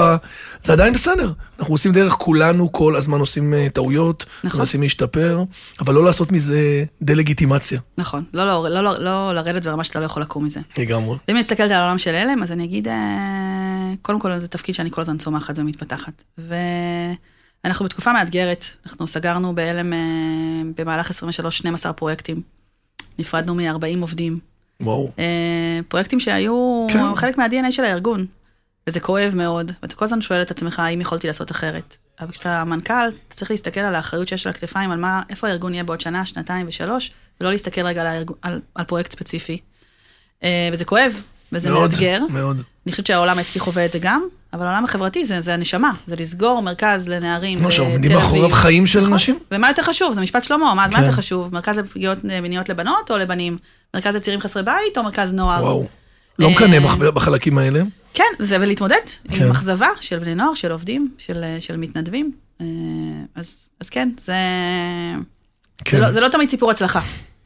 זה 0.62 0.72
עדיין 0.72 0.92
בסדר. 0.92 1.32
אנחנו 1.58 1.74
עושים 1.74 1.92
דרך, 1.92 2.12
כולנו 2.12 2.72
כל 2.72 2.96
הזמן 2.96 3.20
עושים 3.20 3.54
אה, 3.54 3.66
טעויות, 3.72 4.26
נכון. 4.44 4.60
מנסים 4.60 4.82
להשתפר, 4.82 5.44
אבל 5.80 5.94
לא 5.94 6.04
לעשות 6.04 6.32
מזה 6.32 6.84
דה-לגיטימציה. 7.02 7.80
נכון, 7.98 8.24
לא, 8.34 8.46
לא, 8.46 8.70
לא, 8.70 8.82
לא, 8.82 8.98
לא 8.98 9.34
לרדת 9.34 9.64
ברמה 9.64 9.84
שאתה 9.84 10.00
לא 10.00 10.04
יכול 10.04 10.22
לקום 10.22 10.44
מזה. 10.44 10.60
לגמרי. 10.78 11.10
ואם 11.10 11.18
אני 11.28 11.40
מסתכלת 11.40 11.70
על 11.70 11.76
העולם 11.76 11.98
של 11.98 12.14
הלם, 12.14 12.42
אז 12.42 12.52
אני 12.52 12.64
אגיד, 12.64 12.88
אה, 12.88 12.94
קודם 14.02 14.20
כל 14.20 14.38
זה 14.38 14.48
תפקיד 14.48 14.74
שאני 14.74 14.90
כל 14.90 15.00
הזמן 15.00 15.18
צומחת 15.18 15.58
ומתפתחת. 15.58 16.22
ואנחנו 17.64 17.84
בתקופה 17.84 18.12
מאתגרת, 18.12 18.64
אנחנו 18.86 19.06
סגרנו 19.06 19.54
בהלם 19.54 19.92
אה, 19.92 19.98
במהלך 20.76 21.10
23 21.10 21.58
12 21.58 21.92
פרויקטים. 21.92 22.42
נפרדנו 23.18 23.54
מ-40 23.54 24.00
עובדים. 24.00 24.49
וואו. 24.80 25.10
אה, 25.18 25.80
פרויקטים 25.88 26.20
שהיו 26.20 26.86
כן. 26.90 27.14
חלק 27.14 27.38
מה-DNA 27.38 27.70
של 27.70 27.84
הארגון. 27.84 28.26
וזה 28.86 29.00
כואב 29.00 29.32
מאוד, 29.34 29.72
ואתה 29.82 29.94
כל 29.94 30.04
הזמן 30.04 30.20
שואל 30.20 30.42
את 30.42 30.50
עצמך 30.50 30.78
האם 30.80 31.00
יכולתי 31.00 31.26
לעשות 31.26 31.50
אחרת. 31.50 31.96
אבל 32.20 32.30
כשאתה 32.30 32.64
מנכ"ל, 32.64 33.08
אתה 33.08 33.34
צריך 33.34 33.50
להסתכל 33.50 33.80
על 33.80 33.94
האחריות 33.94 34.28
שיש 34.28 34.46
על 34.46 34.50
הכתפיים, 34.50 34.90
על 34.90 34.98
מה, 34.98 35.22
איפה 35.30 35.48
הארגון 35.48 35.74
יהיה 35.74 35.84
בעוד 35.84 36.00
שנה, 36.00 36.26
שנתיים 36.26 36.66
ושלוש, 36.68 37.10
ולא 37.40 37.50
להסתכל 37.50 37.80
רגע 37.86 38.00
על, 38.00 38.06
הארגון, 38.06 38.36
על, 38.42 38.60
על 38.74 38.84
פרויקט 38.84 39.12
ספציפי. 39.12 39.58
אה, 40.44 40.68
וזה 40.72 40.84
כואב, 40.84 41.22
וזה 41.52 41.70
מאוד, 41.70 41.90
מאתגר. 41.90 42.20
מאוד. 42.30 42.62
אני 42.86 42.92
חושבת 42.92 43.06
שהעולם 43.06 43.36
העסקי 43.36 43.58
חווה 43.58 43.84
את 43.84 43.92
זה 43.92 43.98
גם, 43.98 44.22
אבל 44.52 44.66
העולם 44.66 44.84
החברתי 44.84 45.24
זה, 45.24 45.40
זה 45.40 45.54
הנשמה, 45.54 45.92
זה 46.06 46.16
לסגור 46.16 46.62
מרכז 46.62 47.08
לנערים 47.08 47.58
בתל 47.58 47.70
שעומדים 47.70 48.10
אביב. 48.10 48.12
מאחוריו 48.12 48.50
חיים 48.50 48.86
של 48.86 49.00
נכון. 49.00 49.12
אנשים. 49.12 49.38
ומה 49.50 49.68
יותר 49.68 49.82
חשוב? 49.82 50.12
זה 50.12 50.20
משפט 50.20 50.44
שלמה, 50.44 50.74
מה, 50.74 50.84
אז 50.84 50.90
מה 50.90 50.96
כן. 50.96 51.02
יותר 51.02 51.16
חשוב? 51.16 51.52
מרכז 51.52 51.78
לפגיעות 51.78 52.24
מיניות 52.24 52.68
לבנות 52.68 53.10
או 53.10 53.18
לבנים? 53.18 53.58
מרכז 53.94 54.16
לצעירים 54.16 54.40
חסרי 54.40 54.62
בית 54.62 54.98
או 54.98 55.02
מרכז 55.02 55.34
נוער? 55.34 55.62
וואו. 55.64 55.86
לא 56.38 56.46
אה, 56.46 56.52
מקנא 56.52 56.78
בח- 56.80 56.94
בחלקים 56.96 57.58
האלה. 57.58 57.82
כן, 58.14 58.24
זה 58.38 58.56
ולהתמודד 58.60 58.96
כן. 59.28 59.44
עם 59.44 59.50
אכזבה 59.50 59.88
של 60.00 60.18
בני 60.18 60.34
נוער, 60.34 60.54
של 60.54 60.72
עובדים, 60.72 61.10
של, 61.18 61.44
של 61.60 61.76
מתנדבים. 61.76 62.32
אה, 62.60 62.66
אז, 63.34 63.68
אז 63.80 63.90
כן, 63.90 64.08
זה, 64.20 64.34
כן, 65.84 65.96
זה, 65.96 66.02
לא, 66.02 66.12
זה 66.12 66.20
לא 66.20 66.28
תמיד 66.28 66.48
סיפור 66.48 66.70
הצלחה. 66.70 67.00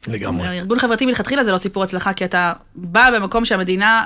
לגמרי. 0.07 0.47
ארגון 0.59 0.79
חברתי 0.79 1.05
מלכתחילה 1.05 1.43
זה 1.43 1.51
לא 1.51 1.57
סיפור 1.57 1.83
הצלחה, 1.83 2.13
כי 2.13 2.25
אתה 2.25 2.53
בא 2.75 3.09
במקום 3.15 3.45
שהמדינה 3.45 4.05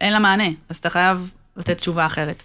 אין 0.00 0.12
לה 0.12 0.18
מענה, 0.18 0.48
אז 0.68 0.76
אתה 0.76 0.90
חייב 0.90 1.30
לתת 1.56 1.78
תשובה 1.78 2.06
אחרת. 2.06 2.42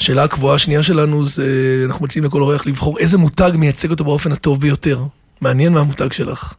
השאלה 0.00 0.24
הקבועה 0.24 0.54
השנייה 0.54 0.82
שלנו 0.82 1.24
זה, 1.24 1.46
אנחנו 1.86 2.04
מציעים 2.04 2.24
לכל 2.24 2.42
אורח 2.42 2.66
לבחור 2.66 2.98
איזה 2.98 3.18
מותג 3.18 3.50
מייצג 3.54 3.90
אותו 3.90 4.04
באופן 4.04 4.32
הטוב 4.32 4.60
ביותר. 4.60 5.00
מעניין 5.40 5.72
מה 5.72 5.80
המותג 5.80 6.12
שלך. 6.12 6.54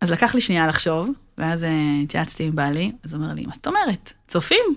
אז 0.00 0.12
לקח 0.12 0.34
לי 0.34 0.40
שנייה 0.40 0.66
לחשוב, 0.66 1.10
ואז 1.38 1.64
אה, 1.64 1.70
התייעצתי 2.02 2.44
עם 2.44 2.56
בעלי, 2.56 2.92
אז 3.04 3.14
הוא 3.14 3.22
אומר 3.22 3.34
לי, 3.34 3.46
מה 3.46 3.52
זאת 3.54 3.66
אומרת? 3.66 4.12
צופים? 4.28 4.74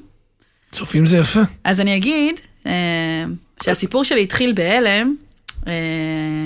צופים 0.71 1.05
זה 1.05 1.17
יפה. 1.17 1.39
אז 1.63 1.79
אני 1.81 1.97
אגיד 1.97 2.39
אה, 2.65 2.71
שהסיפור 3.63 4.03
שלי 4.03 4.23
התחיל 4.23 4.53
בהלם. 4.53 5.15
אה, 5.67 5.73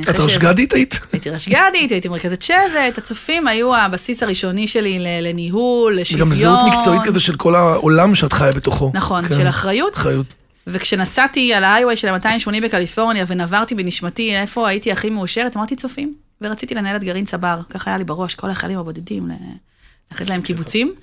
את 0.09 0.19
רשגדית 0.19 0.73
היית? 0.73 0.99
הייתי 1.11 1.29
רשג"דית, 1.29 1.91
הייתי 1.91 2.09
מרכזת 2.09 2.41
שבט, 2.41 2.97
הצופים 2.97 3.47
היו 3.47 3.75
הבסיס 3.75 4.23
הראשוני 4.23 4.67
שלי 4.67 4.99
לניהול, 5.21 5.97
לשוויון. 5.99 6.27
גם 6.27 6.33
זהות 6.33 6.59
מקצועית 6.73 7.03
כזה 7.03 7.19
של 7.19 7.35
כל 7.35 7.55
העולם 7.55 8.15
שאת 8.15 8.33
חיה 8.33 8.51
בתוכו. 8.51 8.91
נכון, 8.93 9.25
כן. 9.25 9.35
של 9.35 9.49
אחריות. 9.49 9.93
אחריות. 9.95 10.33
וכשנסעתי 10.67 11.53
על 11.53 11.63
ההיי-ווי 11.63 11.95
של 11.95 12.07
ה-280 12.07 12.63
בקליפורניה 12.63 13.25
ונברתי 13.27 13.75
בנשמתי 13.75 14.37
איפה 14.37 14.67
הייתי 14.67 14.91
הכי 14.91 15.09
מאושרת, 15.09 15.57
אמרתי 15.57 15.75
צופים. 15.75 16.13
ורציתי 16.45 16.75
לנהל 16.75 16.95
את 16.95 17.03
גרעין 17.03 17.25
צבר, 17.25 17.61
ככה 17.69 17.89
היה 17.89 17.97
לי 17.97 18.03
בראש, 18.03 18.35
כל 18.35 18.49
החיילים 18.49 18.79
הבודדים, 18.79 19.29
ל- 19.29 19.33
לאחד 20.11 20.29
להם 20.29 20.41
קיבוצים. 20.41 20.93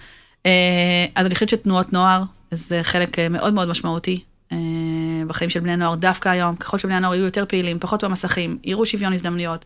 אה, 0.46 0.50
אז 1.14 1.26
אני 1.26 1.34
חושבת 1.34 1.48
שתנועות 1.48 1.92
נוער 1.92 2.22
זה 2.50 2.80
חלק 2.82 3.18
אה, 3.18 3.28
מאוד 3.28 3.54
מאוד 3.54 3.68
משמעותי 3.68 4.20
אה, 4.52 4.56
בחיים 5.26 5.50
של 5.50 5.60
בני 5.60 5.76
נוער, 5.76 5.94
דווקא 5.94 6.28
היום, 6.28 6.56
ככל 6.56 6.78
שבני 6.78 6.94
הנוער 6.94 7.14
יהיו 7.14 7.24
יותר 7.24 7.44
פעילים, 7.48 7.78
פחות 7.78 8.04
במסכים, 8.04 8.58
יראו 8.64 8.86
שוויון 8.86 9.12
הזדמנויות, 9.12 9.64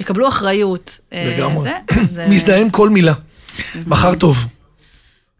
יקבלו 0.00 0.28
אחריות. 0.28 1.00
לגמרי. 1.12 1.70
מזדהה 2.30 2.60
עם 2.60 2.70
כל 2.70 2.88
מילה. 2.88 3.14
מחר 3.86 4.14
טוב. 4.14 4.46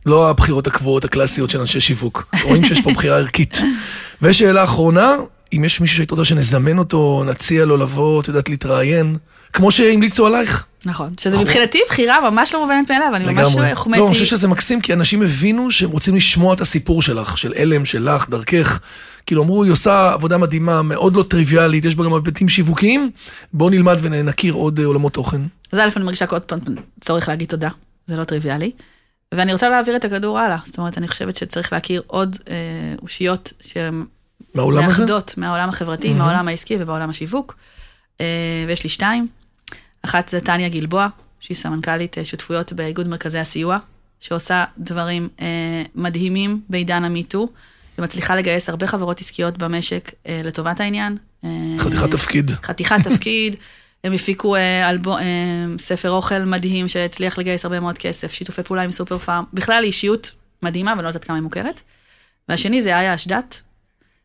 לא 0.07 0.31
הבחירות 0.31 0.67
הקבועות 0.67 1.05
הקלאסיות 1.05 1.51
של 1.51 1.61
אנשי 1.61 1.81
שיווק. 1.81 2.35
רואים 2.43 2.65
שיש 2.65 2.81
פה 2.81 2.91
בחירה 2.91 3.17
ערכית. 3.17 3.59
ושאלה 4.23 4.65
אחרונה, 4.65 5.17
אם 5.57 5.65
יש 5.65 5.81
מישהו 5.81 5.97
שהיית 5.97 6.11
רוצה 6.11 6.25
שנזמן 6.25 6.79
אותו, 6.79 7.25
נציע 7.27 7.65
לו 7.65 7.77
לבוא, 7.77 8.21
את 8.21 8.29
יודעת, 8.29 8.49
להתראיין, 8.49 9.17
כמו 9.53 9.71
שהמליצו 9.71 10.27
עלייך. 10.27 10.67
נכון, 10.87 11.15
שזה 11.21 11.39
מבחינתי 11.39 11.81
בחירה 11.89 12.31
ממש 12.31 12.55
לא 12.55 12.63
מובנת 12.63 12.91
מאליו, 12.91 13.11
אני 13.15 13.25
ממש. 13.25 13.49
חומתי. 13.75 13.99
לא, 13.99 14.05
אני 14.05 14.13
חושב 14.15 14.25
שזה 14.25 14.49
מקסים, 14.49 14.81
כי 14.81 14.93
אנשים 14.93 15.23
הבינו 15.23 15.71
שהם 15.71 15.91
רוצים 15.91 16.17
לשמוע 16.17 16.55
את 16.55 16.61
הסיפור 16.61 17.03
שלך, 17.03 17.39
של 17.39 17.55
הלם, 17.57 17.85
שלך, 17.85 18.29
דרכך. 18.29 18.81
כאילו 19.27 19.43
אמרו, 19.43 19.65
היא 19.65 19.73
עושה 19.73 20.13
עבודה 20.13 20.39
מדהימה, 20.39 20.83
מאוד 20.83 21.17
לא 21.17 21.23
טריוויאלית, 21.23 21.85
יש 21.85 21.97
בה 21.97 22.05
גם 22.05 22.15
היבטים 22.15 22.49
שיווקיים, 22.49 23.11
בואו 23.53 23.71
נלמד 23.71 23.97
ונכיר 24.01 24.55
עוד 24.55 24.81
אה, 24.81 24.85
עולמות 24.85 25.13
תוכן. 25.13 25.41
אז 25.73 25.79
א', 25.79 25.89
אני 25.97 26.05
מרגישה 26.05 26.25
עוד 26.31 26.43
פעם 26.43 26.59
צורך 27.01 27.29
להגיד 27.29 27.49
תודה, 27.49 27.69
זה 28.07 28.17
לא 28.17 28.25
טריוויאלי. 28.25 28.71
ואני 29.35 29.53
רוצה 29.53 29.69
להעביר 29.69 29.97
את 29.97 30.05
הכדור 30.05 30.39
הלאה, 30.39 30.57
זאת 30.65 30.79
אומרת, 30.79 30.99
אני 30.99 31.09
חושבת 31.09 31.37
שצריך 31.37 31.73
להכיר 31.73 32.03
עוד 32.07 32.37
אה, 32.51 32.55
אושיות 33.03 33.53
שהן 33.61 34.05
מהעולם 34.55 34.85
הזה? 34.85 35.03
מאחדות 35.03 35.35
מהעולם 35.37 35.69
החברתי, 35.69 36.09
מהמם. 36.09 36.19
מהעולם 36.19 36.49
העסקי 36.49 36.77
ובעולם 36.81 37.11
השיווק. 37.11 37.57
אה, 38.21 38.65
ויש 38.69 38.85
לי 38.85 38.91
שתיים. 38.91 39.27
אחת 40.03 40.29
זה 40.29 40.41
טניה 40.41 40.69
גלבוע, 40.69 41.09
שהיא 41.41 41.57
סמנכ"לית 41.57 42.19
אה, 42.19 42.25
שותפויות 42.25 42.73
באיגוד 42.73 43.09
מרכזי 43.09 43.39
הסיוע, 43.39 43.79
שעושה 44.21 44.65
דברים 44.79 45.29
אה, 45.41 45.83
מדהימים 45.95 46.61
בעידן 46.69 47.05
המיטו, 47.05 47.49
ומצליחה 47.99 48.37
לגייס 48.37 48.69
הרבה 48.69 48.87
חברות 48.87 49.21
עסקיות 49.21 49.59
במשק 49.59 50.13
לטובת 50.45 50.81
העניין. 50.81 51.17
חתיכת 51.79 52.11
תפקיד. 52.11 52.51
חתיכת 52.51 52.97
תפקיד. 53.05 53.57
הם 54.05 54.13
הפיקו 54.13 54.57
אלבו, 54.91 55.17
ספר 55.79 56.11
אוכל 56.11 56.39
מדהים 56.39 56.89
שהצליח 56.89 57.39
לגייס 57.39 57.65
הרבה 57.65 57.81
מאוד 57.81 57.99
כסף, 57.99 58.33
שיתופי 58.33 58.63
פעולה 58.63 58.83
עם 58.83 58.93
סופר 58.93 59.19
פארם. 59.19 59.45
בכלל 59.53 59.83
היא 59.83 59.87
אישיות 59.87 60.33
מדהימה, 60.63 60.91
ואני 60.91 61.03
לא 61.03 61.09
יודעת 61.09 61.25
כמה 61.25 61.37
היא 61.37 61.43
מוכרת. 61.43 61.81
והשני 62.49 62.83
זה 62.83 62.99
איה 62.99 63.15
אשדת, 63.15 63.61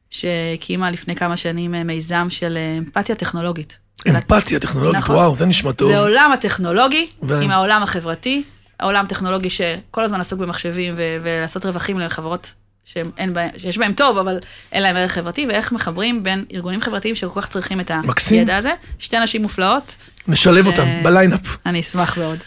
שהקימה 0.10 0.92
לפני 0.92 1.16
כמה 1.16 1.38
שנים 1.38 1.76
אה, 1.76 1.84
מיזם 1.84 2.28
של 2.30 2.58
אה, 2.58 2.78
אמפתיה 2.78 3.16
טכנולוגית. 3.16 3.78
אמפתיה 4.10 4.60
טכנולוגית, 4.60 4.96
נכון. 5.02 5.16
וואו, 5.16 5.36
זה 5.36 5.46
נשמע 5.46 5.72
טוב. 5.72 5.92
זה 5.92 5.98
העולם 5.98 6.32
הטכנולוגי 6.34 7.08
ו- 7.24 7.40
עם 7.42 7.52
העולם 7.52 7.84
החברתי, 7.84 8.44
העולם 8.80 9.06
הטכנולוגי 9.06 9.50
שכל 9.50 10.04
הזמן 10.04 10.22
עסוק 10.22 10.40
במחשבים 10.40 10.94
ו- 10.98 11.18
ולעשות 11.22 11.66
רווחים 11.66 12.00
לחברות 12.00 12.54
שהם, 12.86 13.12
אין 13.18 13.34
בהם, 13.34 13.50
שיש 13.58 13.78
בהם 13.78 13.94
טוב, 13.94 14.18
אבל 14.18 14.40
אין 14.72 14.84
להם 14.84 14.96
ערך 14.96 15.12
חברתי, 15.12 15.46
ואיך 15.50 15.72
מחברים 15.72 16.24
בין 16.24 16.46
ארגונים 16.54 16.82
חברתיים 16.82 17.16
שכל 17.16 17.42
כך 17.42 17.48
צריכים 17.48 17.80
את 17.80 17.92
מקסים. 17.92 18.40
הידע 18.40 18.58
הזה. 18.58 18.72
שתי 19.00 19.20
נשים 19.20 19.42
מופלאות, 19.42 19.96
נשלב 20.28 20.64
ש- 20.64 20.68
אותם 20.68 20.88
בליינאפ. 21.04 21.58
אני 21.66 21.80
אשמח 21.82 22.18
מאוד. 22.18 22.38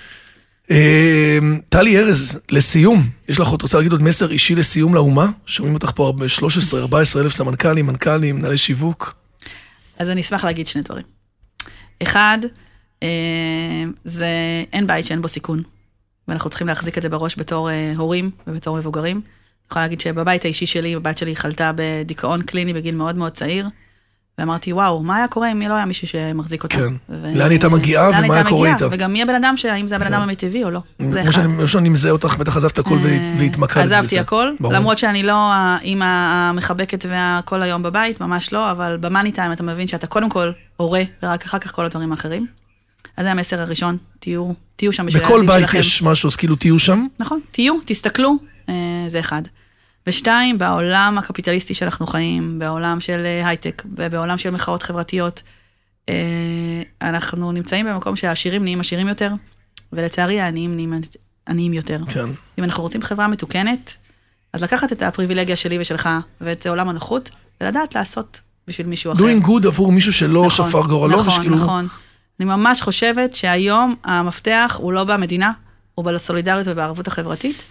אה, 0.73 1.39
טלי 1.69 1.99
ארז, 1.99 2.39
לסיום, 2.51 3.09
יש 3.29 3.41
לך 3.41 3.49
עוד, 3.49 3.63
רוצה 3.63 3.77
להגיד 3.77 3.93
עוד 3.93 4.03
מסר 4.03 4.31
אישי 4.31 4.55
לסיום 4.55 4.95
לאומה? 4.95 5.31
שומעים 5.47 5.75
אותך 5.75 5.91
פה 5.95 6.07
הרבה, 6.07 6.27
13-14 6.27 7.21
אלף 7.21 7.33
סמנכ"לים, 7.33 7.87
מנכ"לים, 7.87 8.37
מנהלי 8.37 8.59
שיווק. 8.59 9.15
אז 9.99 10.11
אני 10.11 10.21
אשמח 10.21 10.45
להגיד 10.45 10.67
שני 10.67 10.83
דברים. 10.83 11.05
אחד, 12.03 12.39
אה, 13.03 13.09
זה 14.05 14.29
אין 14.73 14.87
בית 14.87 15.05
שאין 15.05 15.23
בו 15.23 15.29
סיכון, 15.29 15.63
ואנחנו 16.29 16.51
צריכים 16.51 16.67
להחזיק 16.67 16.99
את 16.99 17.03
זה 17.03 17.09
בראש 17.09 17.39
בתור 17.39 17.71
אה, 17.71 17.93
הורים 17.97 18.31
ובתור 18.47 18.77
מבוגרים. 18.77 19.17
אני 19.17 19.67
יכולה 19.71 19.85
להגיד 19.85 20.01
שבבית 20.01 20.45
האישי 20.45 20.67
שלי, 20.67 20.95
הבת 20.95 21.19
שלי 21.19 21.37
חלתה 21.37 21.73
בדיכאון 21.77 22.43
קליני 22.43 22.73
בגיל 22.73 22.95
מאוד 22.95 23.17
מאוד 23.17 23.33
צעיר, 23.33 23.67
ואמרתי, 24.39 24.73
וואו, 24.73 25.03
מה 25.03 25.17
היה 25.17 25.29
קורה 25.29 25.53
אם 25.53 25.63
לא 25.63 25.75
היה 25.75 25.85
מישהו 25.85 26.09
שמחזיק 26.09 26.63
אותה? 26.63 26.77
כן. 26.77 26.95
ו- 27.09 27.33
לאן 27.35 27.51
הייתה 27.51 27.69
מגיעה 27.69 28.09
ומה 28.09 28.35
היה 28.35 28.45
קורה? 28.45 28.73
איתה? 28.73 28.87
וגם 28.91 29.13
מי 29.13 29.23
הבן 29.23 29.35
אדם, 29.35 29.57
ש- 29.57 29.65
האם 29.65 29.89
זה 29.89 29.97
הבן 29.97 30.07
אדם 30.07 30.17
כן. 30.17 30.23
המיטבי 30.23 30.65
או 30.65 30.71
לא. 30.71 30.81
זה 31.09 31.23
אחד. 31.23 31.43
כמו 31.43 31.69
שאני 31.69 31.89
מזהה 31.89 32.13
אותך, 32.13 32.37
בטח 32.39 32.57
עזבת 32.57 32.79
הכל 32.79 32.99
אה, 33.05 33.35
והתמקדת 33.39 33.85
בזה. 33.85 33.99
עזבתי 33.99 34.19
הכל. 34.19 34.49
למרות 34.61 34.99
שאני 34.99 35.23
לא 35.23 35.35
האימא 35.53 36.05
המחבקת 36.05 37.05
והכל 37.09 37.63
היום 37.63 37.83
בבית, 37.83 38.21
ממש 38.21 38.53
לא, 38.53 38.71
אבל 38.71 38.97
במאני 39.01 39.33
טיים 39.33 39.53
אתה 39.53 39.63
מבין 39.63 39.87
שאתה 39.87 40.07
קודם 40.07 40.31
כל 40.31 40.51
הורה, 40.77 41.03
ורק 41.23 41.45
אחר 41.45 41.59
כך 41.59 41.73
כל 41.73 41.87
הדברים 41.87 42.11
האחרים. 42.11 42.47
אז 43.17 43.25
זה 43.25 43.31
המסר 43.31 43.61
הראשון, 43.61 43.97
תהיו, 44.21 44.53
תהיו 44.77 44.93
שם 44.93 45.07
בשביל 45.07 45.23
בכל 45.23 45.33
הילדים 45.33 45.49
בית 45.49 45.61
שלכם. 45.61 45.79
יש 45.79 46.03
משהו, 46.03 46.29
אז 46.29 46.37
כאילו 46.37 46.57
תהיו 46.57 46.79
שם. 46.79 47.07
נכון, 47.19 47.41
תהיו, 47.51 47.75
תסתכלו, 47.85 48.37
אה, 48.69 48.75
זה 49.07 49.21
אחד. 49.21 49.43
ושתיים, 50.07 50.59
בעולם 50.59 51.17
הקפיטליסטי 51.19 51.75
שאנחנו 51.75 52.07
חיים, 52.07 52.59
בעולם 52.59 53.01
של 53.01 53.23
אה, 53.25 53.49
הייטק 53.49 53.83
ובעולם 53.97 54.39
של 54.39 54.51
מחאות 54.51 54.83
חברתיות, 54.83 55.43
אה, 56.09 56.15
אנחנו 57.03 57.53
נמצאים 57.53 57.87
במקום 57.87 58.17
שהעשירים 58.17 58.63
נהיים 58.63 58.81
עשירים 58.81 59.09
יותר, 59.09 59.33
ולצערי 59.93 60.41
העניים 60.41 60.75
נהיים 60.75 61.01
עניים 61.49 61.73
יותר. 61.73 61.99
כן. 62.09 62.27
אם 62.59 62.65
אנחנו 62.65 62.83
רוצים 62.83 63.03
חברה 63.03 63.29
מתוקנת, 63.29 63.97
אז 64.53 64.63
לקחת 64.63 64.93
את 64.93 65.03
הפריבילגיה 65.03 65.57
שלי 65.57 65.79
ושלך 65.81 66.09
ואת 66.41 66.67
עולם 66.67 66.89
הנוחות, 66.89 67.31
ולדעת 67.61 67.95
לעשות 67.95 68.41
בשביל 68.69 68.87
מישהו 68.87 69.13
אחר. 69.13 69.23
doing 69.23 69.47
good 69.47 69.67
עבור 69.67 69.93
מישהו 69.93 70.13
שלא 70.13 70.47
נכון, 70.47 70.69
שפר 70.69 70.87
גורלו, 70.87 71.17
נכון, 71.17 71.29
ושכאילו... 71.29 71.57
נכון. 71.57 71.89
אני 72.41 72.47
ממש 72.47 72.83
חושבת 72.83 73.35
שהיום 73.35 73.95
המפתח 74.05 74.77
הוא 74.81 74.93
לא 74.93 75.05
במדינה, 75.05 75.53
הוא 75.95 76.05
בסולידריות 76.05 76.67
ובערבות 76.71 77.07
החברתית, 77.07 77.65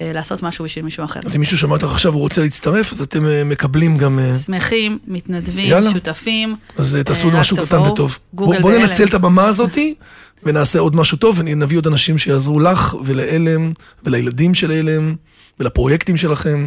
לעשות 0.00 0.42
משהו 0.42 0.64
בשביל 0.64 0.84
מישהו 0.84 1.04
אחר. 1.04 1.20
אז 1.24 1.36
אם 1.36 1.40
מישהו 1.40 1.58
שומע 1.58 1.74
אותך 1.74 1.84
עכשיו, 1.84 2.12
הוא 2.12 2.20
רוצה 2.20 2.42
להצטרף, 2.42 2.92
אז 2.92 3.00
אתם 3.00 3.26
אה, 3.26 3.44
מקבלים 3.44 3.96
גם... 3.98 4.18
אה, 4.18 4.34
שמחים, 4.34 4.98
מתנדבים, 5.06 5.70
יאללה. 5.70 5.90
שותפים. 5.90 6.56
אז 6.76 6.96
אה, 6.96 7.04
תעשו 7.04 7.30
אה, 7.30 7.40
משהו 7.40 7.56
קטן 7.56 7.78
וטוב. 7.80 8.18
גוגל 8.34 8.60
בוא- 8.62 8.72
בוא. 8.72 8.78
ננצל 8.78 9.04
את 9.06 9.14
הבמה 9.14 9.46
הזאתי, 9.46 9.94
ונעשה 10.42 10.78
עוד 10.78 10.96
משהו 10.96 11.18
טוב, 11.18 11.36
ונביא 11.38 11.78
עוד 11.78 11.86
אנשים 11.86 12.18
שיעזרו 12.18 12.60
לך 12.60 12.96
ולעלם, 13.04 13.72
ולילדים 14.04 14.54
של 14.54 14.70
עלם, 14.72 15.14
ולפרויקטים 15.60 16.16
שלכם, 16.16 16.66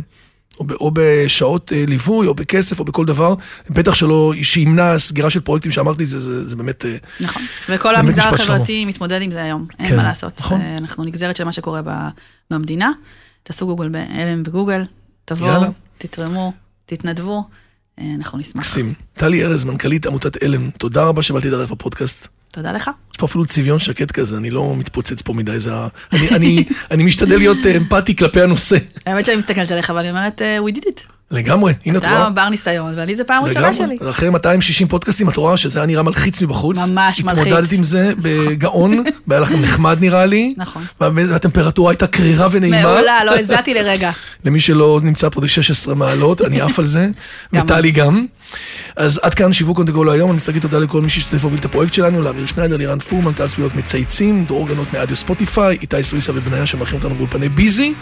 או, 0.60 0.64
ב, 0.64 0.72
או 0.72 0.92
בשעות 0.94 1.74
אה, 1.74 1.84
ליווי, 1.88 2.28
או 2.28 2.34
בכסף, 2.34 2.80
או 2.80 2.86
בכל 2.86 3.06
דבר. 3.06 3.36
בטח 3.70 3.94
שלא, 3.94 4.34
שימנע 4.42 5.00
סגירה 5.00 5.30
של 5.30 5.40
פרויקטים 5.40 5.72
שאמרתי, 5.72 6.06
זה, 6.06 6.20
זה, 6.20 6.48
זה 6.48 6.56
באמת... 6.56 6.86
אה, 6.86 6.98
נכון. 7.20 7.42
וכל 7.70 7.90
באמת 7.90 8.00
המגזר 8.00 8.22
החברתי 8.22 8.86
מתמודד 8.86 9.22
עם 9.22 9.32
זה 9.32 9.44
היום, 9.44 9.68
אין 9.80 9.88
כן, 9.88 9.96
מה 9.96 10.04
לעשות. 10.04 10.40
נכון. 10.40 10.62
אה, 10.62 10.78
אנחנו 10.78 11.04
נגזרת 11.04 11.36
של 11.36 11.44
מה 11.44 11.52
שקורה 11.52 11.82
במדינה. 12.52 12.92
תעשו 13.44 13.66
גוגל 13.66 13.90
בהלם 13.90 14.44
בגוגל, 14.44 14.82
תבואו, 15.26 15.52
יאללה. 15.52 15.70
תתרמו, 15.98 16.54
תתנדבו, 16.86 17.44
אנחנו 17.98 18.38
נשמח. 18.38 18.66
מקסים. 18.66 18.94
טלי 19.14 19.44
ארז, 19.44 19.64
מנכ"לית 19.64 20.06
עמותת 20.06 20.44
עלם, 20.44 20.70
תודה 20.70 21.04
רבה 21.04 21.22
שבאת 21.22 21.46
להתארח 21.46 21.72
בפודקאסט. 21.72 22.28
תודה 22.52 22.72
לך. 22.72 22.90
יש 23.12 23.18
פה 23.18 23.26
אפילו 23.26 23.46
צביון 23.46 23.80
שקט 23.80 24.12
כזה, 24.12 24.38
אני 24.38 24.50
לא 24.50 24.76
מתפוצץ 24.76 25.22
פה 25.22 25.34
מדי, 25.34 25.60
זה 25.60 25.74
ה... 25.74 25.88
אני, 26.14 26.30
אני, 26.30 26.66
אני 26.92 27.04
משתדל 27.04 27.38
להיות 27.38 27.58
אה, 27.66 27.78
אמפתי 27.78 28.16
כלפי 28.16 28.42
הנושא. 28.42 28.78
האמת 29.06 29.26
שאני 29.26 29.38
מסתכלת 29.38 29.72
עליך 29.72 29.92
ואני 29.96 30.10
אומרת, 30.10 30.42
אה, 30.42 30.58
we 30.60 30.76
did 30.76 30.84
it. 30.84 31.19
לגמרי, 31.32 31.74
הנה 31.86 31.98
את 31.98 32.06
רואה. 32.06 32.22
אתה 32.22 32.30
בר 32.30 32.50
ניסיון, 32.50 32.94
ואני 32.98 33.16
זה 33.16 33.24
פעם 33.24 33.44
ראשונה 33.44 33.74
שלי. 33.74 33.96
לגמרי. 33.96 34.12
אחרי 34.12 34.30
260 34.30 34.88
פודקאסטים, 34.88 35.30
את 35.30 35.36
רואה 35.36 35.58
שזה 35.58 35.80
היה 35.80 35.86
נראה 35.86 36.04
מלחיץ 36.04 36.42
מבחוץ. 36.42 36.78
ממש 36.78 37.22
מלחיץ. 37.24 37.40
התמודדת 37.48 37.72
עם 37.72 37.84
זה 37.84 38.12
בגאון, 38.22 39.04
והיה 39.28 39.42
לכם 39.42 39.62
נחמד 39.62 39.98
נראה 40.02 40.26
לי. 40.26 40.54
נכון. 40.58 40.84
והטמפרטורה 41.00 41.92
הייתה 41.92 42.08
קרירה 42.08 42.48
ונעימה. 42.52 42.82
מעולה, 42.82 43.24
לא 43.24 43.40
הזעתי 43.40 43.74
לרגע. 43.74 44.12
למי 44.46 44.60
שלא 44.60 45.00
נמצא 45.04 45.30
פה 45.30 45.42
זה 45.42 45.48
16 45.48 45.96
מעלות, 45.96 46.42
אני 46.42 46.62
עף 46.62 46.80
על 46.80 46.86
זה, 46.86 47.08
וטלי 47.54 47.92
גם. 47.92 48.26
אז 48.96 49.20
עד 49.24 49.34
כאן 49.34 49.54
שיווק 49.54 49.78
אונדגו 49.78 50.04
להיום, 50.04 50.30
אני 50.30 50.38
רוצה 50.38 50.52
להגיד 50.52 50.62
תודה 50.62 50.80
לכל 50.80 51.02
מי 51.02 51.10
שהשתתף 51.10 51.42
והוביל 51.42 51.60
את 51.60 51.66
הפרויקט 51.66 51.94
שלנו, 51.94 52.22
לאמיר 52.22 52.46
שניידר, 52.46 52.78
לירן 52.78 53.00
פורמן, 53.00 53.34
טל 53.34 53.48
זכויות 53.48 53.76
מצייצים, 53.76 54.46
דרור 54.46 54.68
גנות 54.68 54.94
מאדיו 54.94 55.16
ספוטיפיי, 55.16 55.78
איתי 55.82 56.04
סוויסה 56.04 56.32
ובניה 56.36 56.66
שמארחים 56.66 56.98
אותנו 56.98 57.16
באולפני 57.16 57.50
ביזי. 57.50 57.94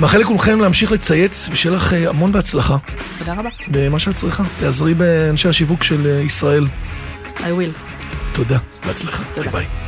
מאחל 0.00 0.18
לכולכם 0.18 0.60
להמשיך 0.60 0.92
לצייץ, 0.92 1.48
ושיהיה 1.52 1.76
לך 1.76 1.92
אה, 1.92 2.08
המון 2.08 2.32
בהצלחה 2.32 2.76
תודה 3.18 3.32
רבה. 3.32 3.48
במה 3.68 3.98
שאת 3.98 4.14
צריכה. 4.14 4.44
תעזרי 4.60 4.94
באנשי 4.94 5.48
השיווק 5.48 5.82
של 5.82 6.06
אה, 6.06 6.20
ישראל. 6.20 6.66
I 7.36 7.40
will. 7.40 7.98
תודה, 8.32 8.58
בהצלחה. 8.86 9.22
ביי 9.36 9.48
ביי. 9.48 9.87